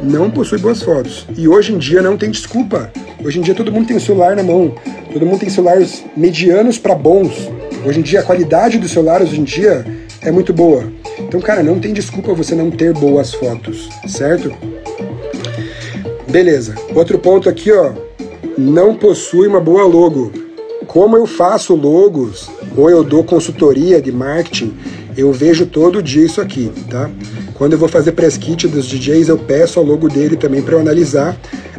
[0.00, 1.26] Não possui boas fotos.
[1.36, 2.92] E hoje em dia não tem desculpa.
[3.24, 4.74] Hoje em dia todo mundo tem celular na mão.
[5.12, 7.50] Todo mundo tem celulares medianos para bons.
[7.84, 9.84] Hoje em dia a qualidade dos celulares hoje em dia
[10.22, 10.84] é muito boa.
[11.20, 14.52] Então, cara, não tem desculpa você não ter boas fotos, certo?
[16.28, 16.74] Beleza.
[16.94, 17.92] Outro ponto aqui, ó,
[18.56, 20.32] não possui uma boa logo.
[20.86, 24.74] Como eu faço logos ou eu dou consultoria de marketing,
[25.16, 27.10] eu vejo todo dia isso aqui, tá?
[27.54, 30.74] Quando eu vou fazer press kit dos DJs, eu peço a logo dele também para
[30.74, 31.36] eu analisar.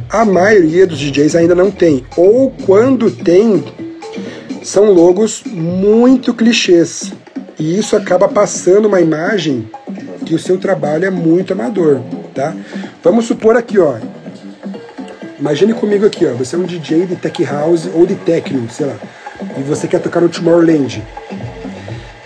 [0.10, 3.64] A maioria dos DJs ainda não tem, ou quando tem,
[4.62, 7.14] são logos muito clichês.
[7.60, 9.70] E isso acaba passando uma imagem
[10.26, 12.00] que o seu trabalho é muito amador,
[12.34, 12.56] tá?
[13.04, 13.98] Vamos supor aqui, ó,
[15.40, 18.88] Imagine comigo aqui, ó, você é um DJ de tech house ou de techno, sei
[18.88, 18.96] lá,
[19.58, 21.02] e você quer tocar no Tomorrowland.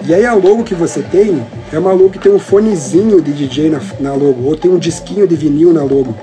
[0.04, 3.32] E aí a logo que você tem é uma logo que tem um fonezinho de
[3.32, 6.18] DJ na, na logo, ou tem um disquinho de vinil na logo.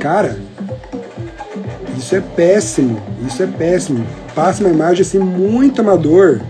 [0.00, 0.36] Cara,
[1.96, 4.04] isso é péssimo, isso é péssimo.
[4.34, 6.40] Passa uma imagem assim muito amador,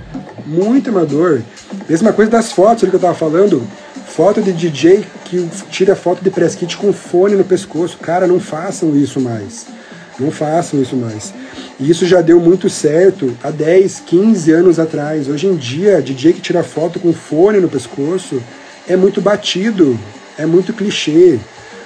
[0.47, 1.43] muito amador.
[1.91, 3.67] Mesma coisa das fotos que eu tava falando,
[4.07, 7.99] foto de DJ que tira foto de press kit com fone no pescoço.
[7.99, 9.67] Cara, não façam isso mais.
[10.17, 11.35] Não façam isso mais.
[11.81, 15.29] E isso já deu muito certo há 10, 15 anos atrás.
[15.29, 18.41] Hoje em dia, DJ que tira foto com fone no pescoço
[18.89, 19.99] é muito batido,
[20.39, 21.41] é muito clichê.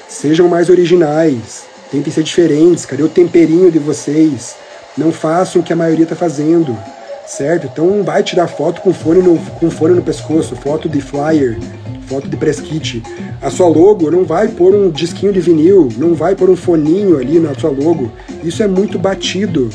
[0.07, 2.85] Sejam mais originais, tentem ser diferentes.
[2.85, 4.55] Cadê o temperinho de vocês?
[4.99, 6.79] Não façam o que a maioria está fazendo,
[7.27, 7.69] certo?
[7.73, 11.59] Então vai tirar foto com fone no, com fone no pescoço, foto de flyer
[12.05, 13.03] foto de press kit.
[13.41, 17.19] A sua logo não vai pôr um disquinho de vinil, não vai pôr um foninho
[17.19, 18.11] ali na sua logo.
[18.43, 19.71] Isso é muito batido.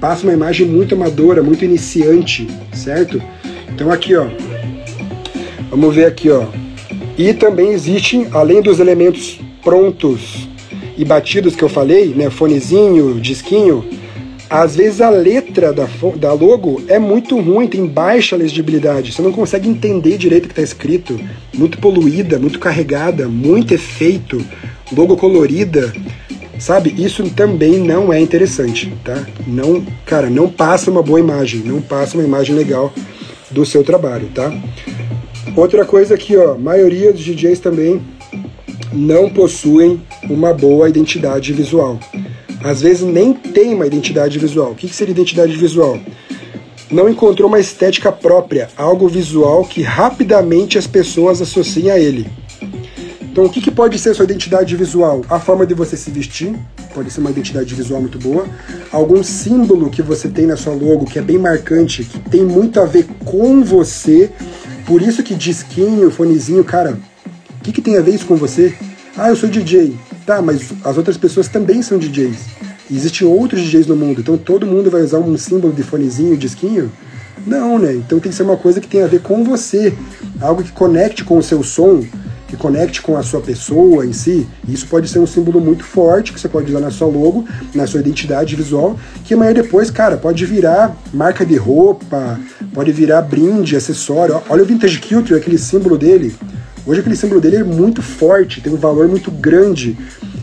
[0.00, 3.20] Passa uma imagem muito amadora, muito iniciante, certo?
[3.68, 4.26] Então aqui, ó.
[5.70, 6.46] Vamos ver aqui, ó.
[7.16, 10.48] E também existe, além dos elementos prontos
[10.96, 13.84] e batidos que eu falei, né, fonezinho, disquinho,
[14.50, 15.86] às vezes a letra da,
[16.16, 20.52] da logo é muito ruim, tem baixa legibilidade, você não consegue entender direito o que
[20.52, 21.20] está escrito,
[21.54, 24.42] muito poluída, muito carregada, muito efeito,
[24.90, 25.92] logo colorida,
[26.58, 26.94] sabe?
[26.96, 29.26] Isso também não é interessante, tá?
[29.46, 32.92] Não, cara, não passa uma boa imagem, não passa uma imagem legal
[33.50, 34.50] do seu trabalho, tá?
[35.54, 38.00] Outra coisa aqui, ó, maioria dos DJs também
[38.92, 41.98] não possuem uma boa identidade visual
[42.62, 44.72] às vezes nem tem uma identidade visual.
[44.72, 45.98] O que seria identidade visual?
[46.90, 52.26] Não encontrou uma estética própria, algo visual que rapidamente as pessoas associem a ele.
[53.20, 55.22] Então, o que, que pode ser sua identidade visual?
[55.28, 56.56] A forma de você se vestir,
[56.92, 58.46] pode ser uma identidade visual muito boa.
[58.90, 62.80] Algum símbolo que você tem na sua logo que é bem marcante, que tem muito
[62.80, 64.30] a ver com você.
[64.86, 66.98] Por isso que disquinho, fonezinho, cara,
[67.60, 68.74] o que, que tem a ver isso com você?
[69.16, 69.94] Ah, eu sou DJ.
[70.28, 72.36] Tá, mas as outras pessoas também são DJs.
[72.92, 76.92] Existem outros DJs no mundo, então todo mundo vai usar um símbolo de fonezinho, disquinho?
[77.46, 77.94] Não, né?
[77.94, 79.90] Então tem que ser uma coisa que tenha a ver com você,
[80.38, 82.04] algo que conecte com o seu som,
[82.46, 84.46] que conecte com a sua pessoa em si.
[84.68, 87.86] Isso pode ser um símbolo muito forte que você pode usar na sua logo, na
[87.86, 92.38] sua identidade visual, que amanhã depois, cara, pode virar marca de roupa,
[92.74, 94.42] pode virar brinde, acessório.
[94.50, 96.36] Olha o Vintage Culture, aquele símbolo dele.
[96.88, 99.94] Hoje aquele símbolo dele é muito forte, tem um valor muito grande.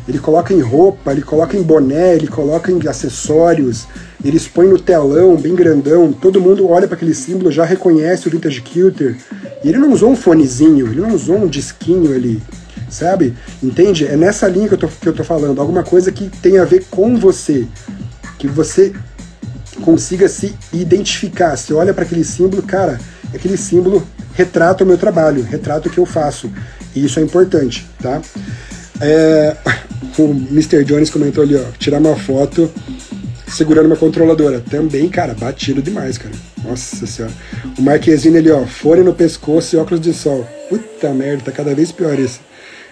[0.07, 3.87] Ele coloca em roupa, ele coloca em boné, ele coloca em acessórios,
[4.23, 6.13] ele expõe no telão, bem grandão.
[6.13, 9.17] Todo mundo olha para aquele símbolo, já reconhece o Vintage Kilter.
[9.63, 12.39] E ele não usou um fonezinho, ele não usou um disquinho ali,
[12.91, 13.33] sabe?
[13.63, 14.05] Entende?
[14.05, 15.59] É nessa linha que eu tô, que eu tô falando.
[15.59, 17.65] Alguma coisa que tem a ver com você.
[18.37, 18.93] Que você
[19.81, 21.57] consiga se identificar.
[21.57, 22.99] Você olha para aquele símbolo, cara,
[23.33, 26.51] aquele símbolo retrata o meu trabalho, retrata o que eu faço.
[26.95, 28.21] E isso é importante, tá?
[29.01, 29.55] É,
[30.19, 30.83] o Mr.
[30.83, 32.71] Jones comentou ali, ó, tirar uma foto
[33.47, 34.59] segurando uma controladora.
[34.59, 36.35] Também, cara, batido demais, cara.
[36.63, 37.33] Nossa senhora.
[37.77, 40.47] O Marquezine ali, ó, fone no pescoço e óculos de sol.
[40.69, 42.39] Puta merda, tá cada vez pior isso.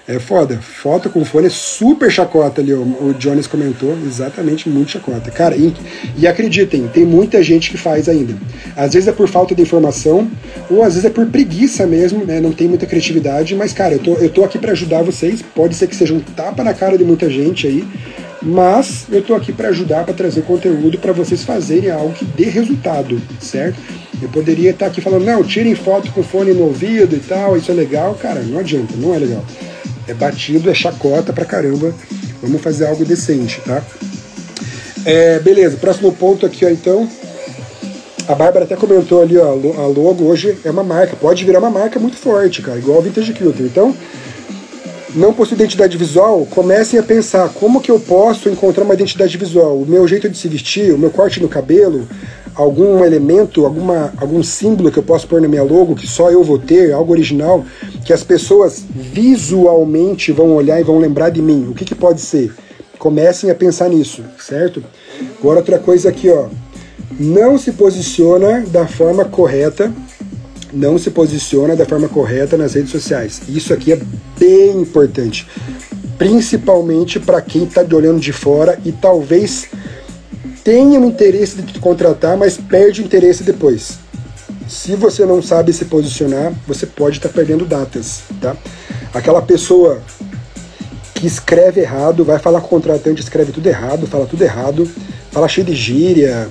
[0.05, 0.59] É foda.
[0.59, 3.97] Foto com fone é super chacota ali, o Jones comentou.
[4.05, 5.31] Exatamente, muito chacota.
[5.31, 5.73] Cara, e,
[6.17, 8.35] e, acreditem, tem muita gente que faz ainda.
[8.75, 10.29] Às vezes é por falta de informação,
[10.69, 12.41] ou às vezes é por preguiça mesmo, né?
[12.41, 15.41] Não tem muita criatividade, mas, cara, eu tô, eu tô aqui para ajudar vocês.
[15.41, 17.87] Pode ser que seja um tapa na cara de muita gente aí,
[18.41, 22.49] mas eu tô aqui para ajudar, para trazer conteúdo para vocês fazerem algo que dê
[22.49, 23.79] resultado, certo?
[24.21, 27.71] Eu poderia estar aqui falando, não, tirem foto com fone no ouvido e tal, isso
[27.71, 28.15] é legal.
[28.15, 29.45] Cara, não adianta, não é legal.
[30.07, 31.93] É batido, é chacota pra caramba.
[32.41, 33.81] Vamos fazer algo decente, tá?
[35.05, 37.09] É, beleza, próximo ponto aqui, ó, então.
[38.27, 41.69] A Bárbara até comentou ali, ó, a logo hoje é uma marca, pode virar uma
[41.69, 43.65] marca muito forte, cara, igual a Vintage Culture.
[43.65, 43.93] Então,
[45.13, 49.77] não possui identidade visual, comecem a pensar como que eu posso encontrar uma identidade visual.
[49.77, 52.07] O meu jeito de se vestir, o meu corte no cabelo,
[52.55, 56.43] algum elemento, alguma, algum símbolo que eu posso pôr na minha logo que só eu
[56.43, 57.65] vou ter, algo original,
[58.05, 61.67] que as pessoas visualmente vão olhar e vão lembrar de mim.
[61.69, 62.53] O que, que pode ser?
[62.99, 64.83] Comecem a pensar nisso, certo?
[65.39, 66.47] Agora outra coisa aqui, ó.
[67.19, 69.91] Não se posiciona da forma correta,
[70.71, 73.41] não se posiciona da forma correta nas redes sociais.
[73.47, 73.99] Isso aqui é
[74.39, 75.47] bem importante,
[76.17, 79.67] principalmente para quem está olhando de fora e talvez
[80.63, 83.99] tenha o interesse de te contratar, mas perde o interesse depois.
[84.67, 88.55] Se você não sabe se posicionar, você pode estar tá perdendo datas, tá?
[89.13, 90.01] Aquela pessoa
[91.13, 94.89] que escreve errado, vai falar com o contratante, escreve tudo errado, fala tudo errado,
[95.31, 96.47] fala cheio de gíria,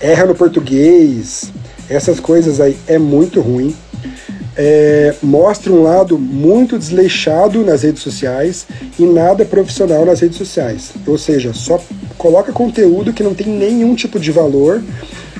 [0.00, 1.52] erra no português,
[1.88, 3.74] essas coisas aí é muito ruim.
[4.60, 8.66] É, mostra um lado muito desleixado nas redes sociais
[8.98, 10.90] e nada profissional nas redes sociais.
[11.06, 11.80] Ou seja, só
[12.18, 14.82] coloca conteúdo que não tem nenhum tipo de valor,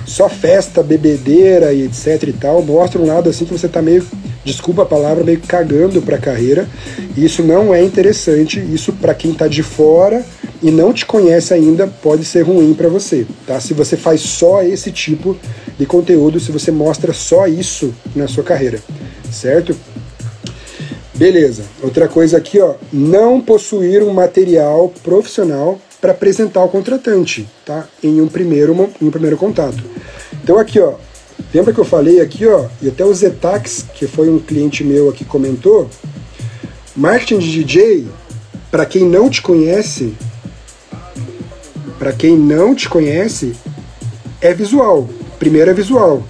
[0.06, 4.06] só festa, bebedeira e etc e tal, mostra um lado assim que você tá meio,
[4.42, 6.66] desculpa a palavra, meio cagando para a carreira.
[7.14, 10.24] E isso não é interessante, isso para quem tá de fora
[10.62, 13.60] e não te conhece ainda pode ser ruim para você, tá?
[13.60, 15.36] Se você faz só esse tipo
[15.78, 18.80] de conteúdo, se você mostra só isso na sua carreira,
[19.30, 19.76] certo?
[21.14, 21.64] Beleza.
[21.82, 27.86] Outra coisa aqui, ó, não possuir um material profissional para apresentar ao contratante, tá?
[28.02, 29.82] Em um primeiro, em um primeiro contato.
[30.42, 30.94] Então aqui, ó,
[31.52, 35.08] lembra que eu falei aqui, ó, e até o Zetax, que foi um cliente meu
[35.08, 35.90] aqui comentou,
[36.94, 38.06] marketing de DJ,
[38.70, 40.14] para quem não te conhece,
[41.98, 43.54] para quem não te conhece,
[44.40, 45.08] é visual.
[45.38, 46.22] Primeiro é visual.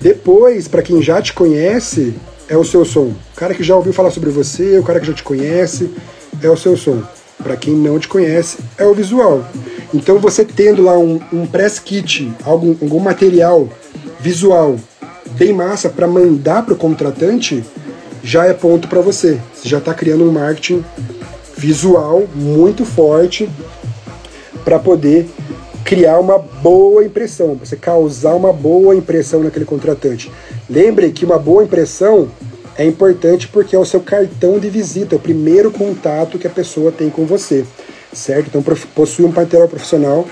[0.00, 2.14] Depois, para quem já te conhece,
[2.48, 3.14] é o seu som.
[3.32, 5.90] O cara que já ouviu falar sobre você, o cara que já te conhece,
[6.42, 7.02] é o seu som.
[7.42, 9.44] Para quem não te conhece, é o visual.
[9.92, 13.68] Então você tendo lá um, um press kit, algum, algum material
[14.20, 14.76] visual
[15.32, 17.64] bem massa para mandar para o contratante,
[18.22, 19.40] já é ponto para você.
[19.54, 20.84] Você já está criando um marketing
[21.56, 23.48] visual muito forte
[24.64, 25.28] para poder
[25.84, 30.30] criar uma boa impressão, você causar uma boa impressão naquele contratante.
[30.70, 32.28] Lembre que uma boa impressão
[32.76, 36.50] é importante porque é o seu cartão de visita, é o primeiro contato que a
[36.50, 37.64] pessoa tem com você,
[38.12, 38.48] certo?
[38.48, 38.62] Então
[38.94, 40.26] possui um material profissional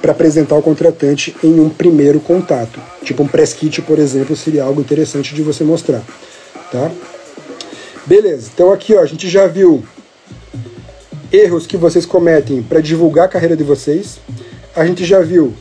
[0.00, 2.80] para apresentar ao contratante em um primeiro contato.
[3.02, 6.02] Tipo um press kit, por exemplo, seria algo interessante de você mostrar,
[6.70, 6.90] tá?
[8.06, 9.84] Beleza, então aqui ó, a gente já viu
[11.32, 14.18] erros que vocês cometem para divulgar a carreira de vocês.
[14.74, 15.54] A gente já viu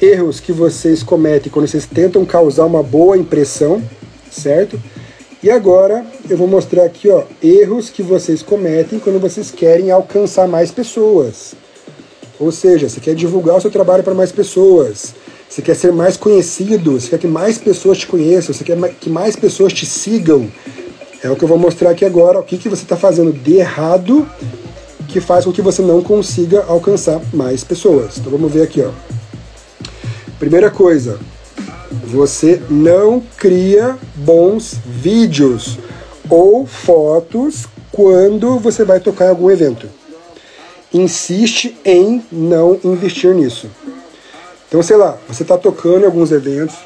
[0.00, 3.82] erros que vocês cometem quando vocês tentam causar uma boa impressão,
[4.30, 4.80] certo?
[5.40, 10.48] E agora eu vou mostrar aqui, ó, erros que vocês cometem quando vocês querem alcançar
[10.48, 11.54] mais pessoas.
[12.40, 15.14] Ou seja, você quer divulgar o seu trabalho para mais pessoas,
[15.48, 19.08] você quer ser mais conhecido, você quer que mais pessoas te conheçam, você quer que
[19.08, 20.50] mais pessoas te sigam.
[21.22, 23.54] É o que eu vou mostrar aqui agora, o que, que você está fazendo de
[23.54, 24.28] errado
[25.08, 28.18] que faz com que você não consiga alcançar mais pessoas.
[28.18, 28.90] Então vamos ver aqui, ó.
[30.38, 31.18] Primeira coisa,
[31.90, 35.78] você não cria bons vídeos
[36.28, 39.88] ou fotos quando você vai tocar em algum evento.
[40.92, 43.68] Insiste em não investir nisso.
[44.68, 46.76] Então, sei lá, você está tocando em alguns eventos,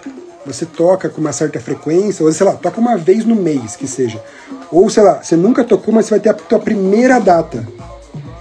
[0.46, 3.86] você toca com uma certa frequência, ou sei lá, toca uma vez no mês, que
[3.86, 4.22] seja.
[4.70, 7.66] Ou sei lá, você nunca tocou, mas você vai ter a tua primeira data.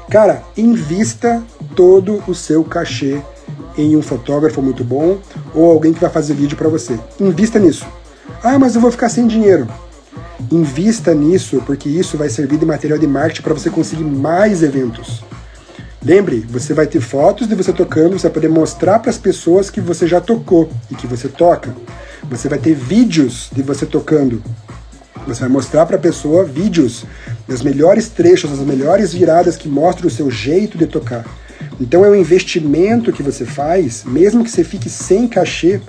[0.09, 1.43] Cara, invista
[1.75, 3.21] todo o seu cachê
[3.77, 5.19] em um fotógrafo muito bom
[5.53, 6.99] ou alguém que vai fazer vídeo para você.
[7.19, 7.85] Invista nisso.
[8.43, 9.67] Ah, mas eu vou ficar sem dinheiro.
[10.51, 15.23] Invista nisso, porque isso vai servir de material de marketing para você conseguir mais eventos.
[16.03, 19.69] Lembre, você vai ter fotos de você tocando, você vai poder mostrar para as pessoas
[19.69, 21.75] que você já tocou e que você toca.
[22.23, 24.41] Você vai ter vídeos de você tocando.
[25.27, 27.05] Você vai mostrar para a pessoa vídeos
[27.47, 31.23] nas melhores trechos, nas melhores viradas que mostram o seu jeito de tocar.
[31.79, 35.81] Então é um investimento que você faz, mesmo que você fique sem cachê,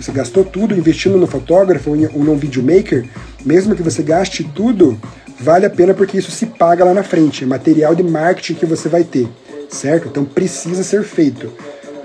[0.00, 3.04] você gastou tudo investindo no fotógrafo ou num videomaker,
[3.44, 4.98] mesmo que você gaste tudo,
[5.40, 8.66] vale a pena porque isso se paga lá na frente, é material de marketing que
[8.66, 9.28] você vai ter,
[9.68, 10.08] certo?
[10.08, 11.52] Então precisa ser feito.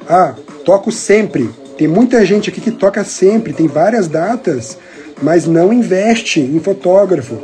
[0.10, 0.34] Ah,
[0.66, 1.50] toco sempre.
[1.78, 4.78] Tem muita gente aqui que toca sempre, tem várias datas,
[5.22, 7.38] mas não investe em fotógrafo,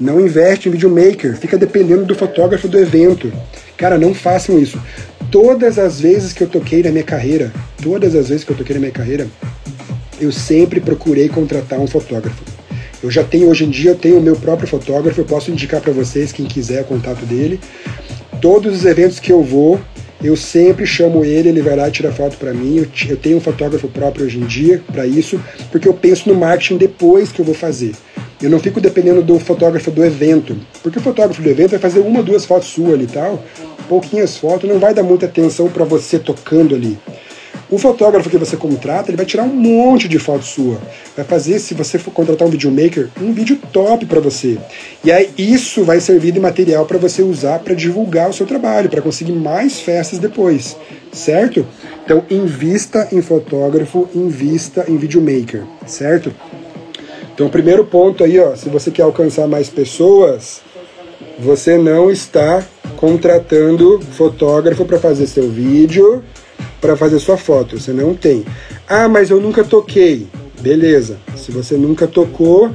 [0.00, 3.32] não investe em videomaker, fica dependendo do fotógrafo do evento.
[3.80, 4.78] Cara, não façam isso.
[5.30, 7.50] Todas as vezes que eu toquei na minha carreira,
[7.82, 9.26] todas as vezes que eu toquei na minha carreira,
[10.20, 12.44] eu sempre procurei contratar um fotógrafo.
[13.02, 15.80] Eu já tenho, hoje em dia, eu tenho o meu próprio fotógrafo, eu posso indicar
[15.80, 17.58] para vocês, quem quiser, o contato dele.
[18.42, 19.80] Todos os eventos que eu vou,
[20.22, 22.86] eu sempre chamo ele, ele vai lá e tira foto para mim.
[23.08, 25.40] Eu, tenho um fotógrafo próprio hoje em dia para isso,
[25.72, 27.94] porque eu penso no marketing depois que eu vou fazer.
[28.42, 32.00] Eu não fico dependendo do fotógrafo do evento, porque o fotógrafo do evento vai fazer
[32.00, 33.44] uma, duas fotos suas ali e tal,
[33.90, 36.96] pouquinhas fotos, não vai dar muita atenção para você tocando ali.
[37.68, 40.78] O fotógrafo que você contrata, ele vai tirar um monte de fotos sua.
[41.16, 44.58] Vai fazer, se você for contratar um videomaker, um vídeo top para você.
[45.04, 48.88] E aí isso vai servir de material para você usar para divulgar o seu trabalho,
[48.88, 50.76] para conseguir mais festas depois,
[51.12, 51.66] certo?
[52.04, 56.32] Então, invista em fotógrafo, invista em videomaker, certo?
[57.34, 60.60] Então, primeiro ponto aí, ó, se você quer alcançar mais pessoas,
[61.40, 62.62] você não está
[62.96, 66.22] contratando fotógrafo para fazer seu vídeo,
[66.80, 67.80] para fazer sua foto.
[67.80, 68.44] Você não tem.
[68.86, 70.26] Ah, mas eu nunca toquei.
[70.60, 71.16] Beleza.
[71.36, 72.70] Se você nunca tocou,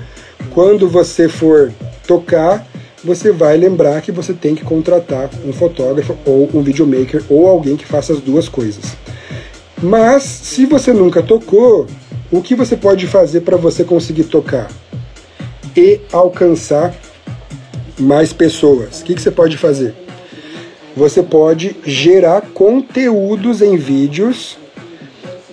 [0.51, 1.71] quando você for
[2.07, 2.65] tocar,
[3.03, 7.75] você vai lembrar que você tem que contratar um fotógrafo ou um videomaker ou alguém
[7.77, 8.97] que faça as duas coisas.
[9.81, 11.85] Mas se você nunca tocou,
[12.31, 14.71] o que você pode fazer para você conseguir tocar
[15.77, 16.95] e alcançar
[17.97, 19.01] mais pessoas?
[19.01, 19.95] O que, que você pode fazer?
[20.95, 24.57] Você pode gerar conteúdos em vídeos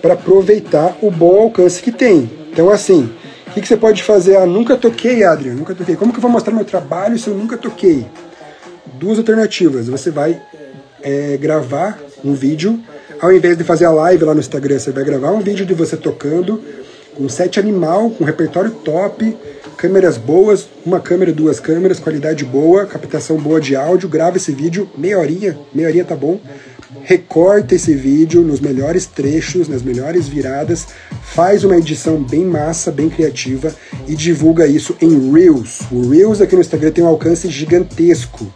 [0.01, 2.29] para aproveitar o bom alcance que tem.
[2.51, 3.09] Então, assim,
[3.47, 4.37] o que, que você pode fazer?
[4.37, 5.95] Ah, nunca toquei, Adrian, nunca toquei.
[5.95, 8.05] Como que eu vou mostrar meu trabalho se eu nunca toquei?
[8.95, 9.87] Duas alternativas.
[9.87, 10.41] Você vai
[11.01, 12.79] é, gravar um vídeo,
[13.21, 15.73] ao invés de fazer a live lá no Instagram, você vai gravar um vídeo de
[15.73, 16.63] você tocando
[17.15, 19.35] com set animal, com repertório top,
[19.77, 24.89] câmeras boas, uma câmera, duas câmeras, qualidade boa, captação boa de áudio, grava esse vídeo,
[24.97, 26.39] meia horinha, meia horinha tá bom.
[27.01, 30.87] Recorta esse vídeo nos melhores trechos, nas melhores viradas,
[31.21, 33.73] faz uma edição bem massa, bem criativa
[34.07, 35.81] e divulga isso em Reels.
[35.91, 38.51] O Reels aqui no Instagram tem um alcance gigantesco.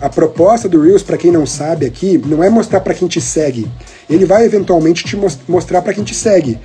[0.00, 3.20] A proposta do Reels, para quem não sabe aqui, não é mostrar para quem te
[3.20, 3.66] segue.
[4.08, 5.16] Ele vai eventualmente te
[5.48, 6.58] mostrar para quem te segue.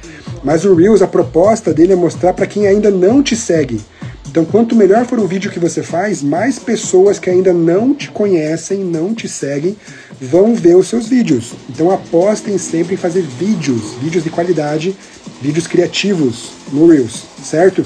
[0.43, 3.81] Mas o Reels, a proposta dele é mostrar para quem ainda não te segue.
[4.29, 8.11] Então, quanto melhor for o vídeo que você faz, mais pessoas que ainda não te
[8.11, 9.75] conhecem, não te seguem,
[10.21, 11.53] vão ver os seus vídeos.
[11.67, 14.95] Então, apostem sempre em fazer vídeos, vídeos de qualidade,
[15.41, 17.83] vídeos criativos no Reels, certo?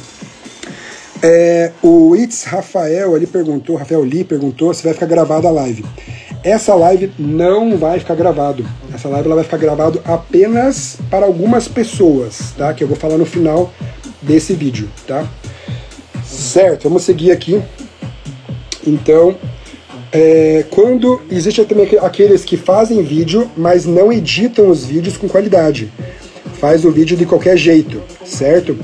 [1.21, 5.85] É, o Itz Rafael ali perguntou, Rafael Lee perguntou se vai ficar gravada a live.
[6.43, 8.65] Essa live não vai ficar gravado.
[8.93, 12.73] Essa live ela vai ficar gravado apenas para algumas pessoas, tá?
[12.73, 13.71] Que eu vou falar no final
[14.21, 15.25] desse vídeo, tá?
[16.25, 17.61] Certo, vamos seguir aqui.
[18.85, 19.37] Então,
[20.11, 25.89] é, quando existe também aqueles que fazem vídeo, mas não editam os vídeos com qualidade.
[26.59, 28.77] Faz o vídeo de qualquer jeito, certo?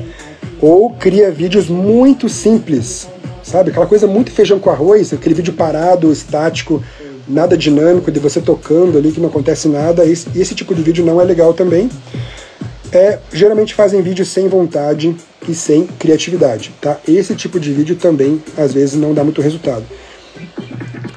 [0.62, 3.10] Ou cria vídeos muito simples,
[3.44, 3.72] sabe?
[3.72, 6.82] Aquela coisa muito feijão com arroz, aquele vídeo parado, estático,
[7.30, 10.06] nada dinâmico, de você tocando ali que não acontece nada.
[10.06, 11.90] Esse, esse tipo de vídeo não é legal também.
[12.92, 15.16] É, geralmente fazem vídeos sem vontade
[15.48, 17.00] e sem criatividade, tá?
[17.08, 19.86] Esse tipo de vídeo também às vezes não dá muito resultado.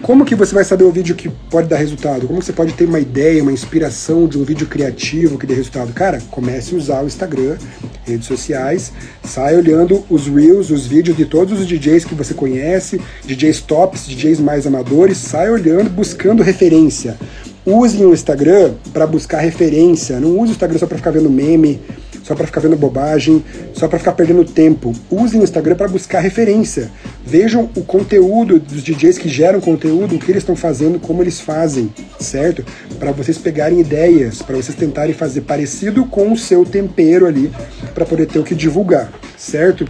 [0.02, 2.26] Como que você vai saber o vídeo que pode dar resultado?
[2.26, 5.92] Como você pode ter uma ideia, uma inspiração de um vídeo criativo que dê resultado?
[5.92, 7.56] Cara, comece a usar o Instagram,
[8.04, 8.92] redes sociais,
[9.22, 14.08] sai olhando os reels, os vídeos de todos os DJs que você conhece, DJs tops,
[14.08, 17.16] DJs mais amadores, sai olhando, buscando referência.
[17.64, 21.80] Usem o Instagram para buscar referência, não use o Instagram só para ficar vendo meme,
[22.22, 24.92] só para ficar vendo bobagem, só para ficar perdendo tempo.
[25.10, 26.90] Usem o Instagram para buscar referência.
[27.24, 31.40] Vejam o conteúdo dos DJs que geram conteúdo, o que eles estão fazendo, como eles
[31.40, 32.64] fazem, certo?
[32.98, 37.50] Para vocês pegarem ideias, para vocês tentarem fazer parecido com o seu tempero ali,
[37.94, 39.86] para poder ter o que divulgar, certo?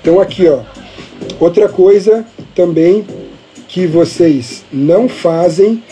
[0.00, 0.62] Então aqui, ó,
[1.40, 2.24] outra coisa
[2.54, 3.04] também
[3.76, 5.82] que vocês não fazem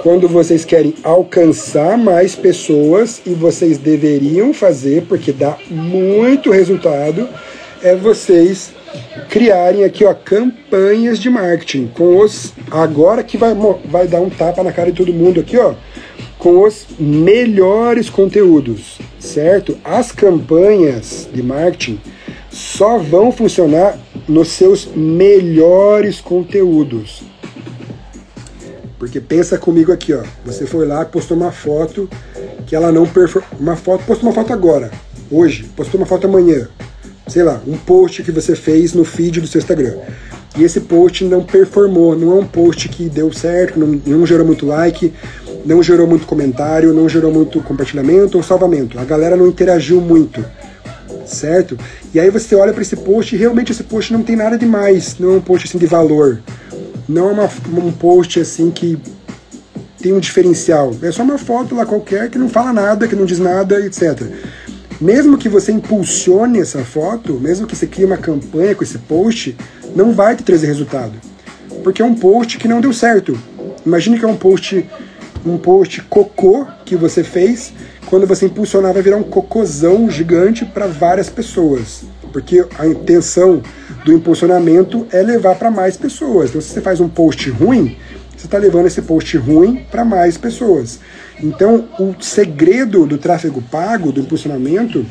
[0.00, 7.28] quando vocês querem alcançar mais pessoas e vocês deveriam fazer porque dá muito resultado,
[7.82, 8.70] é vocês
[9.28, 13.56] criarem aqui, ó, campanhas de marketing com os agora que vai
[13.86, 15.74] vai dar um tapa na cara de todo mundo aqui, ó,
[16.38, 19.76] com os melhores conteúdos, certo?
[19.82, 21.98] As campanhas de marketing
[22.52, 23.98] só vão funcionar
[24.28, 27.22] nos seus melhores conteúdos.
[28.98, 30.22] Porque pensa comigo aqui, ó.
[30.44, 32.08] Você foi lá, postou uma foto
[32.66, 33.50] que ela não performou.
[33.58, 34.90] Uma foto, postou uma foto agora,
[35.30, 36.68] hoje, postou uma foto amanhã.
[37.26, 39.96] Sei lá, um post que você fez no feed do seu Instagram.
[40.56, 44.46] E esse post não performou, não é um post que deu certo, não, não gerou
[44.46, 45.12] muito like,
[45.64, 48.98] não gerou muito comentário, não gerou muito compartilhamento ou salvamento.
[48.98, 50.44] A galera não interagiu muito,
[51.26, 51.78] certo?
[52.14, 55.16] E aí você olha para esse post e realmente esse post não tem nada demais,
[55.18, 56.42] não é um post assim de valor,
[57.08, 57.50] não é uma,
[57.84, 58.98] um post assim que
[60.00, 60.94] tem um diferencial.
[61.02, 64.22] É só uma foto lá qualquer que não fala nada, que não diz nada, etc.
[65.00, 69.56] Mesmo que você impulsione essa foto, mesmo que você crie uma campanha com esse post,
[69.94, 71.12] não vai te trazer resultado.
[71.82, 73.38] Porque é um post que não deu certo.
[73.84, 74.84] Imagine que é um post
[75.44, 77.72] um post cocô que você fez,
[78.12, 82.04] quando você impulsionar vai virar um cocôzão gigante para várias pessoas.
[82.30, 83.62] Porque a intenção
[84.04, 86.50] do impulsionamento é levar para mais pessoas.
[86.50, 87.96] Então, se você faz um post ruim,
[88.36, 91.00] você está levando esse post ruim para mais pessoas.
[91.42, 95.06] Então, o segredo do tráfego pago, do impulsionamento,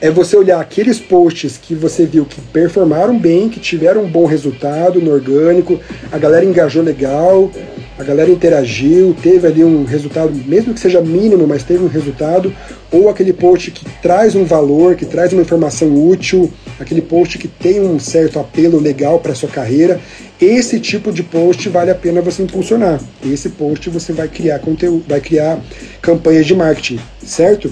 [0.00, 4.24] é você olhar aqueles posts que você viu que performaram bem, que tiveram um bom
[4.24, 5.78] resultado no orgânico,
[6.10, 7.50] a galera engajou legal,
[7.98, 12.50] a galera interagiu, teve ali um resultado, mesmo que seja mínimo, mas teve um resultado,
[12.90, 17.46] ou aquele post que traz um valor, que traz uma informação útil, aquele post que
[17.46, 20.00] tem um certo apelo legal para sua carreira.
[20.40, 22.98] Esse tipo de post vale a pena você impulsionar.
[23.22, 25.60] Esse post você vai criar conteúdo, vai criar
[26.00, 27.70] campanhas de marketing, certo?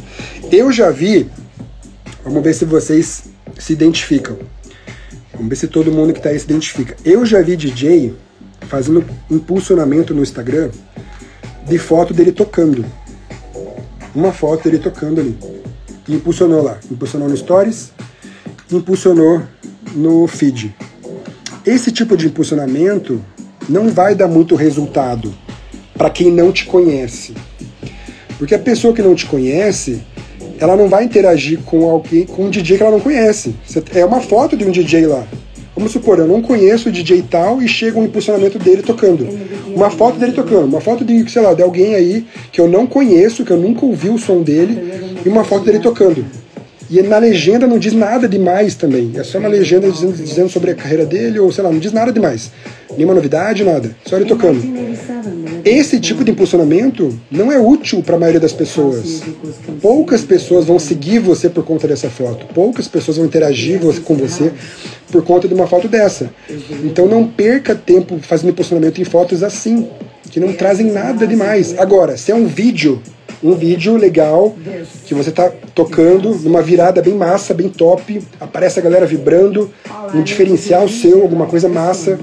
[0.52, 1.26] Eu já vi,
[2.28, 3.24] vamos ver se vocês
[3.59, 4.36] se identificam.
[5.32, 6.96] Vamos ver se todo mundo que está aí se identifica.
[7.05, 8.14] Eu já vi DJ
[8.68, 10.70] fazendo impulsionamento no Instagram
[11.66, 12.84] de foto dele tocando.
[14.14, 15.38] Uma foto dele tocando ali.
[16.06, 16.78] E impulsionou lá.
[16.90, 17.92] Impulsionou no Stories,
[18.70, 19.42] impulsionou
[19.94, 20.74] no feed.
[21.64, 23.22] Esse tipo de impulsionamento
[23.68, 25.34] não vai dar muito resultado
[25.94, 27.34] para quem não te conhece.
[28.38, 30.02] Porque a pessoa que não te conhece,
[30.59, 33.55] ela não vai interagir com alguém, com um DJ que ela não conhece.
[33.94, 35.26] É uma foto de um DJ lá.
[35.74, 39.28] Vamos supor, eu não conheço o DJ tal e chega um impulsionamento dele tocando.
[39.68, 42.85] Uma foto dele tocando, uma foto de, sei lá, de alguém aí que eu não
[42.85, 44.76] conheço, que eu nunca ouvi o som dele,
[45.24, 46.24] e uma foto dele tocando.
[46.90, 49.12] E na legenda não diz nada demais também.
[49.14, 51.93] É só uma legenda dizendo, dizendo sobre a carreira dele, ou sei lá, não diz
[51.93, 52.51] nada demais.
[52.97, 53.94] Nenhuma novidade, nada.
[54.05, 54.60] Só ele tocando.
[55.68, 59.22] Esse tipo de impulsionamento não é útil para a maioria das pessoas.
[59.82, 62.46] Poucas pessoas vão seguir você por conta dessa foto.
[62.54, 64.50] Poucas pessoas vão interagir com você
[65.12, 66.30] por conta de uma foto dessa.
[66.82, 69.86] Então não perca tempo fazendo impulsionamento em fotos assim,
[70.30, 71.78] que não trazem nada demais.
[71.78, 73.02] Agora, se é um vídeo
[73.42, 74.56] um vídeo legal
[75.06, 79.70] que você tá tocando numa virada bem massa, bem top, aparece a galera vibrando,
[80.12, 82.18] um diferencial seu, alguma coisa massa.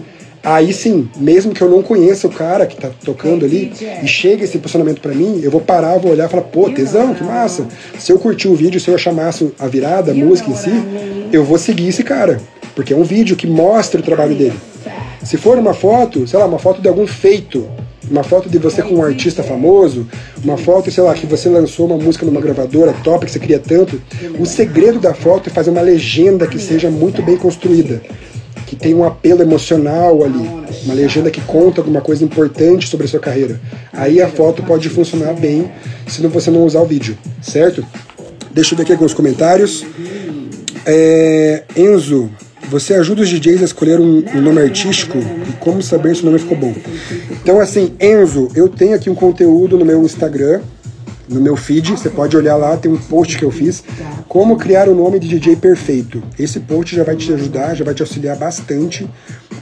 [0.45, 3.73] Aí sim, mesmo que eu não conheça o cara que tá tocando ali
[4.03, 7.15] e chega esse posicionamento para mim, eu vou parar, vou olhar e falar, pô, tesão,
[7.15, 7.67] que massa.
[7.97, 10.69] Se eu curtir o vídeo, se eu achar massa a virada, a música em si,
[11.33, 12.39] eu vou seguir esse cara,
[12.75, 14.53] porque é um vídeo que mostra o trabalho dele.
[15.23, 17.67] Se for uma foto, sei lá, uma foto de algum feito,
[18.07, 20.07] uma foto de você com um artista famoso,
[20.43, 23.57] uma foto, sei lá, que você lançou uma música numa gravadora top que você queria
[23.57, 23.99] tanto.
[24.37, 27.99] O segredo da foto é fazer uma legenda que seja muito bem construída,
[28.65, 30.49] que tenha um apelo emocional ali,
[30.83, 33.59] uma legenda que conta alguma coisa importante sobre a sua carreira.
[33.93, 35.71] Aí a foto pode funcionar bem
[36.07, 37.85] se você não usar o vídeo, certo?
[38.51, 39.85] Deixa eu ver aqui alguns comentários.
[40.85, 42.29] É, Enzo,
[42.69, 46.25] você ajuda os DJs a escolher um, um, nome artístico e como saber se o
[46.25, 46.73] nome ficou bom.
[47.31, 50.61] Então, assim, Enzo, eu tenho aqui um conteúdo no meu Instagram,
[51.27, 53.83] no meu feed, você pode olhar lá, tem um post que eu fiz,
[54.27, 56.21] como criar o nome de DJ perfeito.
[56.37, 59.09] Esse post já vai te ajudar, já vai te auxiliar bastante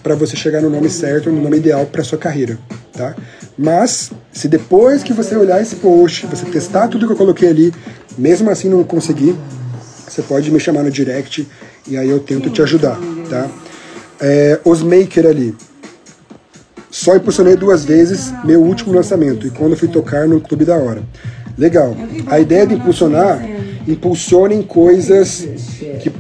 [0.02, 2.58] para você chegar no nome certo, no nome ideal para sua carreira,
[2.92, 3.16] tá?
[3.58, 7.74] Mas se depois que você olhar esse post, você testar tudo que eu coloquei ali,
[8.18, 9.36] mesmo assim não conseguir,
[10.08, 11.48] você pode me chamar no direct
[11.88, 13.00] e aí eu tento te ajudar,
[13.30, 13.50] tá?
[14.20, 15.56] É, os Maker ali.
[16.90, 21.04] Só impulsionei duas vezes meu último lançamento e quando fui tocar no Clube da Hora.
[21.58, 21.96] Legal.
[22.28, 23.46] A ideia de impulsionar,
[23.88, 25.48] impulsionem coisas
[26.02, 26.12] que.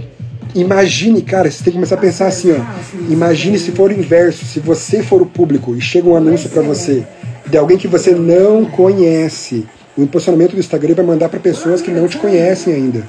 [0.55, 3.11] Imagine, cara, você tem que começar a pensar assim, ó.
[3.11, 6.61] Imagine se for o inverso, se você for o público e chega um anúncio para
[6.61, 7.03] você
[7.47, 9.65] de alguém que você não conhece.
[9.97, 13.03] O impulsionamento do Instagram vai mandar para pessoas que não te conhecem ainda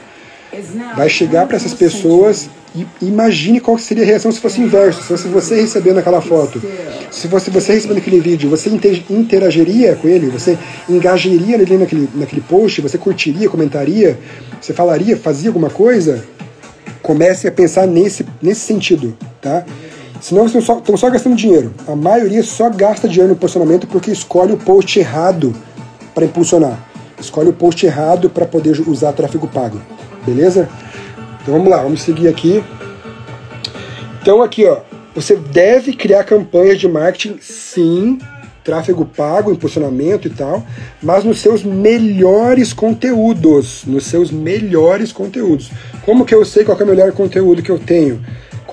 [0.96, 5.08] vai chegar para essas pessoas E imagine qual seria a reação se fosse inverso, se
[5.08, 6.60] fosse você recebendo aquela foto.
[7.08, 8.68] Se fosse você recebendo aquele vídeo, você
[9.08, 14.18] interagiria com ele, você engajaria ali naquele, naquele post, você curtiria, comentaria,
[14.60, 16.24] você falaria, fazia alguma coisa?
[17.00, 19.64] Comece a pensar nesse, nesse sentido, tá?
[20.20, 21.72] Senão vocês estão só, só gastando dinheiro.
[21.86, 25.54] A maioria só gasta dinheiro no posicionamento porque escolhe o post errado
[26.12, 26.78] para impulsionar.
[27.20, 29.80] Escolhe o post errado para poder usar tráfego pago.
[30.26, 30.68] Beleza?
[31.44, 32.64] Então vamos lá, vamos seguir aqui.
[34.22, 34.78] Então aqui, ó,
[35.14, 38.18] você deve criar campanhas de marketing, sim,
[38.64, 40.64] tráfego pago, impulsionamento e tal,
[41.02, 45.70] mas nos seus melhores conteúdos, nos seus melhores conteúdos.
[46.06, 48.24] Como que eu sei qual é o melhor conteúdo que eu tenho?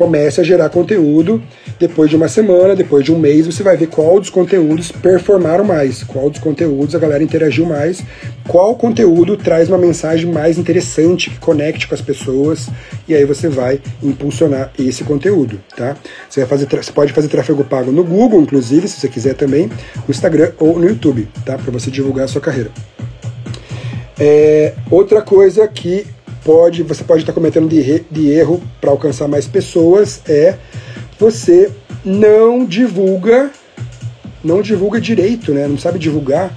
[0.02, 1.40] Comece a gerar conteúdo
[1.78, 5.64] depois de uma semana, depois de um mês, você vai ver qual dos conteúdos performaram
[5.64, 8.04] mais, qual dos conteúdos a galera interagiu mais,
[8.48, 12.68] qual conteúdo traz uma mensagem mais interessante, que conecte com as pessoas,
[13.08, 15.96] e aí você vai impulsionar esse conteúdo, tá?
[16.28, 19.68] Você, vai fazer, você pode fazer tráfego pago no Google, inclusive, se você quiser também,
[19.68, 21.60] no Instagram ou no YouTube, tá?
[21.60, 22.72] Para você divulgar a sua carreira.
[24.20, 26.08] É, outra coisa que
[26.44, 30.58] pode, você pode estar cometendo de, de erro para alcançar mais pessoas é
[31.20, 31.72] você
[32.04, 33.52] não divulga,
[34.44, 35.68] não divulga direito, né?
[35.68, 36.56] Não sabe divulgar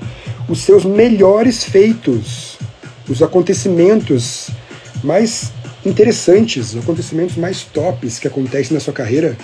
[0.48, 2.58] os seus melhores feitos,
[3.08, 4.50] os acontecimentos
[5.02, 5.52] mais
[5.84, 9.36] interessantes, os acontecimentos mais tops que acontecem na sua carreira,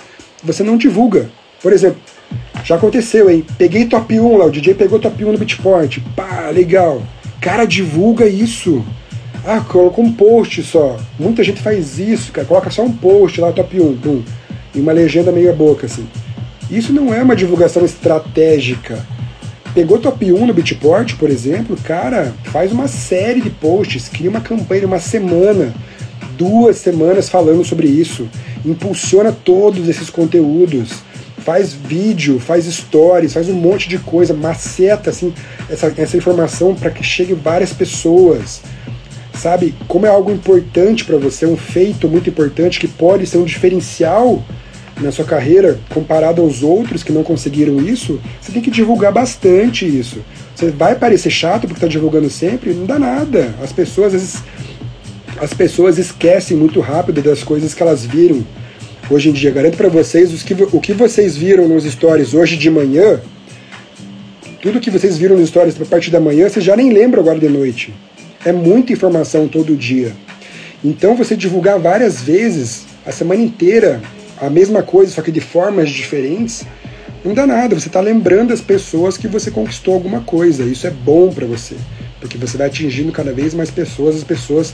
[0.43, 1.29] você não divulga.
[1.61, 2.01] Por exemplo,
[2.63, 3.45] já aconteceu, hein?
[3.57, 5.99] Peguei top 1 lá, o DJ pegou top 1 no Beatport.
[6.15, 7.03] Pá, legal.
[7.39, 8.83] Cara, divulga isso.
[9.45, 10.97] Ah, colocou um post só.
[11.19, 12.47] Muita gente faz isso, cara.
[12.47, 13.97] Coloca só um post lá, top 1.
[13.97, 14.23] Pum
[14.73, 16.07] e uma legenda meia boca, assim.
[16.69, 19.05] Isso não é uma divulgação estratégica.
[19.73, 24.41] Pegou top 1 no Beatport, por exemplo, cara, faz uma série de posts, cria uma
[24.41, 25.73] campanha, uma semana,
[26.37, 28.27] duas semanas falando sobre isso,
[28.65, 30.91] impulsiona todos esses conteúdos,
[31.37, 35.33] faz vídeo, faz stories, faz um monte de coisa, maceta assim,
[35.69, 38.61] essa, essa informação para que chegue várias pessoas.
[39.33, 43.45] Sabe, como é algo importante para você, um feito muito importante que pode ser um
[43.45, 44.43] diferencial
[44.99, 49.85] na sua carreira, comparado aos outros que não conseguiram isso, você tem que divulgar bastante
[49.85, 50.21] isso.
[50.55, 52.73] Você vai parecer chato porque está divulgando sempre?
[52.73, 53.53] Não dá nada.
[53.63, 54.43] As pessoas, às vezes,
[55.39, 58.45] as pessoas esquecem muito rápido das coisas que elas viram.
[59.09, 62.55] Hoje em dia, garanto para vocês, os que, o que vocês viram nos stories hoje
[62.55, 63.19] de manhã,
[64.61, 67.39] tudo que vocês viram nos stories a partir da manhã, você já nem lembra agora
[67.39, 67.93] de noite.
[68.43, 70.13] É muita informação todo dia.
[70.83, 74.01] Então, você divulgar várias vezes, a semana inteira,
[74.39, 76.65] a mesma coisa, só que de formas diferentes,
[77.23, 77.79] não dá nada.
[77.79, 80.63] Você está lembrando as pessoas que você conquistou alguma coisa.
[80.63, 81.75] Isso é bom para você,
[82.19, 84.73] porque você vai atingindo cada vez mais pessoas, as pessoas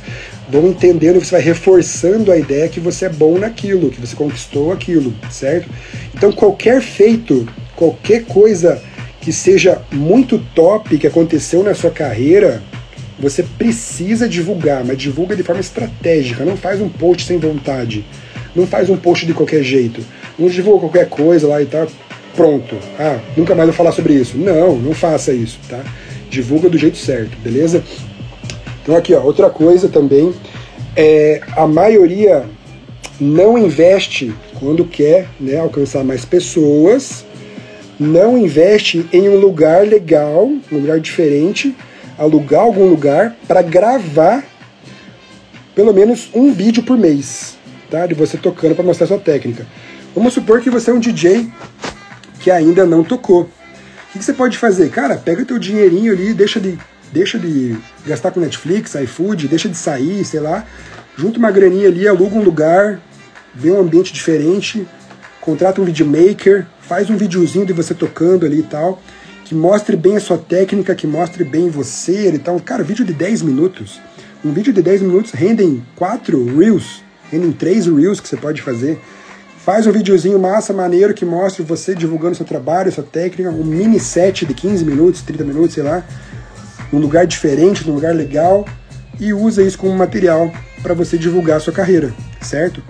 [0.50, 4.72] vão entendendo, você vai reforçando a ideia que você é bom naquilo, que você conquistou
[4.72, 5.70] aquilo, certo?
[6.16, 7.46] Então, qualquer feito,
[7.76, 8.82] qualquer coisa
[9.20, 12.64] que seja muito top que aconteceu na sua carreira,
[13.20, 18.06] você precisa divulgar, mas divulga de forma estratégica, não faz um post sem vontade.
[18.56, 20.02] Não faz um post de qualquer jeito.
[20.38, 21.88] Não divulga qualquer coisa lá e tal.
[22.36, 22.76] Pronto.
[23.00, 24.38] Ah, nunca mais vou falar sobre isso.
[24.38, 25.84] Não, não faça isso, tá?
[26.30, 27.84] Divulga do jeito certo, beleza?
[28.82, 30.34] Então aqui, ó, outra coisa também
[30.96, 32.46] é a maioria
[33.20, 37.26] não investe quando quer né, alcançar mais pessoas,
[38.00, 41.76] não investe em um lugar legal, um lugar diferente,
[42.18, 44.44] alugar algum lugar para gravar
[45.76, 47.58] pelo menos um vídeo por mês
[47.90, 48.06] tá?
[48.06, 49.66] de você tocando para mostrar sua técnica.
[50.16, 51.50] Vamos supor que você é um DJ
[52.40, 53.44] que ainda não tocou.
[53.44, 53.50] O
[54.12, 54.90] que, você pode fazer?
[54.90, 56.80] Cara, pega teu dinheirinho ali, deixa de,
[57.12, 60.66] deixa de gastar com Netflix, iFood, deixa de sair, sei lá,
[61.16, 63.00] junta uma graninha ali, aluga um lugar,
[63.54, 64.88] vê um ambiente diferente,
[65.42, 69.02] contrata um videomaker, faz um videozinho de você tocando ali e tal,
[69.48, 72.60] que mostre bem a sua técnica, que mostre bem você e tal.
[72.60, 74.02] Cara, vídeo de 10 minutos.
[74.44, 77.02] Um vídeo de 10 minutos rendem 4 Reels
[77.32, 79.00] em três Reels que você pode fazer.
[79.58, 84.02] Faz um videozinho massa, maneiro, que mostre você divulgando seu trabalho, sua técnica, um mini
[84.02, 86.06] set de 15 minutos, 30 minutos, sei lá,
[86.92, 88.66] um lugar diferente, num lugar legal,
[89.18, 90.52] e usa isso como material
[90.84, 92.82] para você divulgar a sua carreira, certo?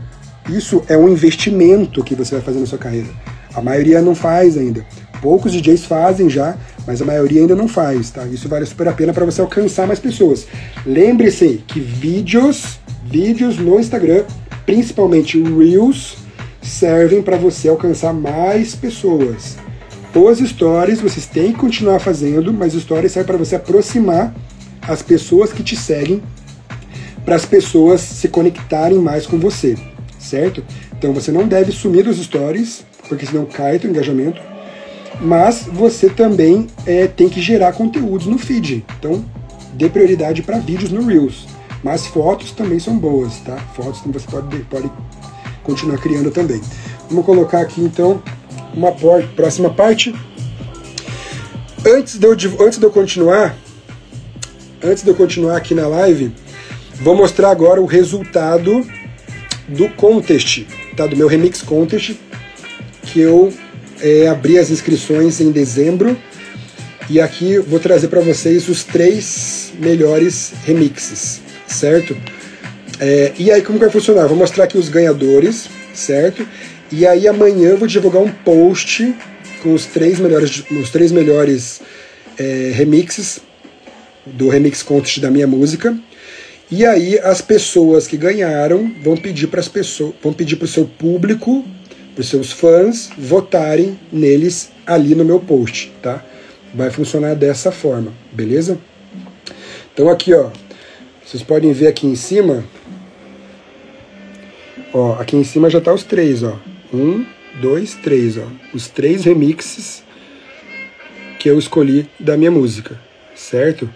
[0.50, 3.10] Isso é um investimento que você vai fazer na sua carreira.
[3.54, 4.86] A maioria não faz ainda.
[5.22, 8.26] Poucos DJs fazem já, mas a maioria ainda não faz, tá?
[8.26, 10.48] Isso vale super a pena para você alcançar mais pessoas.
[10.86, 12.80] Lembre-se que vídeos
[13.10, 14.26] Vídeos no Instagram,
[14.66, 16.18] principalmente Reels,
[16.62, 19.56] servem para você alcançar mais pessoas.
[20.14, 24.36] Os stories vocês têm que continuar fazendo, mas stories servem para você aproximar
[24.82, 26.22] as pessoas que te seguem,
[27.24, 29.78] para as pessoas se conectarem mais com você,
[30.20, 30.62] certo?
[30.98, 34.42] Então você não deve sumir dos stories, porque senão cai o engajamento.
[35.20, 38.86] Mas você também é, tem que gerar conteúdos no feed.
[39.00, 39.26] Então
[39.74, 41.48] dê prioridade para vídeos no Reels.
[41.84, 43.56] Mas fotos também são boas, tá?
[43.76, 44.92] Fotos você pode, pode
[45.64, 46.62] continuar criando também.
[47.10, 48.22] Vamos colocar aqui então
[48.74, 50.14] uma próxima parte.
[51.86, 53.56] Antes de, eu, antes de eu continuar,
[54.84, 56.34] antes de eu continuar aqui na live,
[56.96, 58.86] vou mostrar agora o resultado
[59.68, 60.66] do contest,
[60.96, 61.08] tá?
[61.08, 62.16] Do meu remix contest,
[63.04, 63.54] que eu
[64.02, 66.18] é, abri as inscrições em dezembro.
[67.10, 72.18] E aqui vou trazer para vocês os três melhores remixes, certo?
[73.00, 74.28] É, e aí como vai funcionar?
[74.28, 76.46] Vou mostrar aqui os ganhadores, certo?
[76.92, 79.14] E aí amanhã eu vou divulgar um post
[79.62, 81.82] com os três melhores, os três melhores
[82.38, 83.40] é, remixes
[84.26, 85.98] do remix contest da minha música.
[86.70, 90.68] E aí as pessoas que ganharam vão pedir para as pessoas, vão pedir para o
[90.68, 91.66] seu público,
[92.18, 96.26] para os seus fãs votarem neles ali no meu post, tá?
[96.74, 98.80] Vai funcionar dessa forma, beleza?
[99.94, 100.50] Então aqui, ó,
[101.24, 102.66] vocês podem ver aqui em cima,
[104.92, 106.58] ó, aqui em cima já tá os três, ó,
[106.92, 107.24] um,
[107.62, 110.02] dois, três, ó, os três remixes
[111.38, 113.00] que eu escolhi da minha música,
[113.36, 113.88] certo?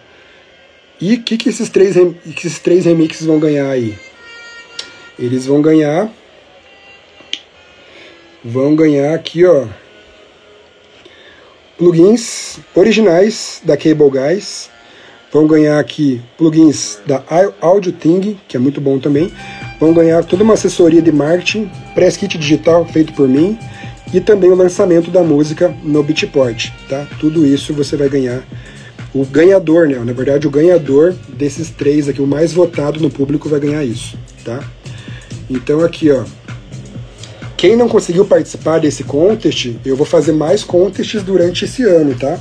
[1.02, 3.98] E o que, que, esses três, que esses três remixes vão ganhar aí?
[5.18, 6.08] Eles vão ganhar.
[8.44, 9.66] Vão ganhar aqui, ó.
[11.78, 14.70] Plugins originais da Cable Guys.
[15.32, 17.24] Vão ganhar aqui plugins da
[17.62, 19.32] Audio Ting, que é muito bom também.
[19.80, 23.58] Vão ganhar toda uma assessoria de marketing, press kit digital feito por mim
[24.14, 27.08] e também o lançamento da música no Beatport, tá?
[27.20, 28.44] Tudo isso você vai ganhar
[29.14, 30.00] o ganhador, né?
[30.00, 34.18] Na verdade, o ganhador desses três aqui, o mais votado no público, vai ganhar isso,
[34.44, 34.64] tá?
[35.50, 36.24] Então aqui, ó.
[37.62, 42.40] Quem não conseguiu participar desse contest, eu vou fazer mais contests durante esse ano, tá?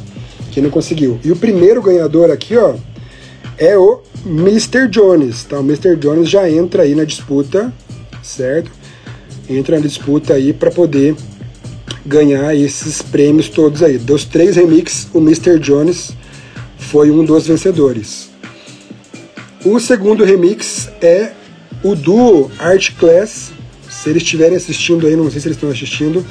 [0.51, 1.21] Quem não conseguiu.
[1.23, 2.75] E o primeiro ganhador aqui, ó,
[3.59, 4.89] é o Mr.
[4.89, 5.61] Jones, tá?
[5.61, 5.95] O Mr.
[5.97, 7.71] Jones já entra aí na disputa,
[8.23, 8.71] certo?
[9.47, 11.15] Entra na disputa aí para poder
[12.07, 13.99] ganhar esses prêmios todos aí.
[13.99, 15.59] Dos três remixes, o Mr.
[15.59, 16.13] Jones
[16.79, 18.31] foi um dos vencedores.
[19.67, 21.33] O segundo remix é
[21.85, 23.60] o duo Art Class.
[24.03, 26.25] Se eles estiverem assistindo aí, não sei se eles estão assistindo,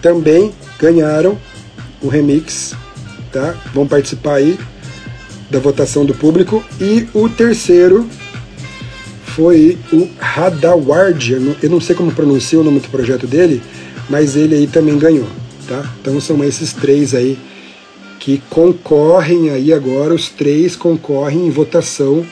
[0.00, 1.38] também ganharam
[2.00, 2.74] o remix,
[3.30, 3.54] tá?
[3.74, 4.58] Vão participar aí
[5.50, 6.64] da votação do público.
[6.80, 8.08] E o terceiro
[9.26, 13.62] foi o Hadaward, eu não sei como pronuncia o nome do projeto dele,
[14.08, 15.28] mas ele aí também ganhou,
[15.68, 15.84] tá?
[16.00, 17.38] Então são esses três aí
[18.18, 22.24] que concorrem aí agora, os três concorrem em votação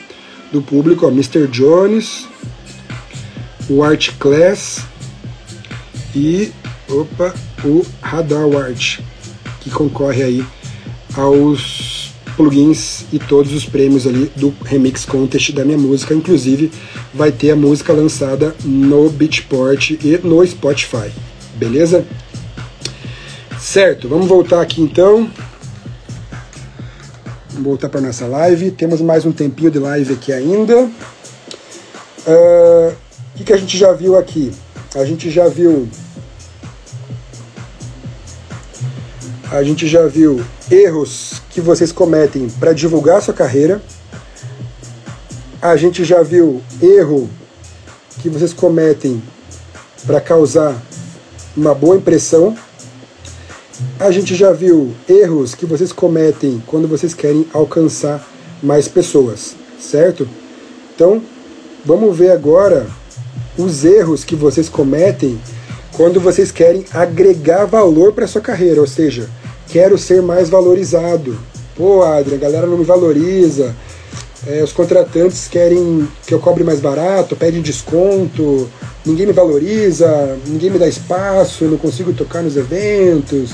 [0.51, 1.45] do público, ó, Mr.
[1.47, 2.27] Jones,
[3.69, 4.81] o Art Class
[6.15, 6.51] e
[6.89, 7.33] opa,
[7.63, 8.99] o Radar Art,
[9.61, 10.45] que concorre aí
[11.15, 16.71] aos plugins e todos os prêmios ali do Remix Contest da minha música, inclusive
[17.13, 21.11] vai ter a música lançada no Beatport e no Spotify,
[21.55, 22.05] beleza?
[23.59, 25.29] Certo, vamos voltar aqui então.
[27.51, 28.71] Vamos voltar para nossa live.
[28.71, 30.89] Temos mais um tempinho de live aqui ainda.
[33.33, 34.51] O que, que a gente já viu aqui?
[34.95, 35.89] A gente já viu.
[39.51, 43.81] A gente já viu erros que vocês cometem para divulgar sua carreira.
[45.61, 47.29] A gente já viu erro
[48.21, 49.21] que vocês cometem
[50.05, 50.75] para causar
[51.55, 52.55] uma boa impressão
[53.99, 58.25] a gente já viu erros que vocês cometem quando vocês querem alcançar
[58.61, 60.27] mais pessoas, certo?
[60.93, 61.21] Então,
[61.85, 62.87] vamos ver agora
[63.57, 65.39] os erros que vocês cometem
[65.93, 69.29] quando vocês querem agregar valor para sua carreira, ou seja,
[69.69, 71.37] quero ser mais valorizado.
[71.75, 73.75] Pô, Adrian, a galera não me valoriza.
[74.45, 78.69] É, os contratantes querem que eu cobre mais barato, pedem desconto,
[79.05, 83.51] ninguém me valoriza, ninguém me dá espaço, não consigo tocar nos eventos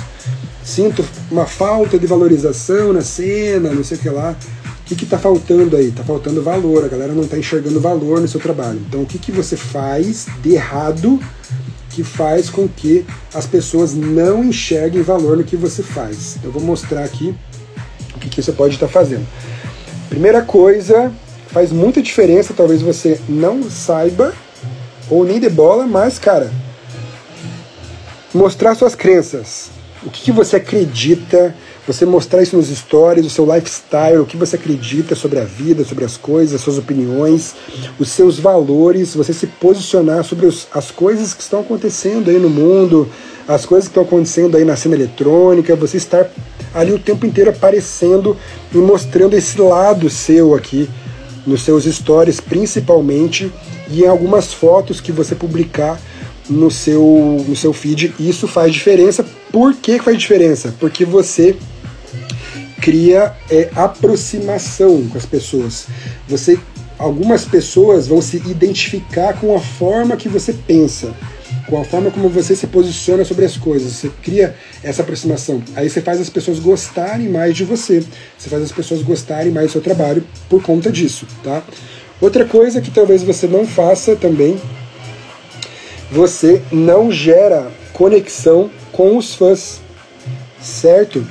[0.69, 4.35] sinto uma falta de valorização na cena, não sei o que lá.
[4.95, 5.89] Que está faltando aí?
[5.89, 8.81] Está faltando valor, a galera não está enxergando valor no seu trabalho.
[8.87, 11.19] Então, o que, que você faz de errado
[11.91, 16.37] que faz com que as pessoas não enxerguem valor no que você faz?
[16.43, 17.35] Eu vou mostrar aqui
[18.15, 19.25] o que, que você pode estar tá fazendo.
[20.09, 21.11] Primeira coisa,
[21.47, 24.33] faz muita diferença, talvez você não saiba
[25.09, 26.51] ou nem de bola, mas, cara,
[28.33, 29.69] mostrar suas crenças
[30.03, 31.55] o que, que você acredita,
[31.89, 35.83] você mostrar isso nos stories, o seu lifestyle, o que você acredita sobre a vida,
[35.83, 37.55] sobre as coisas, as suas opiniões,
[37.97, 42.47] os seus valores, você se posicionar sobre os, as coisas que estão acontecendo aí no
[42.47, 43.09] mundo,
[43.47, 46.29] as coisas que estão acontecendo aí na cena eletrônica, você estar
[46.75, 48.37] ali o tempo inteiro aparecendo
[48.71, 50.87] e mostrando esse lado seu aqui
[51.43, 53.51] nos seus stories, principalmente,
[53.89, 55.99] e em algumas fotos que você publicar
[56.47, 58.13] no seu, no seu feed.
[58.19, 59.25] Isso faz diferença.
[59.51, 60.71] Por que faz diferença?
[60.79, 61.57] Porque você
[62.81, 65.87] cria é, aproximação com as pessoas.
[66.27, 66.59] Você,
[66.97, 71.13] algumas pessoas vão se identificar com a forma que você pensa,
[71.67, 73.93] com a forma como você se posiciona sobre as coisas.
[73.93, 75.61] Você cria essa aproximação.
[75.75, 78.03] Aí você faz as pessoas gostarem mais de você.
[78.37, 81.63] Você faz as pessoas gostarem mais do seu trabalho por conta disso, tá?
[82.21, 84.59] Outra coisa que talvez você não faça também,
[86.11, 89.79] você não gera conexão com os fãs,
[90.61, 91.25] certo?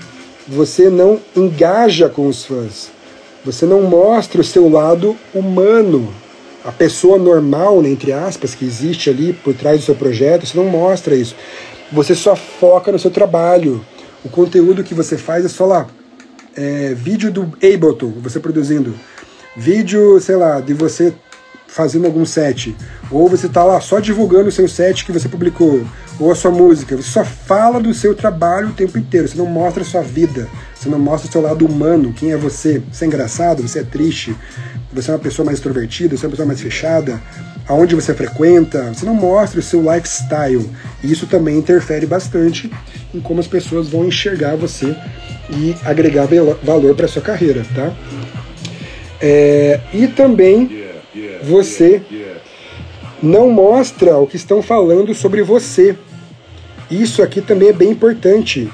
[0.48, 2.90] Você não engaja com os fãs,
[3.44, 6.12] você não mostra o seu lado humano,
[6.64, 10.56] a pessoa normal, né, entre aspas, que existe ali por trás do seu projeto, você
[10.56, 11.36] não mostra isso.
[11.92, 13.82] Você só foca no seu trabalho.
[14.24, 15.86] O conteúdo que você faz é só lá.
[16.54, 18.94] É, vídeo do Ableton, você produzindo.
[19.56, 21.14] Vídeo, sei lá, de você
[21.68, 22.74] fazendo algum set.
[23.10, 25.86] Ou você está lá só divulgando o seu set que você publicou
[26.18, 26.96] ou a sua música.
[26.96, 29.28] Você só fala do seu trabalho o tempo inteiro.
[29.28, 30.48] Você não mostra a sua vida.
[30.74, 32.12] Você não mostra o seu lado humano.
[32.12, 32.82] Quem é você?
[32.90, 33.62] Você é engraçado?
[33.62, 34.34] Você é triste?
[34.92, 36.16] Você é uma pessoa mais extrovertida?
[36.16, 37.20] Você é uma pessoa mais fechada?
[37.68, 38.94] Aonde você frequenta?
[38.94, 40.68] Você não mostra o seu lifestyle.
[41.04, 42.72] E isso também interfere bastante
[43.14, 44.96] em como as pessoas vão enxergar você
[45.50, 46.26] e agregar
[46.62, 47.92] valor para sua carreira, tá?
[49.20, 50.87] É, e também
[51.42, 52.02] você
[53.22, 55.96] não mostra o que estão falando sobre você.
[56.90, 58.70] Isso aqui também é bem importante.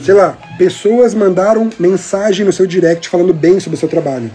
[0.00, 4.30] Sei lá, pessoas mandaram mensagem no seu direct falando bem sobre o seu trabalho.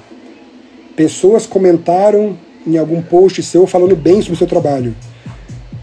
[0.96, 4.96] Pessoas comentaram em algum post seu falando bem sobre o seu trabalho.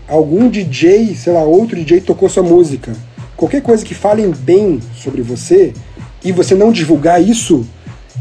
[0.08, 2.92] Algum DJ, sei lá, outro DJ tocou sua música.
[3.36, 5.72] Qualquer coisa que falem bem sobre você
[6.24, 7.66] e você não divulgar isso,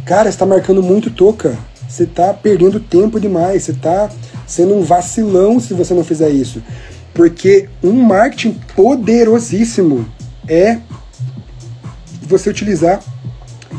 [0.05, 1.57] cara, está marcando muito toca.
[1.93, 4.09] Você está perdendo tempo demais, você está
[4.47, 6.59] sendo um vacilão se você não fizer isso.
[7.13, 10.03] Porque um marketing poderosíssimo
[10.47, 10.79] é
[12.23, 12.99] você utilizar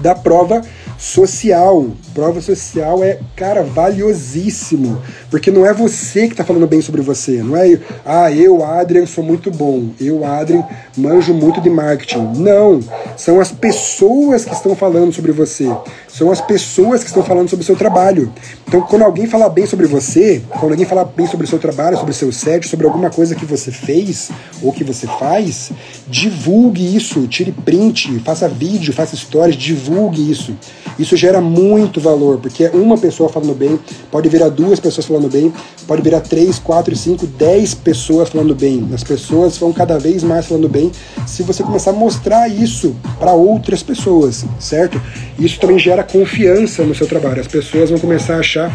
[0.01, 0.63] da prova
[0.97, 1.89] social.
[2.15, 5.03] Prova social é, cara, valiosíssimo.
[5.29, 7.43] Porque não é você que está falando bem sobre você.
[7.43, 9.89] Não é, ah, eu, Adrian, sou muito bom.
[10.01, 10.65] Eu, Adrian,
[10.97, 12.35] manjo muito de marketing.
[12.37, 12.79] Não.
[13.17, 15.69] São as pessoas que estão falando sobre você.
[16.17, 18.33] São as pessoas que estão falando sobre o seu trabalho.
[18.69, 21.97] Então, quando alguém falar bem sobre você, quando alguém falar bem sobre o seu trabalho,
[21.97, 24.31] sobre o seu set, sobre alguma coisa que você fez
[24.63, 25.73] ou que você faz,
[26.07, 30.57] divulgue isso, tire print, faça vídeo, faça stories, divulgue isso.
[30.97, 33.77] Isso gera muito valor, porque uma pessoa falando bem
[34.09, 35.53] pode virar duas pessoas falando bem,
[35.85, 38.89] pode virar três, quatro, cinco, dez pessoas falando bem.
[38.95, 40.93] As pessoas vão cada vez mais falando bem
[41.27, 45.03] se você começar a mostrar isso para outras pessoas, certo?
[45.37, 47.41] Isso também gera confiança no seu trabalho.
[47.41, 48.73] As pessoas vão começar a achar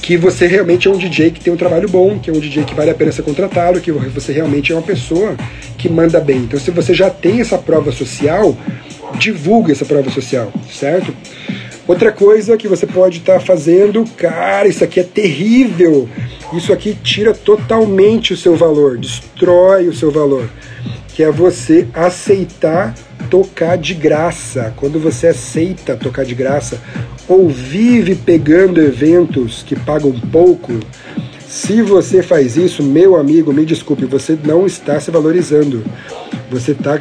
[0.00, 2.64] que você realmente é um DJ que tem um trabalho bom, que é um DJ
[2.64, 5.36] que vale a pena ser contratado, que você realmente é uma pessoa
[5.78, 6.38] que manda bem.
[6.38, 8.56] Então, se você já tem essa prova social,
[9.18, 11.14] divulgue essa prova social, certo?
[11.86, 16.08] Outra coisa que você pode estar tá fazendo, cara, isso aqui é terrível.
[16.52, 20.48] Isso aqui tira totalmente o seu valor, destrói o seu valor,
[21.14, 22.94] que é você aceitar
[23.30, 24.72] tocar de graça.
[24.76, 26.80] Quando você aceita tocar de graça
[27.28, 30.72] ou vive pegando eventos que pagam pouco,
[31.46, 35.84] se você faz isso, meu amigo, me desculpe, você não está se valorizando.
[36.50, 37.00] Você está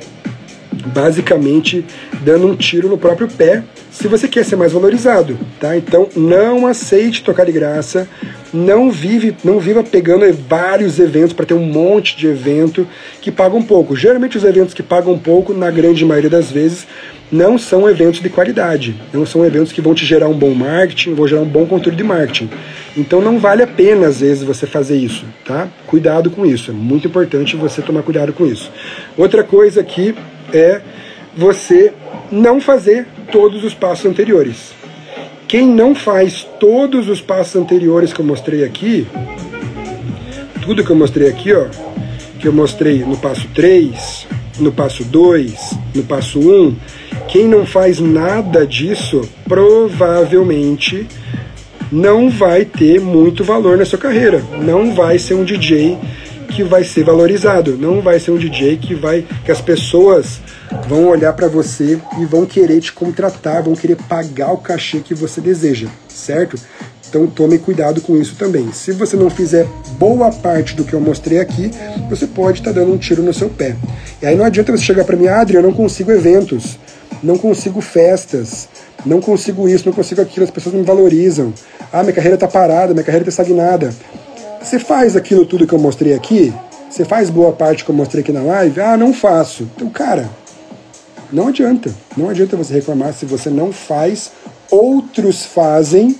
[0.93, 1.85] basicamente
[2.21, 5.75] dando um tiro no próprio pé se você quer ser mais valorizado, tá?
[5.75, 8.07] Então não aceite tocar de graça,
[8.53, 12.87] não vive, não viva pegando vários eventos para ter um monte de evento
[13.21, 13.95] que pagam pouco.
[13.95, 16.87] Geralmente os eventos que pagam pouco, na grande maioria das vezes,
[17.31, 21.13] não são eventos de qualidade, não são eventos que vão te gerar um bom marketing,
[21.13, 22.49] vão gerar um bom conteúdo de marketing.
[22.97, 25.67] Então não vale a pena às vezes você fazer isso, tá?
[25.85, 28.71] Cuidado com isso, é muito importante você tomar cuidado com isso.
[29.17, 30.15] Outra coisa aqui
[30.53, 30.81] é
[31.35, 31.93] você
[32.31, 34.73] não fazer todos os passos anteriores.
[35.47, 39.07] Quem não faz todos os passos anteriores que eu mostrei aqui,
[40.61, 41.65] tudo que eu mostrei aqui, ó,
[42.39, 44.27] que eu mostrei no passo 3,
[44.59, 46.75] no passo 2, no passo 1,
[47.27, 51.07] quem não faz nada disso, provavelmente
[51.91, 54.43] não vai ter muito valor na sua carreira.
[54.61, 55.97] Não vai ser um DJ
[56.59, 60.41] que vai ser valorizado, não vai ser um DJ que vai que as pessoas
[60.89, 65.15] vão olhar para você e vão querer te contratar, vão querer pagar o cachê que
[65.15, 66.59] você deseja, certo?
[67.07, 68.73] Então tome cuidado com isso também.
[68.73, 69.65] Se você não fizer
[69.97, 71.71] boa parte do que eu mostrei aqui,
[72.09, 73.77] você pode estar tá dando um tiro no seu pé.
[74.21, 76.77] E aí não adianta você chegar para mim, Adri, eu não consigo eventos,
[77.23, 78.67] não consigo festas,
[79.05, 81.53] não consigo isso, não consigo aquilo, as pessoas não me valorizam.
[81.89, 83.93] Ah, minha carreira está parada, minha carreira está estagnada.
[84.61, 86.53] Você faz aquilo tudo que eu mostrei aqui?
[86.89, 88.81] Você faz boa parte que eu mostrei aqui na live?
[88.81, 89.63] Ah, não faço.
[89.75, 90.29] Então, cara,
[91.31, 91.91] não adianta.
[92.17, 94.31] Não adianta você reclamar se você não faz,
[94.69, 96.15] outros fazem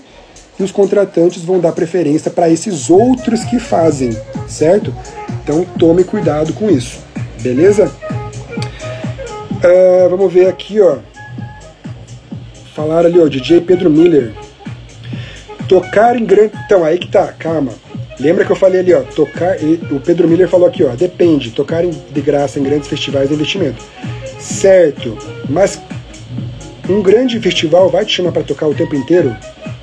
[0.60, 4.16] e os contratantes vão dar preferência para esses outros que fazem,
[4.48, 4.94] certo?
[5.42, 7.00] Então tome cuidado com isso,
[7.42, 7.92] beleza?
[9.60, 10.98] Uh, vamos ver aqui, ó.
[12.76, 14.34] Falaram ali, ó, DJ Pedro Miller.
[15.68, 16.54] Tocar em grande.
[16.66, 17.74] Então, aí que tá, calma.
[18.20, 19.58] Lembra que eu falei ali, ó, tocar.
[19.92, 23.82] O Pedro Miller falou aqui, ó, depende, tocar de graça em grandes festivais de investimento.
[24.40, 25.18] Certo,
[25.50, 25.80] mas
[26.90, 29.36] um grande festival vai te chamar para tocar o tempo inteiro?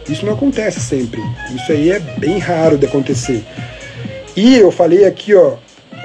[0.09, 1.21] Isso não acontece sempre.
[1.55, 3.43] Isso aí é bem raro de acontecer.
[4.37, 5.55] E eu falei aqui, ó,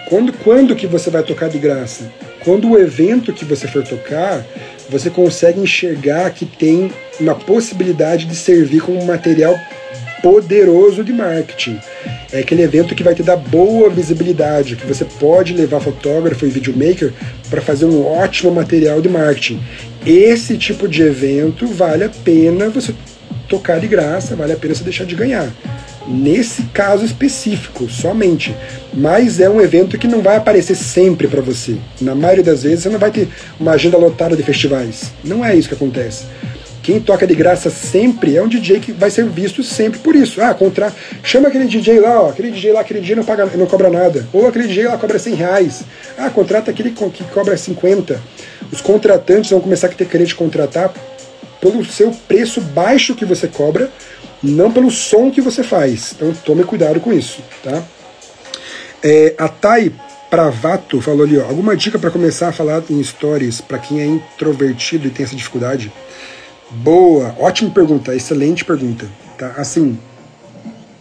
[0.08, 2.12] quando, quando que você vai tocar de graça?
[2.44, 4.44] Quando o evento que você for tocar,
[4.90, 9.56] você consegue enxergar que tem uma possibilidade de servir como material
[10.22, 11.80] poderoso de marketing.
[12.32, 16.50] É aquele evento que vai te dar boa visibilidade, que você pode levar fotógrafo e
[16.50, 17.12] videomaker
[17.50, 19.62] para fazer um ótimo material de marketing.
[20.06, 22.94] Esse tipo de evento vale a pena você
[23.48, 25.52] tocar de graça, vale a pena você deixar de ganhar.
[26.08, 28.56] Nesse caso específico, somente.
[28.94, 31.76] Mas é um evento que não vai aparecer sempre para você.
[32.00, 33.28] Na maioria das vezes você não vai ter
[33.60, 35.12] uma agenda lotada de festivais.
[35.24, 36.26] Não é isso que acontece.
[36.92, 40.42] Quem toca de graça sempre é um DJ que vai ser visto sempre por isso.
[40.42, 40.94] Ah, contra...
[41.24, 44.28] chama aquele DJ lá, ó, aquele DJ lá, aquele DJ não, paga, não cobra nada.
[44.34, 45.84] Ou aquele DJ lá cobra 100 reais.
[46.18, 48.22] Ah, contrata aquele que cobra 50.
[48.74, 50.94] Os contratantes vão começar a ter querer te contratar
[51.62, 53.90] pelo seu preço baixo que você cobra,
[54.44, 56.12] não pelo som que você faz.
[56.14, 57.82] Então tome cuidado com isso, tá?
[59.02, 59.94] É, a Thay
[60.30, 64.06] Pravato falou ali, ó, alguma dica para começar a falar em stories para quem é
[64.06, 65.90] introvertido e tem essa dificuldade?
[66.72, 69.08] Boa, ótima pergunta, excelente pergunta,
[69.38, 69.54] tá?
[69.58, 70.00] Assim,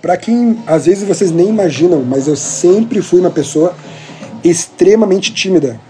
[0.02, 3.74] para quem às vezes vocês nem imaginam, mas eu sempre fui uma pessoa
[4.42, 5.80] extremamente tímida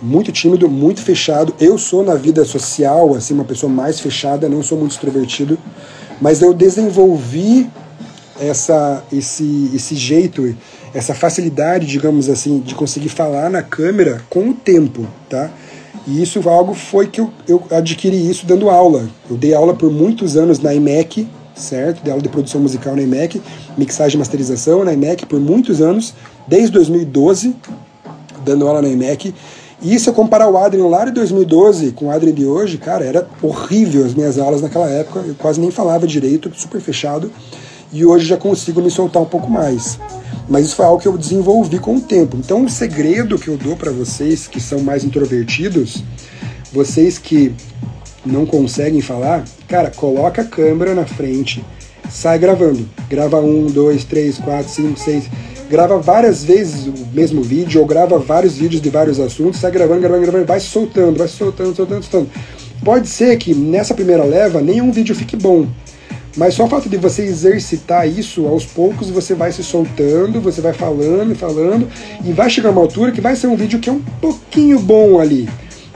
[0.00, 1.54] muito tímido, muito fechado.
[1.60, 5.58] Eu sou na vida social, assim, uma pessoa mais fechada, não sou muito extrovertido,
[6.20, 7.68] mas eu desenvolvi
[8.38, 10.54] essa, esse, esse jeito,
[10.92, 15.50] essa facilidade, digamos assim, de conseguir falar na câmera com o tempo, tá?
[16.06, 19.08] E isso algo foi que eu, eu adquiri isso dando aula.
[19.28, 22.02] Eu dei aula por muitos anos na IMEC, certo?
[22.02, 23.42] Dei aula de produção musical na IMEC,
[23.76, 26.14] mixagem e masterização na IMEC por muitos anos,
[26.46, 27.56] desde 2012,
[28.44, 29.34] dando aula na IMEC.
[29.82, 33.04] E se eu comparar o Adrien lá de 2012 com o Adrien de hoje, cara,
[33.04, 37.30] era horrível as minhas aulas naquela época, eu quase nem falava direito, super fechado,
[37.92, 39.98] e hoje já consigo me soltar um pouco mais.
[40.48, 42.36] Mas isso foi algo que eu desenvolvi com o tempo.
[42.36, 46.04] Então, o segredo que eu dou para vocês que são mais introvertidos,
[46.72, 47.52] vocês que
[48.24, 51.64] não conseguem falar, cara, coloca a câmera na frente,
[52.10, 52.88] sai gravando.
[53.08, 55.28] Grava um, dois, três, quatro, cinco, seis
[55.68, 60.00] grava várias vezes o mesmo vídeo, ou grava vários vídeos de vários assuntos, sai gravando,
[60.00, 62.30] gravando, gravando, vai soltando, vai soltando, soltando, soltando.
[62.84, 65.66] Pode ser que nessa primeira leva nenhum vídeo fique bom,
[66.36, 70.60] mas só o fato de você exercitar isso, aos poucos você vai se soltando, você
[70.60, 71.88] vai falando, falando,
[72.24, 75.18] e vai chegar uma altura que vai ser um vídeo que é um pouquinho bom
[75.18, 75.48] ali.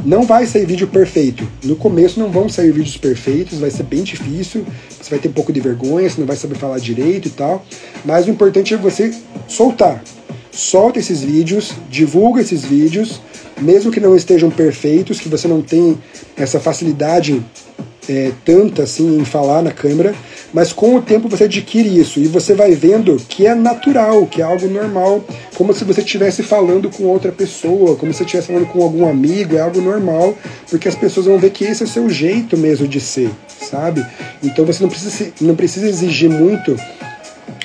[0.02, 1.46] Não vai sair vídeo perfeito.
[1.62, 4.64] No começo não vão sair vídeos perfeitos, vai ser bem difícil,
[4.98, 7.64] você vai ter um pouco de vergonha, você não vai saber falar direito e tal.
[8.02, 9.12] Mas o importante é você
[9.46, 10.02] soltar.
[10.50, 13.20] Solta esses vídeos, divulga esses vídeos,
[13.60, 15.98] mesmo que não estejam perfeitos, que você não tem
[16.34, 17.44] essa facilidade
[18.10, 20.12] é, tanta assim em falar na câmera,
[20.52, 24.42] mas com o tempo você adquire isso e você vai vendo que é natural, que
[24.42, 25.22] é algo normal,
[25.54, 29.08] como se você estivesse falando com outra pessoa, como se você estivesse falando com algum
[29.08, 30.36] amigo, é algo normal,
[30.68, 34.04] porque as pessoas vão ver que esse é o seu jeito mesmo de ser, sabe?
[34.42, 36.76] Então você não precisa, não precisa exigir muito,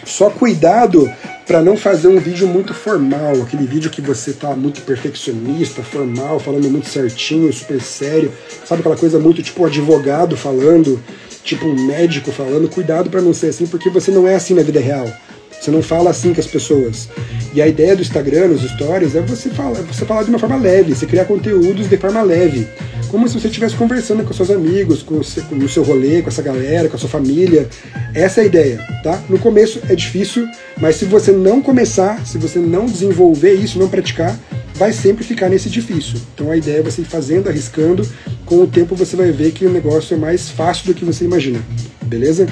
[0.05, 1.11] só cuidado
[1.45, 6.39] para não fazer um vídeo muito formal, aquele vídeo que você tá muito perfeccionista, formal,
[6.39, 8.31] falando muito certinho, super sério,
[8.65, 10.99] sabe aquela coisa muito tipo advogado falando,
[11.43, 14.63] tipo um médico falando, cuidado para não ser assim, porque você não é assim na
[14.63, 15.07] vida real.
[15.51, 17.09] Você não fala assim com as pessoas.
[17.53, 20.57] E a ideia do Instagram, nos stories, é você falar, você falar de uma forma
[20.57, 22.67] leve, você criar conteúdos de forma leve.
[23.15, 26.27] Como se você estivesse conversando com seus amigos, com o seu, no seu rolê, com
[26.27, 27.65] essa galera, com a sua família.
[28.13, 29.23] Essa é a ideia, tá?
[29.29, 30.45] No começo é difícil,
[30.81, 34.37] mas se você não começar, se você não desenvolver isso, não praticar,
[34.73, 36.19] vai sempre ficar nesse difícil.
[36.33, 38.05] Então a ideia é você ir fazendo, arriscando,
[38.45, 41.23] com o tempo você vai ver que o negócio é mais fácil do que você
[41.23, 41.61] imagina.
[42.01, 42.47] Beleza?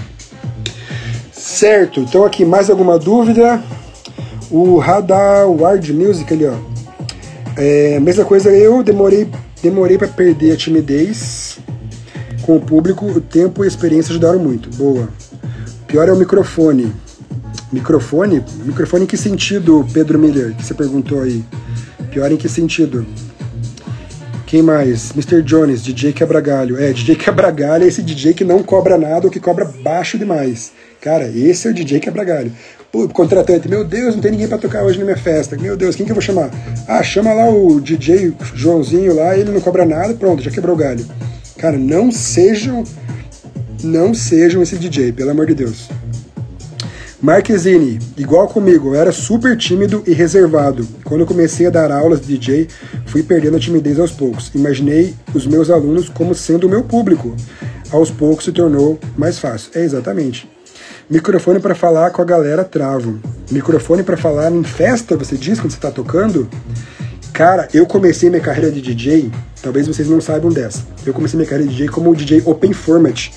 [1.34, 3.62] Certo, então aqui mais alguma dúvida?
[4.50, 6.56] O Radar Ward Music ali, ó.
[7.58, 9.28] É, mesma coisa, eu demorei,
[9.64, 11.58] demorei para perder a timidez
[12.42, 14.70] com o público, o tempo e a experiência ajudaram muito.
[14.76, 15.08] Boa.
[15.88, 16.94] Pior é o microfone.
[17.72, 18.44] Microfone?
[18.66, 21.44] Microfone em que sentido, Pedro Miller, que você perguntou aí?
[22.12, 23.06] Pior em que sentido?
[24.46, 25.12] Quem mais?
[25.12, 25.42] Mr.
[25.42, 26.78] Jones, DJ Quebragalho.
[26.78, 30.74] É, DJ Quebragalho é esse DJ que não cobra nada ou que cobra baixo demais.
[31.00, 32.52] Cara, esse é o DJ Quebragalho.
[32.94, 35.58] Pô, contratante, meu Deus, não tem ninguém para tocar hoje na minha festa.
[35.58, 36.52] Meu Deus, quem que eu vou chamar?
[36.88, 40.78] Ah, chama lá o DJ Joãozinho lá, ele não cobra nada, pronto, já quebrou o
[40.78, 41.04] galho.
[41.58, 42.84] Cara, não sejam,
[43.84, 45.90] não sejam esse DJ, pelo amor de Deus.
[47.20, 50.88] Marquezine, igual comigo, eu era super tímido e reservado.
[51.04, 52.68] Quando eu comecei a dar aulas de DJ,
[53.08, 54.52] fui perdendo a timidez aos poucos.
[54.54, 57.36] Imaginei os meus alunos como sendo o meu público.
[57.90, 59.72] Aos poucos se tornou mais fácil.
[59.74, 60.48] É exatamente.
[61.10, 63.20] Microfone para falar com a galera travo.
[63.52, 66.50] Microfone para falar em festa, você diz quando você está tocando?
[67.34, 69.30] Cara, eu comecei minha carreira de DJ,
[69.62, 70.84] talvez vocês não saibam dessa.
[71.06, 73.32] Eu comecei minha carreira de DJ como DJ Open Format.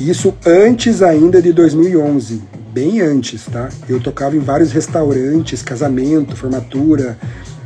[0.00, 2.42] Isso antes ainda de 2011,
[2.76, 3.70] bem antes, tá?
[3.88, 7.16] Eu tocava em vários restaurantes, casamento, formatura,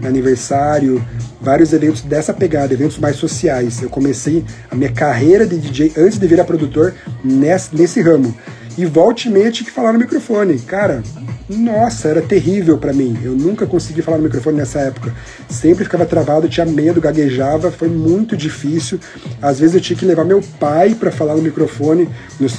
[0.05, 1.05] aniversário,
[1.41, 3.83] vários eventos dessa pegada, eventos mais sociais.
[3.83, 8.33] Eu comecei a minha carreira de DJ antes de virar produtor nesse, nesse ramo.
[8.79, 10.59] E volte e meia tinha que falar no microfone.
[10.61, 11.03] Cara,
[11.49, 13.19] nossa, era terrível para mim.
[13.23, 15.13] Eu nunca consegui falar no microfone nessa época.
[15.49, 19.01] Sempre ficava travado, tinha medo, gaguejava, foi muito difícil.
[19.43, 22.09] Às vezes eu tinha que levar meu pai para falar no microfone,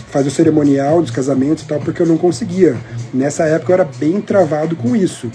[0.10, 2.76] fazer o cerimonial dos casamentos e tal, porque eu não conseguia.
[3.14, 5.32] Nessa época eu era bem travado com isso.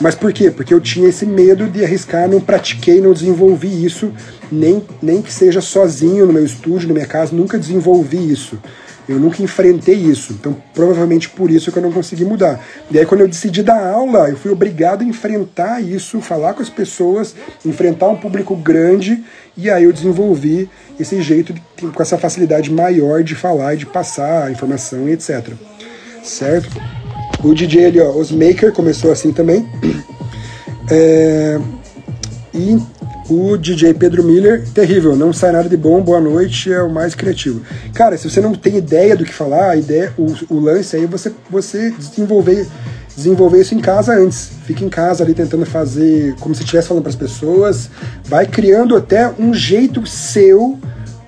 [0.00, 0.50] Mas por quê?
[0.50, 4.12] Porque eu tinha esse medo de arriscar, não pratiquei, não desenvolvi isso,
[4.52, 8.58] nem, nem que seja sozinho no meu estúdio, na minha casa, nunca desenvolvi isso.
[9.08, 12.62] Eu nunca enfrentei isso, então provavelmente por isso que eu não consegui mudar.
[12.90, 16.60] E aí quando eu decidi dar aula, eu fui obrigado a enfrentar isso, falar com
[16.60, 19.24] as pessoas, enfrentar um público grande,
[19.56, 20.68] e aí eu desenvolvi
[21.00, 25.12] esse jeito, de, com essa facilidade maior de falar e de passar a informação e
[25.12, 25.52] etc.
[26.22, 26.68] Certo?
[27.42, 29.66] O DJ ali, ó, os Maker começou assim também.
[30.90, 31.60] É,
[32.54, 32.78] e
[33.28, 37.14] o DJ Pedro Miller, terrível, não sai nada de bom, boa noite, é o mais
[37.14, 37.60] criativo.
[37.92, 41.04] Cara, se você não tem ideia do que falar, a ideia, o, o lance aí
[41.04, 42.66] é você, você desenvolver,
[43.14, 44.50] desenvolver isso em casa antes.
[44.64, 47.90] Fica em casa ali tentando fazer como se estivesse falando para as pessoas,
[48.24, 50.78] vai criando até um jeito seu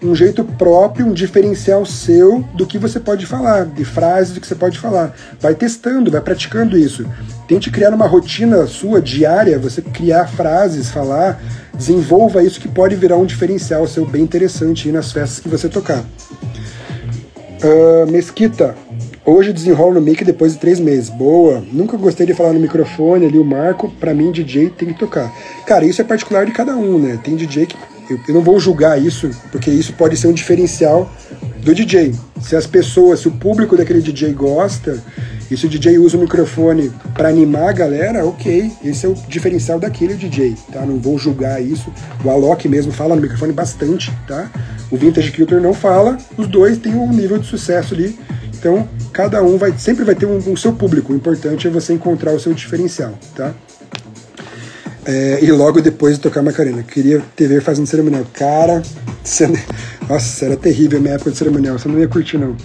[0.02, 4.46] um jeito próprio, um diferencial seu do que você pode falar, de frases do que
[4.46, 5.14] você pode falar.
[5.38, 7.04] Vai testando, vai praticando isso.
[7.46, 11.38] Tente criar uma rotina sua diária, você criar frases, falar,
[11.80, 15.66] desenvolva isso que pode virar um diferencial seu bem interessante aí nas festas que você
[15.66, 16.04] tocar.
[17.62, 18.76] Uh, Mesquita,
[19.24, 21.08] hoje desenrolo no mic depois de três meses.
[21.08, 21.64] Boa.
[21.72, 23.90] Nunca gostei de falar no microfone ali, o Marco.
[23.98, 25.32] Para mim, DJ tem que tocar.
[25.66, 27.18] Cara, isso é particular de cada um, né?
[27.24, 27.76] Tem DJ que
[28.10, 31.10] eu, eu não vou julgar isso, porque isso pode ser um diferencial
[31.62, 32.14] do DJ.
[32.40, 35.02] Se as pessoas, se o público daquele DJ gosta,
[35.50, 39.14] e se o DJ usa o microfone para animar a galera, ok, esse é o
[39.28, 40.86] diferencial daquele DJ, tá?
[40.86, 41.92] Não vou julgar isso.
[42.24, 44.48] O Alok mesmo fala no microfone bastante, tá?
[44.90, 48.16] O Vintage Culture não fala, os dois têm um nível de sucesso ali.
[48.54, 51.12] Então, cada um vai sempre vai ter um, um seu público.
[51.12, 53.52] O importante é você encontrar o seu diferencial, tá?
[55.04, 56.82] É, e logo depois de tocar Macarena.
[56.82, 58.24] Queria te ver fazendo cerimonial.
[58.32, 58.82] Cara,
[60.08, 62.56] nossa, era terrível a minha época de cerimonial, você não ia curtir não.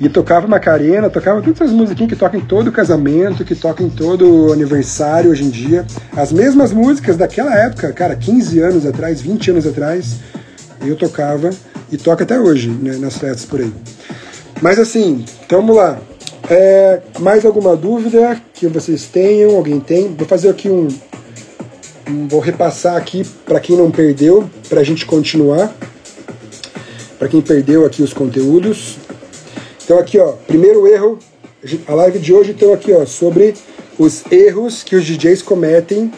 [0.00, 3.90] E tocava Macarena, tocava todas as musiquinhas que tocam em todo casamento, que tocam em
[3.90, 5.86] todo aniversário hoje em dia.
[6.16, 10.16] As mesmas músicas daquela época, cara, 15 anos atrás, 20 anos atrás,
[10.84, 11.50] eu tocava
[11.92, 13.72] e toca até hoje, né, nas festas por aí.
[14.60, 15.98] Mas assim, vamos lá.
[16.50, 19.56] É, mais alguma dúvida que vocês tenham?
[19.56, 20.14] Alguém tem?
[20.14, 20.88] Vou fazer aqui um,
[22.28, 25.74] Vou repassar aqui para quem não perdeu, para a gente continuar.
[27.18, 28.98] Para quem perdeu aqui os conteúdos.
[29.82, 31.18] Então aqui, ó, primeiro erro,
[31.86, 33.54] a live de hoje então aqui, ó, sobre
[33.98, 36.12] os erros que os DJs cometem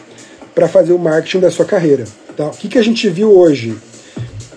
[0.55, 2.05] para fazer o marketing da sua carreira.
[2.37, 2.47] Tá?
[2.47, 3.77] O que, que a gente viu hoje?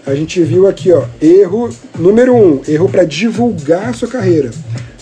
[0.05, 4.49] A gente viu aqui, ó, erro número um, erro para divulgar a sua carreira,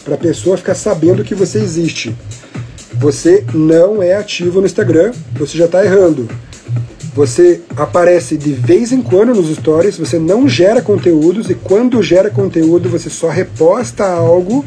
[0.04, 2.14] para a pessoa ficar sabendo que você existe.
[3.00, 6.28] Você não é ativo no Instagram, você já está errando.
[7.14, 12.30] Você aparece de vez em quando nos stories, você não gera conteúdos e quando gera
[12.30, 14.66] conteúdo você só reposta algo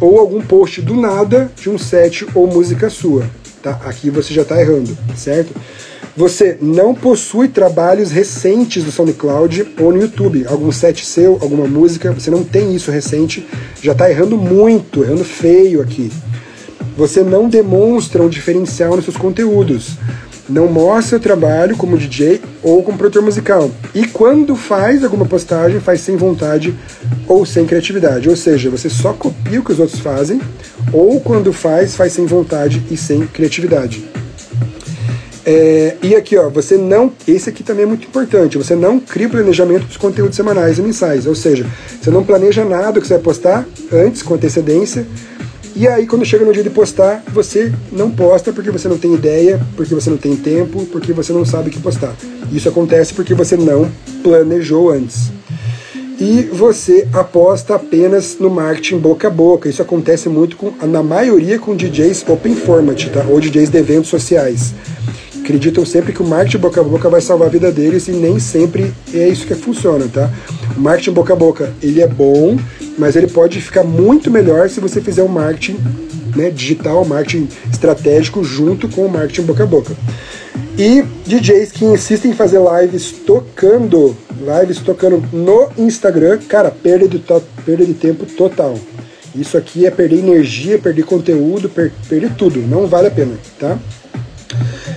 [0.00, 3.24] ou algum post do nada de um set ou música sua.
[3.62, 3.80] tá?
[3.84, 5.54] Aqui você já está errando, certo?
[6.16, 12.12] Você não possui trabalhos recentes do SoundCloud ou no YouTube, algum set seu, alguma música,
[12.12, 13.46] você não tem isso recente,
[13.80, 16.10] já está errando muito, errando feio aqui.
[17.00, 19.96] Você não demonstra um diferencial nos seus conteúdos
[20.50, 23.70] não mostra o trabalho como DJ ou como produtor musical.
[23.94, 26.74] E quando faz alguma postagem, faz sem vontade
[27.28, 28.28] ou sem criatividade.
[28.28, 30.40] Ou seja, você só copia o que os outros fazem,
[30.92, 34.04] ou quando faz, faz sem vontade e sem criatividade.
[35.46, 37.12] É, e aqui, ó, você não.
[37.28, 38.58] Esse aqui também é muito importante.
[38.58, 41.26] Você não cria planejamento dos conteúdos semanais e mensais.
[41.26, 41.64] Ou seja,
[42.02, 45.06] você não planeja nada que você vai postar antes, com antecedência
[45.74, 49.14] e aí, quando chega no dia de postar, você não posta porque você não tem
[49.14, 52.14] ideia, porque você não tem tempo, porque você não sabe o que postar.
[52.52, 53.90] Isso acontece porque você não
[54.22, 55.30] planejou antes.
[56.20, 59.70] E você aposta apenas no marketing boca a boca.
[59.70, 63.24] Isso acontece muito com, na maioria com DJs open format, tá?
[63.26, 64.74] Ou DJs de eventos sociais.
[65.42, 68.38] Acreditam sempre que o marketing boca a boca vai salvar a vida deles e nem
[68.38, 70.30] sempre é isso que funciona, tá?
[70.76, 72.58] O marketing boca a boca, ele é bom,
[73.00, 75.78] mas ele pode ficar muito melhor se você fizer um marketing
[76.36, 79.96] né, digital, marketing estratégico junto com o marketing boca a boca.
[80.78, 87.18] E DJs que insistem em fazer lives tocando, lives tocando no Instagram, cara, perda de,
[87.64, 88.78] perda de tempo total.
[89.34, 92.60] Isso aqui é perder energia, perder conteúdo, per perder tudo.
[92.60, 93.78] Não vale a pena, tá?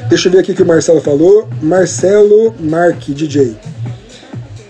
[0.09, 1.47] Deixa eu ver aqui o que o Marcelo falou.
[1.61, 3.55] Marcelo Mark, DJ.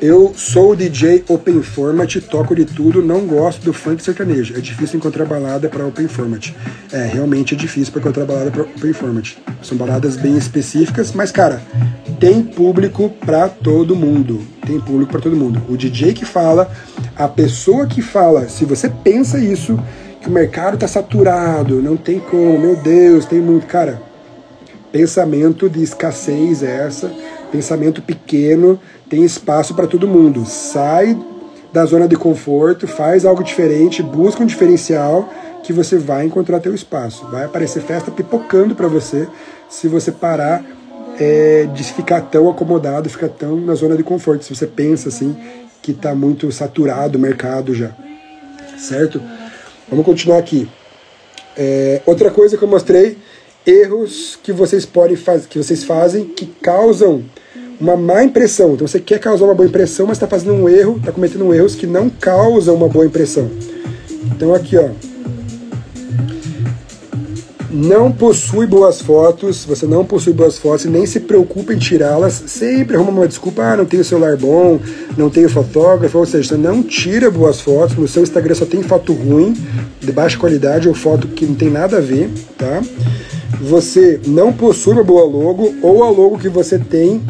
[0.06, 4.54] Eu sou DJ open format, toco de tudo, não gosto do funk sertanejo.
[4.54, 6.50] É difícil encontrar balada para open format.
[6.92, 9.38] É, realmente é difícil encontrar balada para open format.
[9.62, 11.62] São baladas bem específicas, mas cara,
[12.20, 14.42] tem público para todo mundo.
[14.68, 15.62] Tem público para todo mundo.
[15.70, 16.70] O DJ que fala,
[17.16, 19.80] a pessoa que fala, se você pensa isso,
[20.20, 24.02] que o mercado tá saturado, não tem como, meu Deus, tem muito, cara.
[24.92, 27.10] Pensamento de escassez é essa,
[27.54, 30.44] pensamento pequeno, tem espaço para todo mundo.
[30.44, 31.16] Sai
[31.72, 35.30] da zona de conforto, faz algo diferente, busca um diferencial
[35.64, 37.28] que você vai encontrar teu espaço.
[37.32, 39.28] Vai aparecer festa pipocando para você
[39.70, 40.66] se você parar
[41.20, 44.44] é, de ficar tão acomodado, ficar tão na zona de conforto.
[44.44, 45.38] Se você pensa assim
[45.82, 47.92] que está muito saturado o mercado já,
[48.78, 49.22] certo?
[49.88, 50.68] Vamos continuar aqui.
[51.56, 53.18] É, outra coisa que eu mostrei,
[53.66, 57.24] erros que vocês podem fazer, que vocês fazem que causam
[57.80, 58.74] uma má impressão.
[58.74, 61.76] Então você quer causar uma boa impressão, mas está fazendo um erro, está cometendo erros
[61.76, 63.50] que não causam uma boa impressão.
[64.36, 64.90] Então aqui, ó.
[67.76, 72.44] Não possui boas fotos, você não possui boas fotos nem se preocupa em tirá-las.
[72.46, 74.80] Sempre arruma uma desculpa, ah, não tenho celular bom,
[75.18, 78.84] não tenho fotógrafo, ou seja, você não tira boas fotos, no seu Instagram só tem
[78.84, 79.58] foto ruim,
[80.00, 82.30] de baixa qualidade ou foto que não tem nada a ver,
[82.60, 82.80] tá?
[83.64, 87.22] Você não possui uma boa logo ou a logo que você tem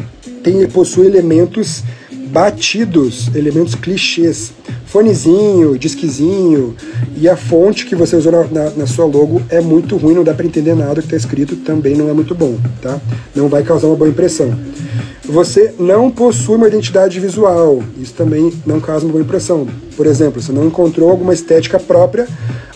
[0.44, 1.82] tem, possui elementos
[2.28, 4.52] batidos, elementos clichês.
[4.86, 6.76] Fonezinho, disquezinho
[7.16, 10.22] e a fonte que você usou na, na, na sua logo é muito ruim, não
[10.22, 13.00] dá para entender nada que está escrito, também não é muito bom, tá?
[13.34, 14.56] Não vai causar uma boa impressão.
[15.26, 19.66] Você não possui uma identidade visual, isso também não causa uma boa impressão.
[19.96, 22.28] Por exemplo, você não encontrou alguma estética própria,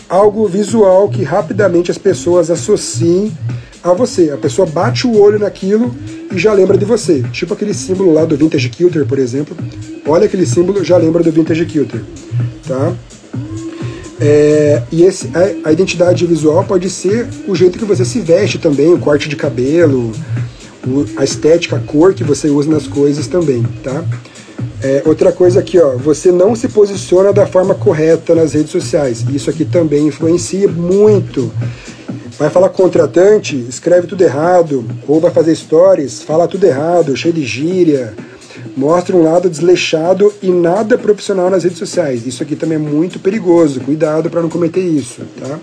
[0.09, 3.31] algo visual que rapidamente as pessoas associem
[3.83, 4.31] a você.
[4.31, 5.93] A pessoa bate o olho naquilo
[6.33, 7.23] e já lembra de você.
[7.31, 9.55] Tipo aquele símbolo lá do Vintage Kilter, por exemplo.
[10.07, 12.01] Olha aquele símbolo, já lembra do Vintage Kilter.
[12.67, 12.93] Tá?
[14.19, 18.57] É, e esse, a, a, identidade visual pode ser o jeito que você se veste
[18.57, 20.11] também, o corte de cabelo,
[21.17, 24.03] a estética, a cor que você usa nas coisas também, tá?
[24.81, 29.25] É, outra coisa aqui, ó, você não se posiciona da forma correta nas redes sociais.
[29.29, 31.51] Isso aqui também influencia muito
[32.39, 37.43] Vai falar contratante, escreve tudo errado, ou vai fazer stories, fala tudo errado, cheio de
[37.43, 38.13] gíria,
[38.77, 42.25] mostra um lado desleixado e nada profissional nas redes sociais.
[42.25, 45.59] Isso aqui também é muito perigoso, cuidado para não cometer isso, tá?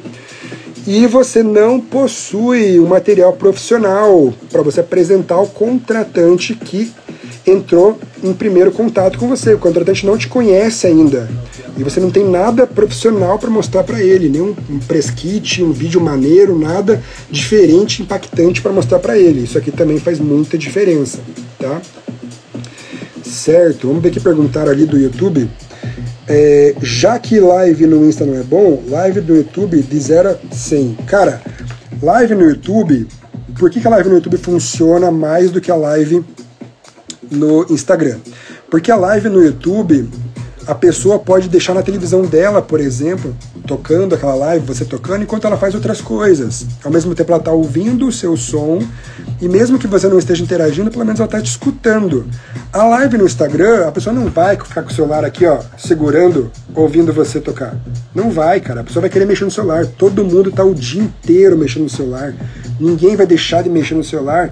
[0.87, 6.93] E você não possui um material profissional para você apresentar ao contratante que
[7.45, 9.55] entrou em primeiro contato com você.
[9.55, 11.29] O contratante não te conhece ainda
[11.77, 15.73] e você não tem nada profissional para mostrar para ele, nenhum um press kit, um
[15.73, 19.43] vídeo maneiro, nada diferente, impactante para mostrar para ele.
[19.45, 21.19] Isso aqui também faz muita diferença,
[21.59, 21.81] tá?
[23.23, 25.49] Certo, vamos ver que perguntaram ali do YouTube.
[26.29, 30.55] É, já que live no Insta não é bom, live do YouTube de 0 a
[30.55, 30.95] 100.
[31.07, 31.41] Cara,
[32.03, 33.07] live no YouTube,
[33.59, 36.25] por que, que a live no YouTube funciona mais do que a live
[37.31, 38.19] no Instagram?
[38.69, 40.09] Porque a live no YouTube
[40.67, 43.37] a pessoa pode deixar na televisão dela, por exemplo,
[43.67, 46.67] tocando aquela live, você tocando, enquanto ela faz outras coisas.
[46.85, 48.83] Ao mesmo tempo ela está ouvindo o seu som
[49.41, 52.27] e mesmo que você não esteja interagindo, pelo menos ela está te escutando.
[52.73, 56.51] A live no Instagram, a pessoa não vai ficar com o celular aqui, ó, segurando,
[56.75, 57.77] ouvindo você tocar.
[58.15, 58.81] Não vai, cara.
[58.81, 59.87] A pessoa vai querer mexer no celular.
[59.87, 62.35] Todo mundo está o dia inteiro mexendo no celular.
[62.81, 64.51] Ninguém vai deixar de mexer no celular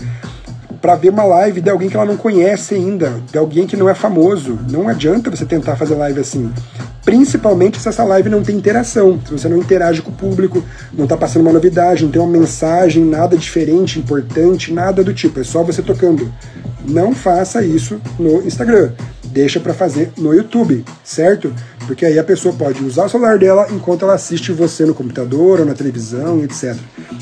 [0.85, 3.89] para ver uma live de alguém que ela não conhece ainda, de alguém que não
[3.89, 4.59] é famoso.
[4.70, 6.52] Não adianta você tentar fazer live assim.
[7.02, 10.62] Principalmente se essa live não tem interação, se você não interage com o público,
[10.93, 15.40] não está passando uma novidade, não tem uma mensagem, nada diferente, importante, nada do tipo.
[15.40, 16.31] É só você tocando.
[16.86, 18.93] Não faça isso no Instagram.
[19.24, 21.51] Deixa para fazer no YouTube, certo?
[21.86, 25.61] Porque aí a pessoa pode usar o celular dela enquanto ela assiste você no computador
[25.61, 26.77] ou na televisão, etc.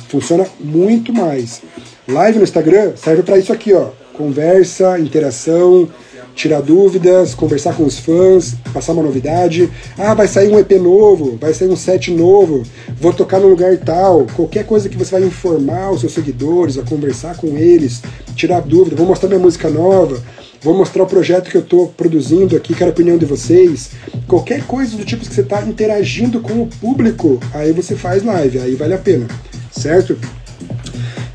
[0.08, 1.62] Funciona muito mais.
[2.08, 3.90] Live no Instagram serve para isso aqui, ó.
[4.12, 5.88] Conversa, interação,
[6.34, 9.70] tirar dúvidas, conversar com os fãs, passar uma novidade.
[9.96, 12.64] Ah, vai sair um EP novo, vai sair um set novo,
[13.00, 14.26] vou tocar no lugar tal.
[14.34, 18.02] Qualquer coisa que você vai informar os seus seguidores, a conversar com eles,
[18.34, 20.20] tirar dúvida, vou mostrar minha música nova,
[20.60, 23.90] vou mostrar o projeto que eu estou produzindo aqui, quero a opinião de vocês.
[24.26, 28.58] Qualquer coisa do tipo que você está interagindo com o público, aí você faz live,
[28.58, 29.28] aí vale a pena,
[29.70, 30.18] certo?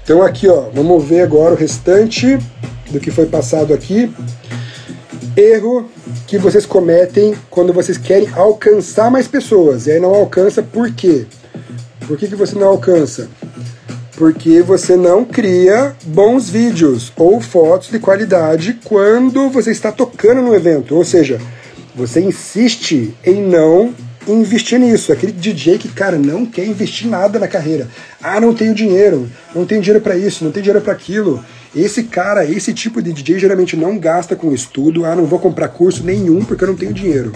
[0.08, 2.40] Então aqui, ó, vamos ver agora o restante
[2.90, 4.10] do que foi passado aqui.
[5.36, 5.92] Erro
[6.26, 9.86] que vocês cometem quando vocês querem alcançar mais pessoas.
[9.86, 11.26] E aí não alcança por quê?
[12.08, 13.28] Por que, que você não alcança?
[14.16, 20.56] Porque você não cria bons vídeos ou fotos de qualidade quando você está tocando no
[20.56, 20.96] evento.
[20.96, 21.38] Ou seja,
[21.94, 23.94] você insiste em não
[24.34, 25.12] investir nisso.
[25.12, 27.88] Aquele DJ que, cara, não quer investir nada na carreira.
[28.22, 31.44] Ah, não tenho dinheiro, não tenho dinheiro para isso, não tenho dinheiro para aquilo.
[31.76, 35.06] Esse cara, esse tipo de DJ geralmente não gasta com estudo.
[35.06, 37.32] Ah, não vou comprar curso nenhum porque eu não tenho dinheiro.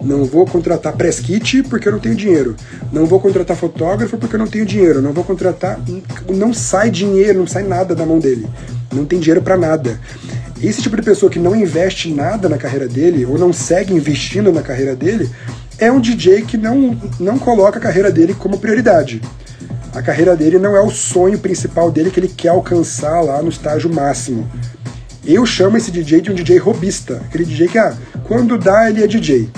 [0.00, 2.54] Não vou contratar press kit porque eu não tenho dinheiro.
[2.92, 5.00] Não vou contratar fotógrafo porque eu não tenho dinheiro.
[5.00, 5.80] Não vou contratar.
[6.28, 8.46] Não sai dinheiro, não sai nada da mão dele.
[8.92, 9.98] Não tem dinheiro para nada.
[10.62, 14.50] Esse tipo de pessoa que não investe nada na carreira dele ou não segue investindo
[14.50, 15.28] na carreira dele
[15.78, 19.20] é um DJ que não, não coloca a carreira dele como prioridade.
[19.94, 23.48] A carreira dele não é o sonho principal dele que ele quer alcançar lá no
[23.48, 24.48] estágio máximo.
[25.24, 29.02] Eu chamo esse DJ de um DJ robista, aquele DJ que, ah, quando dá, ele
[29.02, 29.50] é DJ.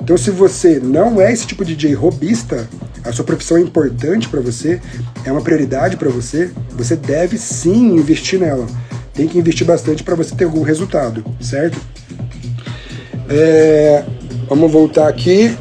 [0.00, 2.68] Então, se você não é esse tipo de DJ robista,
[3.02, 4.80] a sua profissão é importante para você,
[5.24, 8.66] é uma prioridade para você, você deve sim investir nela.
[9.14, 11.80] Tem que investir bastante para você ter algum resultado, certo?
[13.28, 14.04] É,
[14.48, 15.56] Vamos voltar aqui.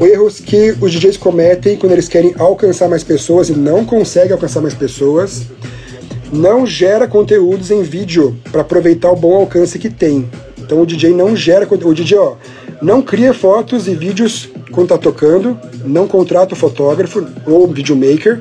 [0.00, 4.60] Erros que os DJs cometem quando eles querem alcançar mais pessoas e não conseguem alcançar
[4.60, 5.42] mais pessoas.
[6.32, 10.28] Não gera conteúdos em vídeo para aproveitar o bom alcance que tem.
[10.58, 12.34] Então o DJ não gera o DJ ó,
[12.80, 18.40] não cria fotos e vídeos quando tá tocando, não contrata o fotógrafo ou videomaker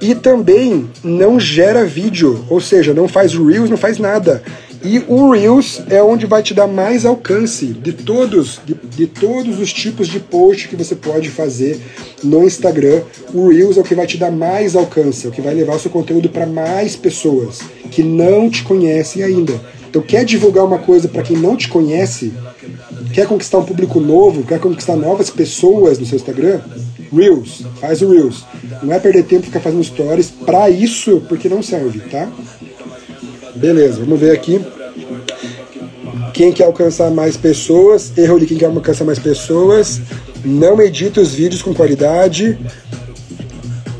[0.00, 4.42] e também não gera vídeo, ou seja, não faz reels, não faz nada.
[4.82, 9.58] E o Reels é onde vai te dar mais alcance de todos, de, de, todos
[9.58, 11.78] os tipos de post que você pode fazer
[12.24, 13.02] no Instagram.
[13.34, 15.76] O Reels é o que vai te dar mais alcance, é o que vai levar
[15.76, 19.60] o seu conteúdo para mais pessoas que não te conhecem ainda.
[19.90, 22.32] Então, quer divulgar uma coisa para quem não te conhece,
[23.12, 26.60] quer conquistar um público novo, quer conquistar novas pessoas no seu Instagram?
[27.12, 28.44] Reels, faz o Reels.
[28.82, 32.30] Não é perder tempo ficar fazendo stories para isso, porque não serve, tá?
[33.54, 34.60] Beleza, vamos ver aqui.
[36.32, 40.00] Quem quer alcançar mais pessoas, erro de quem quer alcançar mais pessoas,
[40.44, 42.58] não edita os vídeos com qualidade,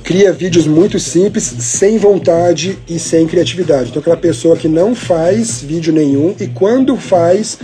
[0.02, 3.90] cria vídeos muito simples, sem vontade e sem criatividade.
[3.90, 7.59] Então aquela pessoa que não faz vídeo nenhum e quando faz,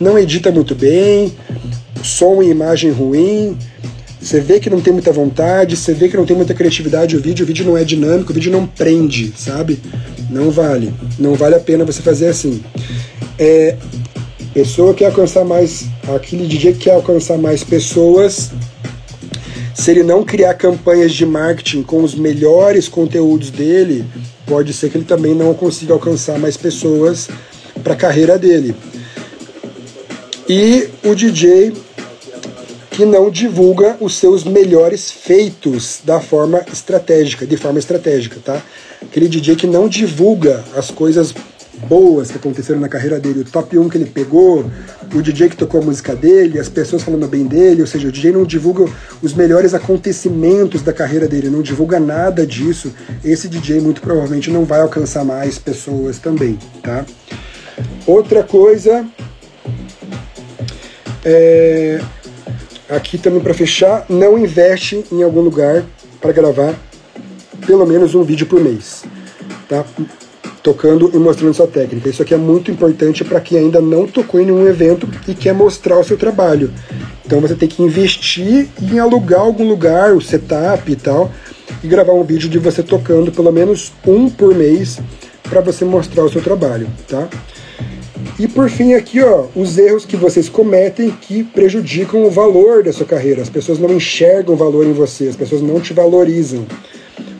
[0.00, 1.32] não edita muito bem,
[2.02, 3.56] som e imagem ruim,
[4.20, 7.20] você vê que não tem muita vontade, você vê que não tem muita criatividade o
[7.20, 9.78] vídeo, o vídeo não é dinâmico, o vídeo não prende, sabe?
[10.28, 10.92] Não vale.
[11.18, 12.62] Não vale a pena você fazer assim.
[13.38, 13.76] É,
[14.52, 15.86] pessoa que alcançar mais.
[16.14, 18.50] Aquele DJ que quer alcançar mais pessoas.
[19.72, 24.04] Se ele não criar campanhas de marketing com os melhores conteúdos dele,
[24.44, 27.28] pode ser que ele também não consiga alcançar mais pessoas
[27.84, 28.74] para a carreira dele.
[30.48, 31.72] E o DJ
[32.98, 38.60] que não divulga os seus melhores feitos da forma estratégica, de forma estratégica, tá?
[39.00, 41.32] Aquele DJ que não divulga as coisas
[41.88, 44.68] boas que aconteceram na carreira dele, o top 1 que ele pegou,
[45.14, 48.10] o DJ que tocou a música dele, as pessoas falando bem dele, ou seja, o
[48.10, 48.84] DJ não divulga
[49.22, 52.92] os melhores acontecimentos da carreira dele, não divulga nada disso.
[53.24, 57.06] Esse DJ muito provavelmente não vai alcançar mais pessoas também, tá?
[58.08, 59.06] Outra coisa
[61.24, 62.00] É,
[62.88, 65.84] aqui também para fechar, não investe em algum lugar
[66.20, 66.74] para gravar
[67.66, 69.04] pelo menos um vídeo por mês,
[69.68, 69.84] tá?
[70.62, 72.08] Tocando e mostrando sua técnica.
[72.08, 75.54] Isso aqui é muito importante para quem ainda não tocou em nenhum evento e quer
[75.54, 76.72] mostrar o seu trabalho.
[77.24, 81.30] Então você tem que investir em alugar algum lugar, o setup e tal,
[81.82, 84.98] e gravar um vídeo de você tocando pelo menos um por mês
[85.42, 87.28] para você mostrar o seu trabalho, tá?
[88.38, 92.92] E por fim aqui, ó, os erros que vocês cometem que prejudicam o valor da
[92.92, 93.42] sua carreira.
[93.42, 96.64] As pessoas não enxergam valor em você, as pessoas não te valorizam.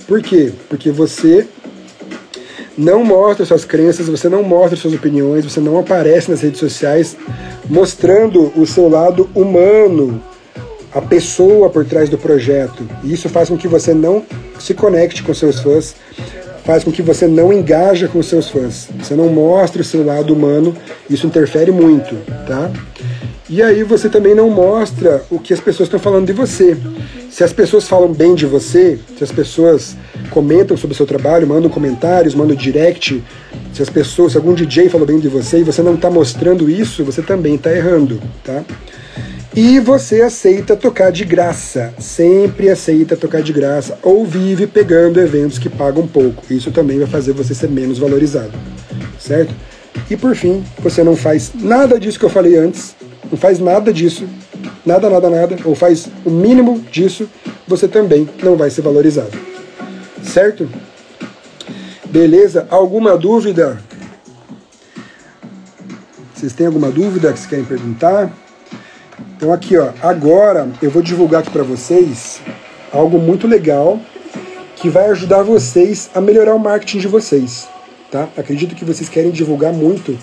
[0.08, 0.50] Por quê?
[0.68, 1.46] Porque você
[2.76, 7.16] não mostra suas crenças, você não mostra suas opiniões, você não aparece nas redes sociais
[7.68, 10.20] mostrando o seu lado humano,
[10.92, 12.88] a pessoa por trás do projeto.
[13.04, 14.24] E isso faz com que você não
[14.58, 15.94] se conecte com seus fãs,
[16.68, 18.90] faz com que você não engaja com seus fãs.
[18.98, 20.76] Você não mostra o seu lado humano,
[21.08, 22.14] isso interfere muito,
[22.46, 22.70] tá?
[23.48, 26.76] E aí você também não mostra o que as pessoas estão falando de você.
[27.30, 29.96] Se as pessoas falam bem de você, se as pessoas
[30.28, 33.24] comentam sobre o seu trabalho, mandam comentários, mandam direct,
[33.72, 36.68] se as pessoas, se algum DJ falou bem de você e você não está mostrando
[36.68, 38.62] isso, você também está errando, tá?
[39.60, 45.58] E você aceita tocar de graça, sempre aceita tocar de graça, ou vive pegando eventos
[45.58, 46.44] que pagam pouco.
[46.48, 48.52] Isso também vai fazer você ser menos valorizado,
[49.18, 49.52] certo?
[50.08, 52.94] E por fim, você não faz nada disso que eu falei antes,
[53.28, 54.28] não faz nada disso,
[54.86, 57.28] nada, nada, nada, ou faz o mínimo disso,
[57.66, 59.36] você também não vai ser valorizado,
[60.22, 60.70] certo?
[62.04, 62.64] Beleza?
[62.70, 63.80] Alguma dúvida?
[66.32, 68.32] Vocês têm alguma dúvida que vocês querem perguntar?
[69.38, 72.40] Então aqui, ó, agora eu vou divulgar aqui para vocês
[72.92, 74.00] algo muito legal
[74.74, 77.68] que vai ajudar vocês a melhorar o marketing de vocês,
[78.10, 78.28] tá?
[78.36, 80.18] Acredito que vocês querem divulgar muito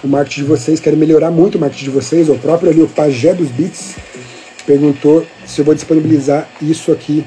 [0.00, 2.28] o marketing de vocês, querem melhorar muito o marketing de vocês.
[2.28, 3.96] O próprio ali, o Pajé dos Beats,
[4.64, 7.24] perguntou se eu vou disponibilizar isso aqui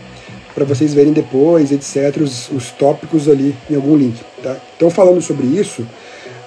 [0.54, 4.56] para vocês verem depois, etc., os, os, tópicos ali em algum link, tá?
[4.78, 5.86] Então falando sobre isso,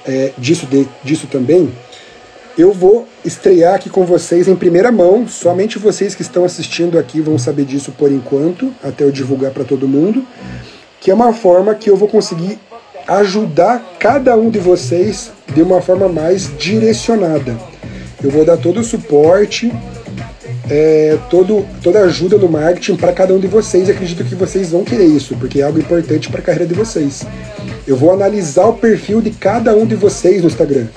[0.06, 1.70] é, disso, de, disso também,
[2.58, 5.28] eu vou estrear aqui com vocês em primeira mão.
[5.28, 9.62] Somente vocês que estão assistindo aqui vão saber disso por enquanto, até eu divulgar para
[9.62, 10.26] todo mundo.
[11.00, 12.58] Que é uma forma que eu vou conseguir
[13.06, 17.56] ajudar cada um de vocês de uma forma mais direcionada.
[18.22, 19.72] Eu vou dar todo o suporte,
[20.68, 23.88] é, todo, toda ajuda no marketing para cada um de vocês.
[23.88, 27.24] Acredito que vocês vão querer isso, porque é algo importante para a carreira de vocês.
[27.86, 30.88] Eu vou analisar o perfil de cada um de vocês no Instagram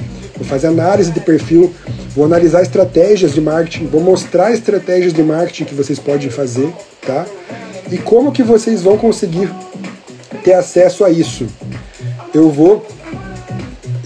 [0.41, 1.71] vou fazer análise de perfil,
[2.15, 6.73] vou analisar estratégias de marketing, vou mostrar estratégias de marketing que vocês podem fazer,
[7.05, 7.27] tá?
[7.91, 9.49] E como que vocês vão conseguir
[10.43, 11.45] ter acesso a isso.
[12.33, 12.85] Eu vou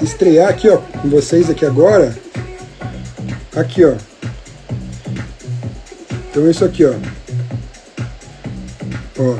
[0.02, 2.14] estrear aqui, ó, com vocês aqui agora.
[3.56, 3.94] Aqui, ó.
[6.30, 6.94] Então isso aqui, ó.
[9.18, 9.38] Ó.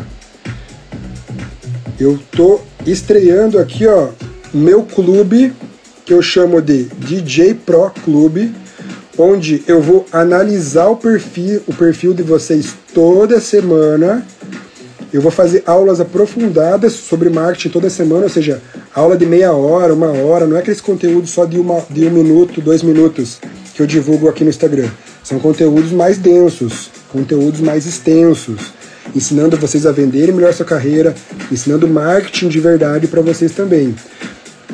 [2.00, 4.10] Eu tô estreando aqui, ó,
[4.54, 5.54] meu clube
[6.06, 8.54] que eu chamo de DJ Pro Clube,
[9.18, 14.26] onde eu vou analisar o perfil, o perfil de vocês toda semana.
[15.12, 18.62] Eu vou fazer aulas aprofundadas sobre marketing toda semana, ou seja,
[18.94, 22.12] aula de meia hora, uma hora, não é aqueles conteúdos só de, uma, de um
[22.12, 23.40] minuto, dois minutos
[23.74, 24.90] que eu divulgo aqui no Instagram.
[25.24, 28.74] São conteúdos mais densos, conteúdos mais extensos,
[29.16, 31.16] ensinando vocês a venderem melhor sua carreira,
[31.52, 33.96] ensinando marketing de verdade para vocês também.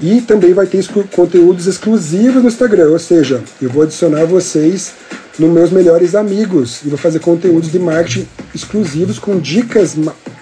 [0.01, 4.93] E também vai ter conteúdos exclusivos no Instagram, ou seja, eu vou adicionar vocês
[5.37, 9.95] nos meus melhores amigos e vou fazer conteúdos de marketing exclusivos com dicas,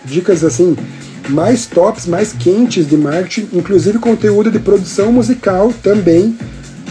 [0.06, 0.77] dicas assim,
[1.27, 6.38] mais tops, mais quentes de marketing, inclusive conteúdo de produção musical também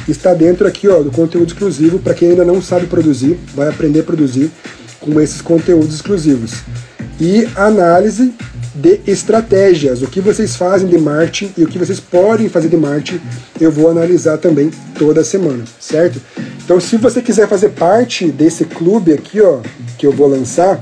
[0.07, 4.01] está dentro aqui ó, do conteúdo exclusivo para quem ainda não sabe produzir, vai aprender
[4.01, 4.51] a produzir
[5.01, 6.53] com esses conteúdos exclusivos.
[7.21, 8.33] E análise
[8.79, 12.77] de estratégias, o que vocês fazem de marketing e o que vocês podem fazer de
[12.77, 13.21] marketing,
[13.61, 16.21] eu vou analisar também toda semana, certo?
[16.65, 19.61] Então, se você quiser fazer parte desse clube aqui, ó,
[19.99, 20.79] que eu vou lançar,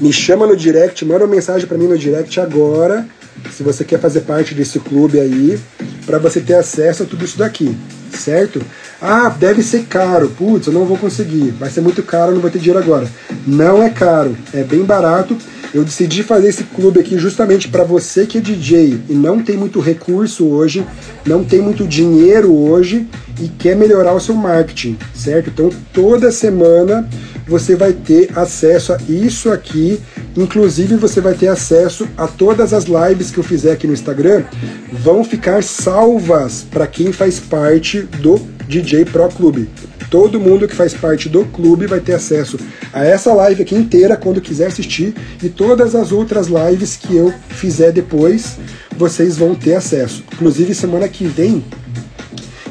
[0.00, 3.06] me chama no direct, manda uma mensagem para mim no direct agora,
[3.52, 5.58] se você quer fazer parte desse clube aí,
[6.06, 7.76] para você ter acesso a tudo isso daqui,
[8.12, 8.62] certo?
[9.02, 10.30] Ah, deve ser caro.
[10.30, 11.50] Putz, eu não vou conseguir.
[11.50, 13.06] Vai ser muito caro, não vou ter dinheiro agora.
[13.46, 15.36] Não é caro, é bem barato
[15.76, 19.58] eu decidi fazer esse clube aqui justamente para você que é DJ e não tem
[19.58, 20.82] muito recurso hoje,
[21.26, 23.06] não tem muito dinheiro hoje
[23.38, 25.50] e quer melhorar o seu marketing, certo?
[25.50, 27.06] Então toda semana
[27.46, 30.00] você vai ter acesso a isso aqui,
[30.34, 34.44] inclusive você vai ter acesso a todas as lives que eu fizer aqui no Instagram,
[34.90, 39.68] vão ficar salvas para quem faz parte do DJ Pro Clube.
[40.10, 42.58] Todo mundo que faz parte do clube vai ter acesso
[42.92, 47.32] a essa live aqui inteira quando quiser assistir e todas as outras lives que eu
[47.48, 48.56] fizer depois,
[48.96, 50.22] vocês vão ter acesso.
[50.32, 51.64] Inclusive semana que vem,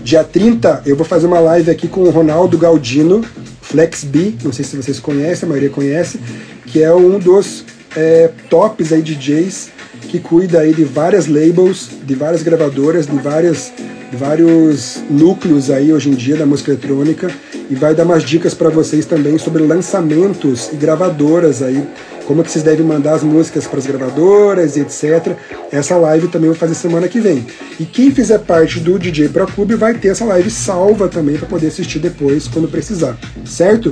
[0.02, 3.24] dia 30, eu vou fazer uma live aqui com o Ronaldo Galdino,
[3.62, 6.20] FlexB, não sei se vocês conhecem, a maioria conhece,
[6.66, 7.66] que é um dos
[7.96, 9.76] é, tops aí DJs
[10.08, 13.74] que cuida aí de várias labels, de várias gravadoras, de várias
[14.16, 17.30] vários núcleos aí hoje em dia da música eletrônica
[17.70, 21.84] e vai dar umas dicas para vocês também sobre lançamentos e gravadoras aí,
[22.26, 25.36] como que vocês devem mandar as músicas para as gravadoras e etc.
[25.72, 27.46] Essa live também vou fazer semana que vem.
[27.80, 31.48] E quem fizer parte do DJ Pro Clube vai ter essa live salva também para
[31.48, 33.92] poder assistir depois quando precisar, certo?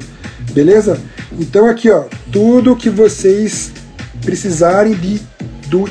[0.52, 1.00] Beleza?
[1.40, 3.72] Então aqui ó, tudo que vocês
[4.24, 5.20] precisarem de,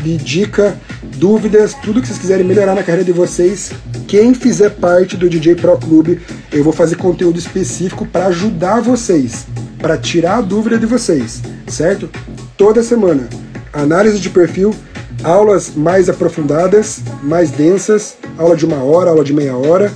[0.03, 0.77] de dica,
[1.17, 3.73] dúvidas, tudo que vocês quiserem melhorar na carreira de vocês,
[4.07, 6.21] quem fizer parte do DJ Pro Clube,
[6.53, 9.47] eu vou fazer conteúdo específico para ajudar vocês,
[9.79, 12.11] para tirar a dúvida de vocês, certo?
[12.57, 13.29] Toda semana,
[13.73, 14.75] análise de perfil,
[15.23, 19.93] aulas mais aprofundadas, mais densas, aula de uma hora, aula de meia hora,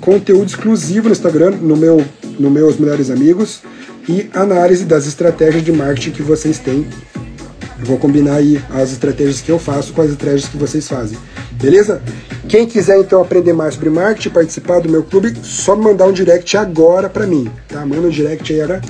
[0.00, 2.04] conteúdo exclusivo no Instagram, no meu,
[2.38, 3.62] no meus melhores amigos
[4.08, 6.86] e análise das estratégias de marketing que vocês têm.
[7.80, 11.18] Vou combinar aí as estratégias que eu faço com as estratégias que vocês fazem.
[11.52, 12.02] Beleza?
[12.48, 16.56] Quem quiser então aprender mais sobre marketing, participar do meu clube, só mandar um direct
[16.56, 17.84] agora para mim, tá?
[17.84, 18.80] Manda um direct aí era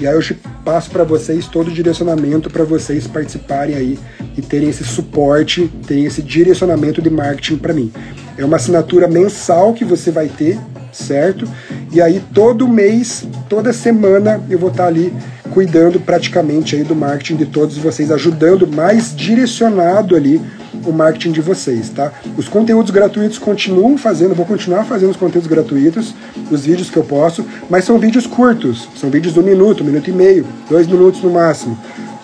[0.00, 3.98] e aí eu passo para vocês todo o direcionamento para vocês participarem aí
[4.34, 7.92] e terem esse suporte, terem esse direcionamento de marketing para mim.
[8.38, 10.58] É uma assinatura mensal que você vai ter,
[10.90, 11.46] certo?
[11.92, 15.12] E aí todo mês, toda semana eu vou estar tá ali
[15.50, 20.40] cuidando praticamente aí do marketing de todos vocês, ajudando mais direcionado ali
[20.84, 22.12] o marketing de vocês, tá?
[22.36, 26.14] Os conteúdos gratuitos continuam fazendo, vou continuar fazendo os conteúdos gratuitos,
[26.50, 30.08] os vídeos que eu posso, mas são vídeos curtos, são vídeos de um minuto, minuto
[30.08, 31.78] e meio, dois minutos no máximo.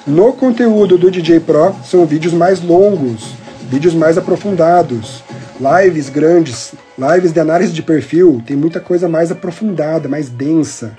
[0.07, 3.35] No conteúdo do DJ Pro são vídeos mais longos,
[3.69, 5.23] vídeos mais aprofundados,
[5.59, 10.97] lives grandes, lives de análise de perfil, tem muita coisa mais aprofundada, mais densa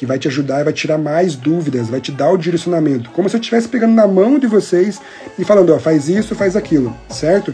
[0.00, 3.28] que vai te ajudar e vai tirar mais dúvidas, vai te dar o direcionamento, como
[3.28, 4.98] se eu estivesse pegando na mão de vocês
[5.38, 7.52] e falando, ó, faz isso, faz aquilo, certo?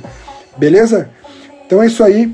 [0.56, 1.10] Beleza?
[1.66, 2.32] Então é isso aí.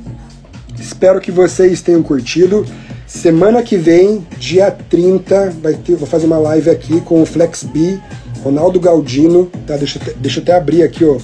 [0.78, 2.66] Espero que vocês tenham curtido.
[3.06, 7.98] Semana que vem, dia 30, vai ter, vou fazer uma live aqui com o FlexB,
[8.44, 9.78] Ronaldo Galdino, tá?
[9.78, 11.16] Deixa, deixa eu até abrir aqui, ó,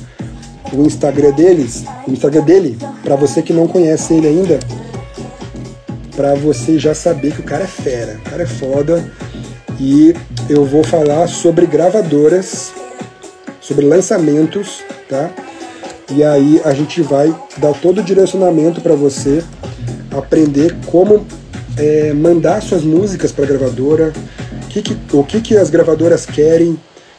[0.73, 4.59] o Instagram deles, o Instagram dele, para você que não conhece ele ainda
[6.19, 9.09] para você já saber que o cara é fera, o cara é foda.
[9.79, 10.13] E
[10.51, 12.73] eu vou falar sobre gravadoras,
[13.61, 15.31] sobre lançamentos, tá?
[16.11, 19.45] E aí a gente vai dar todo o direcionamento para você
[20.11, 21.25] aprender como
[21.77, 24.13] é, mandar suas músicas para gravadora,
[24.69, 26.71] que que, o que, que as gravadoras querem,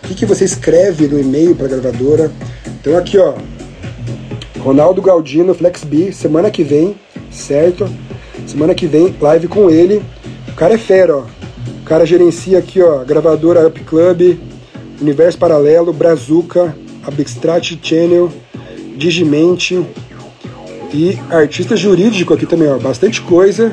[0.03, 2.29] o que, que você escreve no e-mail para gravadora.
[2.81, 3.35] Então aqui ó,
[4.59, 6.99] Ronaldo Galdino, FlexB, semana que vem,
[7.31, 7.89] certo?
[8.47, 10.01] Semana que vem, live com ele.
[10.47, 11.23] O cara é fera, ó.
[11.81, 14.37] O cara gerencia aqui, ó, gravadora Up Club,
[15.01, 16.75] Universo Paralelo, Brazuca,
[17.05, 18.31] Abstract Channel,
[18.95, 19.81] Digimente
[20.93, 22.77] e artista jurídico aqui também, ó.
[22.77, 23.71] Bastante coisa.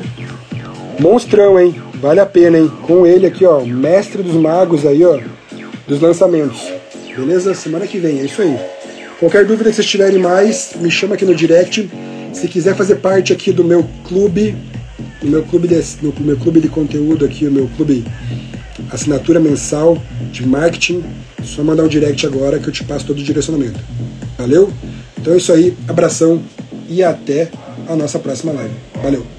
[0.99, 1.75] Monstrão, hein?
[1.95, 2.71] Vale a pena, hein?
[2.83, 5.19] Com ele aqui, ó, mestre dos magos aí, ó,
[5.87, 6.71] dos lançamentos.
[7.15, 7.53] Beleza?
[7.53, 8.57] Semana que vem, é isso aí.
[9.19, 11.89] Qualquer dúvida que vocês tiverem mais, me chama aqui no direct.
[12.39, 14.55] Se quiser fazer parte aqui do meu clube,
[15.19, 18.05] do meu clube de, no meu clube de conteúdo aqui, o meu clube
[18.91, 19.97] assinatura mensal
[20.31, 21.03] de marketing,
[21.43, 23.79] só mandar um direct agora que eu te passo todo o direcionamento.
[24.37, 24.71] Valeu?
[25.17, 26.39] Então é isso aí, abração
[26.87, 27.49] e até
[27.87, 28.73] a nossa próxima live.
[29.01, 29.36] Valeu!